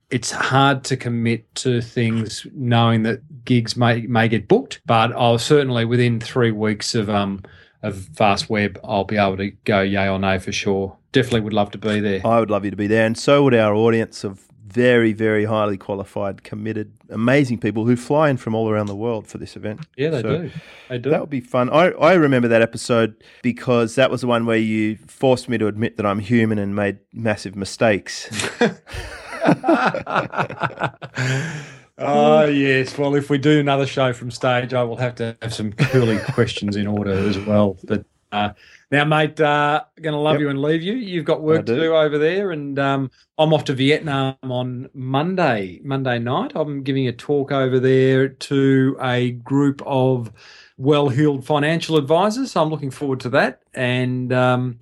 it's 0.09 0.31
hard 0.31 0.83
to 0.85 0.97
commit 0.97 1.53
to 1.55 1.81
things 1.81 2.45
knowing 2.53 3.03
that 3.03 3.43
gigs 3.45 3.75
may 3.75 4.01
may 4.01 4.27
get 4.27 4.47
booked. 4.47 4.81
But 4.85 5.13
I'll 5.13 5.37
certainly 5.37 5.85
within 5.85 6.19
three 6.19 6.51
weeks 6.51 6.95
of 6.95 7.09
um 7.09 7.43
of 7.81 8.07
Fast 8.15 8.49
Web, 8.49 8.79
I'll 8.83 9.03
be 9.03 9.17
able 9.17 9.37
to 9.37 9.51
go 9.63 9.81
yay 9.81 10.09
or 10.09 10.19
nay 10.19 10.39
for 10.39 10.51
sure. 10.51 10.97
Definitely 11.11 11.41
would 11.41 11.53
love 11.53 11.71
to 11.71 11.77
be 11.77 11.99
there. 11.99 12.25
I 12.25 12.39
would 12.39 12.49
love 12.49 12.65
you 12.65 12.71
to 12.71 12.77
be 12.77 12.87
there, 12.87 13.05
and 13.05 13.17
so 13.17 13.43
would 13.43 13.53
our 13.53 13.73
audience 13.73 14.23
of 14.23 14.45
very, 14.75 15.13
very 15.13 15.45
highly 15.45 15.77
qualified, 15.77 16.43
committed, 16.43 16.91
amazing 17.09 17.57
people 17.57 17.85
who 17.85 17.95
fly 17.95 18.29
in 18.29 18.35
from 18.35 18.53
all 18.53 18.69
around 18.69 18.87
the 18.87 18.95
world 18.95 19.25
for 19.25 19.37
this 19.37 19.55
event. 19.55 19.79
Yeah, 19.95 20.09
they 20.09 20.21
so 20.21 20.37
do. 20.37 20.51
They 20.89 20.97
do. 20.97 21.09
That 21.11 21.21
would 21.21 21.29
be 21.29 21.39
fun. 21.39 21.69
I, 21.69 21.91
I 21.91 22.13
remember 22.15 22.49
that 22.49 22.61
episode 22.61 23.23
because 23.41 23.95
that 23.95 24.11
was 24.11 24.19
the 24.19 24.27
one 24.27 24.45
where 24.45 24.57
you 24.57 24.97
forced 25.07 25.47
me 25.47 25.57
to 25.59 25.67
admit 25.67 25.95
that 25.95 26.05
I'm 26.05 26.19
human 26.19 26.59
and 26.59 26.75
made 26.75 26.99
massive 27.13 27.55
mistakes. 27.55 28.29
Oh 31.97 32.45
yes. 32.45 32.97
Well, 32.97 33.15
if 33.15 33.29
we 33.29 33.37
do 33.37 33.59
another 33.59 33.87
show 33.87 34.11
from 34.11 34.29
stage, 34.29 34.73
I 34.73 34.83
will 34.83 34.97
have 34.97 35.15
to 35.15 35.37
have 35.41 35.53
some 35.53 35.71
curly 35.71 36.19
questions 36.33 36.75
in 36.75 36.87
order 36.87 37.13
as 37.13 37.39
well. 37.39 37.77
But 37.85 38.05
uh, 38.31 38.51
now, 38.91 39.05
mate, 39.05 39.39
uh, 39.39 39.83
going 40.01 40.13
to 40.13 40.19
love 40.19 40.35
yep. 40.35 40.41
you 40.41 40.49
and 40.49 40.61
leave 40.61 40.81
you. 40.81 40.93
You've 40.93 41.25
got 41.25 41.41
work 41.41 41.65
to 41.65 41.75
do 41.75 41.95
over 41.95 42.17
there, 42.17 42.51
and 42.51 42.77
um, 42.77 43.11
I'm 43.37 43.53
off 43.53 43.63
to 43.65 43.73
Vietnam 43.73 44.35
on 44.43 44.89
Monday, 44.93 45.79
Monday 45.83 46.19
night. 46.19 46.51
I'm 46.53 46.83
giving 46.83 47.07
a 47.07 47.13
talk 47.13 47.53
over 47.53 47.79
there 47.79 48.27
to 48.27 48.97
a 49.01 49.31
group 49.31 49.81
of 49.85 50.33
well-heeled 50.77 51.45
financial 51.45 51.95
advisors. 51.95 52.51
So 52.51 52.61
I'm 52.61 52.69
looking 52.69 52.91
forward 52.91 53.21
to 53.21 53.29
that, 53.29 53.61
and. 53.73 54.33
Um, 54.33 54.79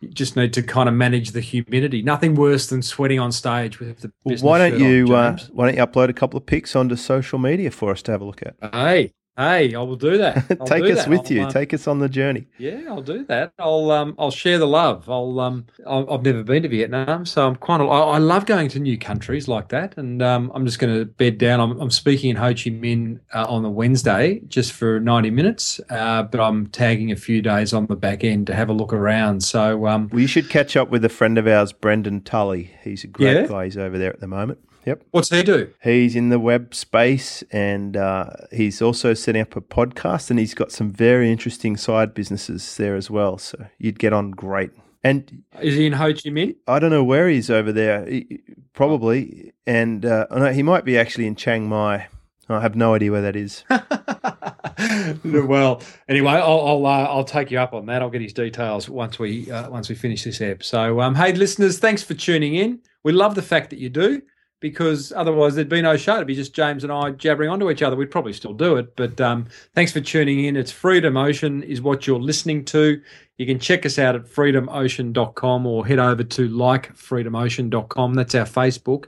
you 0.00 0.08
just 0.08 0.36
need 0.36 0.52
to 0.54 0.62
kind 0.62 0.88
of 0.88 0.94
manage 0.94 1.30
the 1.30 1.40
humidity. 1.40 2.02
Nothing 2.02 2.34
worse 2.34 2.66
than 2.66 2.82
sweating 2.82 3.18
on 3.18 3.32
stage 3.32 3.80
with 3.80 4.00
the. 4.00 4.12
Well, 4.24 4.36
why 4.38 4.58
don't 4.58 4.78
you 4.78 5.14
on, 5.14 5.34
uh, 5.34 5.38
Why 5.52 5.66
don't 5.66 5.76
you 5.76 5.86
upload 5.86 6.08
a 6.08 6.12
couple 6.12 6.36
of 6.36 6.46
pics 6.46 6.76
onto 6.76 6.96
social 6.96 7.38
media 7.38 7.70
for 7.70 7.90
us 7.90 8.02
to 8.02 8.12
have 8.12 8.20
a 8.20 8.24
look 8.24 8.42
at? 8.42 8.56
Hey, 8.72 9.12
Hey, 9.36 9.74
I 9.74 9.82
will 9.82 9.96
do 9.96 10.16
that. 10.16 10.48
Take 10.66 10.84
do 10.84 10.92
us 10.92 11.04
that. 11.04 11.08
with 11.08 11.20
I'll, 11.26 11.32
you. 11.32 11.42
Uh, 11.42 11.50
Take 11.50 11.74
us 11.74 11.86
on 11.86 11.98
the 11.98 12.08
journey. 12.08 12.46
Yeah, 12.56 12.84
I'll 12.88 13.02
do 13.02 13.24
that. 13.24 13.52
I'll 13.58 13.90
um 13.90 14.14
I'll 14.18 14.30
share 14.30 14.58
the 14.58 14.66
love. 14.66 15.10
I'll 15.10 15.38
um 15.40 15.66
I've 15.86 16.22
never 16.22 16.42
been 16.42 16.62
to 16.62 16.68
Vietnam, 16.68 17.26
so 17.26 17.46
I'm 17.46 17.56
quite. 17.56 17.80
A, 17.80 17.84
I 17.84 18.18
love 18.18 18.46
going 18.46 18.68
to 18.70 18.78
new 18.78 18.96
countries 18.96 19.46
like 19.46 19.68
that, 19.68 19.98
and 19.98 20.22
um 20.22 20.50
I'm 20.54 20.64
just 20.64 20.78
going 20.78 20.98
to 20.98 21.04
bed 21.04 21.36
down. 21.36 21.60
I'm, 21.60 21.78
I'm 21.80 21.90
speaking 21.90 22.30
in 22.30 22.36
Ho 22.36 22.48
Chi 22.48 22.70
Minh 22.70 23.20
uh, 23.34 23.44
on 23.46 23.62
the 23.62 23.70
Wednesday 23.70 24.40
just 24.48 24.72
for 24.72 25.00
90 25.00 25.30
minutes, 25.30 25.80
uh, 25.90 26.22
but 26.22 26.40
I'm 26.40 26.68
tagging 26.68 27.12
a 27.12 27.16
few 27.16 27.42
days 27.42 27.74
on 27.74 27.86
the 27.86 27.96
back 27.96 28.24
end 28.24 28.46
to 28.46 28.54
have 28.54 28.70
a 28.70 28.72
look 28.72 28.94
around. 28.94 29.42
So 29.42 29.86
um, 29.86 30.08
we 30.12 30.26
should 30.26 30.48
catch 30.48 30.76
up 30.76 30.88
with 30.88 31.04
a 31.04 31.10
friend 31.10 31.36
of 31.36 31.46
ours, 31.46 31.72
Brendan 31.72 32.22
Tully. 32.22 32.74
He's 32.82 33.04
a 33.04 33.08
great 33.08 33.34
yeah. 33.34 33.46
guy. 33.46 33.64
He's 33.64 33.76
over 33.76 33.98
there 33.98 34.12
at 34.12 34.20
the 34.20 34.26
moment. 34.26 34.60
Yep. 34.86 35.02
What's 35.10 35.30
he 35.30 35.42
do? 35.42 35.72
He's 35.82 36.14
in 36.14 36.28
the 36.28 36.38
web 36.38 36.72
space 36.72 37.42
and 37.50 37.96
uh, 37.96 38.30
he's 38.52 38.80
also 38.80 39.14
setting 39.14 39.42
up 39.42 39.56
a 39.56 39.60
podcast 39.60 40.30
and 40.30 40.38
he's 40.38 40.54
got 40.54 40.70
some 40.70 40.92
very 40.92 41.30
interesting 41.30 41.76
side 41.76 42.14
businesses 42.14 42.76
there 42.76 42.94
as 42.94 43.10
well. 43.10 43.36
So 43.36 43.66
you'd 43.78 43.98
get 43.98 44.12
on 44.12 44.30
great. 44.30 44.70
And 45.02 45.42
is 45.60 45.74
he 45.74 45.86
in 45.86 45.92
Ho 45.94 46.12
Chi 46.12 46.30
Minh? 46.30 46.54
I 46.68 46.78
don't 46.78 46.90
know 46.90 47.02
where 47.02 47.28
he's 47.28 47.50
over 47.50 47.72
there. 47.72 48.06
He, 48.06 48.40
probably, 48.74 49.52
and 49.66 50.04
uh, 50.04 50.26
know 50.30 50.52
he 50.52 50.62
might 50.62 50.84
be 50.84 50.96
actually 50.96 51.26
in 51.26 51.34
Chiang 51.34 51.68
Mai. 51.68 52.06
I 52.48 52.60
have 52.60 52.76
no 52.76 52.94
idea 52.94 53.10
where 53.10 53.22
that 53.22 53.36
is. 53.36 53.64
well, 55.24 55.82
anyway, 56.08 56.32
I'll 56.32 56.60
I'll, 56.60 56.86
uh, 56.86 57.04
I'll, 57.04 57.24
take 57.24 57.50
you 57.50 57.58
up 57.58 57.72
on 57.72 57.86
that. 57.86 58.02
I'll 58.02 58.10
get 58.10 58.20
his 58.20 58.32
details 58.32 58.88
once 58.88 59.18
we 59.18 59.48
uh, 59.50 59.70
once 59.70 59.88
we 59.88 59.94
finish 59.94 60.24
this 60.24 60.40
app. 60.40 60.64
So, 60.64 61.00
um, 61.00 61.14
hey, 61.14 61.32
listeners, 61.32 61.78
thanks 61.78 62.02
for 62.02 62.14
tuning 62.14 62.56
in. 62.56 62.80
We 63.04 63.12
love 63.12 63.36
the 63.36 63.42
fact 63.42 63.70
that 63.70 63.78
you 63.78 63.88
do 63.88 64.22
because 64.60 65.12
otherwise 65.14 65.54
there'd 65.54 65.68
be 65.68 65.82
no 65.82 65.96
show. 65.96 66.16
It'd 66.16 66.26
be 66.26 66.34
just 66.34 66.54
James 66.54 66.82
and 66.82 66.92
I 66.92 67.10
jabbering 67.10 67.50
onto 67.50 67.70
each 67.70 67.82
other. 67.82 67.96
We'd 67.96 68.10
probably 68.10 68.32
still 68.32 68.54
do 68.54 68.76
it. 68.76 68.96
But 68.96 69.20
um, 69.20 69.46
thanks 69.74 69.92
for 69.92 70.00
tuning 70.00 70.44
in. 70.44 70.56
It's 70.56 70.72
Freedom 70.72 71.16
Ocean 71.16 71.62
is 71.62 71.80
what 71.82 72.06
you're 72.06 72.20
listening 72.20 72.64
to. 72.66 73.00
You 73.38 73.46
can 73.46 73.58
check 73.58 73.84
us 73.84 73.98
out 73.98 74.14
at 74.14 74.24
freedomocean.com 74.24 75.66
or 75.66 75.86
head 75.86 75.98
over 75.98 76.24
to 76.24 76.48
likefreedomocean.com. 76.48 78.14
That's 78.14 78.34
our 78.34 78.46
Facebook. 78.46 79.06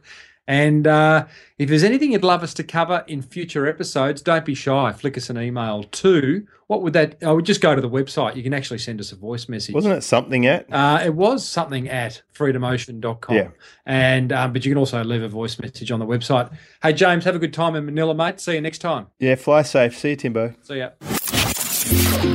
And 0.48 0.86
uh, 0.86 1.26
if 1.58 1.68
there's 1.68 1.84
anything 1.84 2.12
you'd 2.12 2.24
love 2.24 2.42
us 2.42 2.54
to 2.54 2.64
cover 2.64 3.04
in 3.06 3.20
future 3.20 3.66
episodes, 3.68 4.22
don't 4.22 4.46
be 4.46 4.54
shy. 4.54 4.92
Flick 4.92 5.18
us 5.18 5.28
an 5.28 5.38
email 5.38 5.84
to 5.84 6.46
what 6.68 6.82
would 6.82 6.94
that? 6.94 7.22
I 7.22 7.32
would 7.32 7.44
just 7.44 7.60
go 7.60 7.74
to 7.74 7.80
the 7.80 7.88
website. 7.88 8.34
You 8.34 8.42
can 8.42 8.54
actually 8.54 8.78
send 8.78 8.98
us 9.00 9.12
a 9.12 9.16
voice 9.16 9.48
message. 9.48 9.74
Wasn't 9.74 9.94
it 9.94 10.02
something 10.02 10.46
at? 10.46 10.66
Uh, 10.72 11.02
it 11.04 11.14
was 11.14 11.46
something 11.46 11.88
at 11.88 12.22
freedomocean.com. 12.34 13.36
Yeah. 13.36 13.48
And 13.84 14.32
um, 14.32 14.52
but 14.52 14.64
you 14.64 14.70
can 14.70 14.78
also 14.78 15.04
leave 15.04 15.22
a 15.22 15.28
voice 15.28 15.58
message 15.58 15.90
on 15.90 16.00
the 16.00 16.06
website. 16.06 16.50
Hey 16.82 16.94
James, 16.94 17.24
have 17.24 17.36
a 17.36 17.38
good 17.38 17.54
time 17.54 17.74
in 17.74 17.84
Manila, 17.86 18.14
mate. 18.14 18.40
See 18.40 18.54
you 18.54 18.60
next 18.60 18.78
time. 18.78 19.08
Yeah, 19.18 19.34
fly 19.34 19.62
safe. 19.62 19.98
See 19.98 20.10
you, 20.10 20.16
Timbo. 20.16 20.54
See 20.62 20.78
ya. 20.78 22.34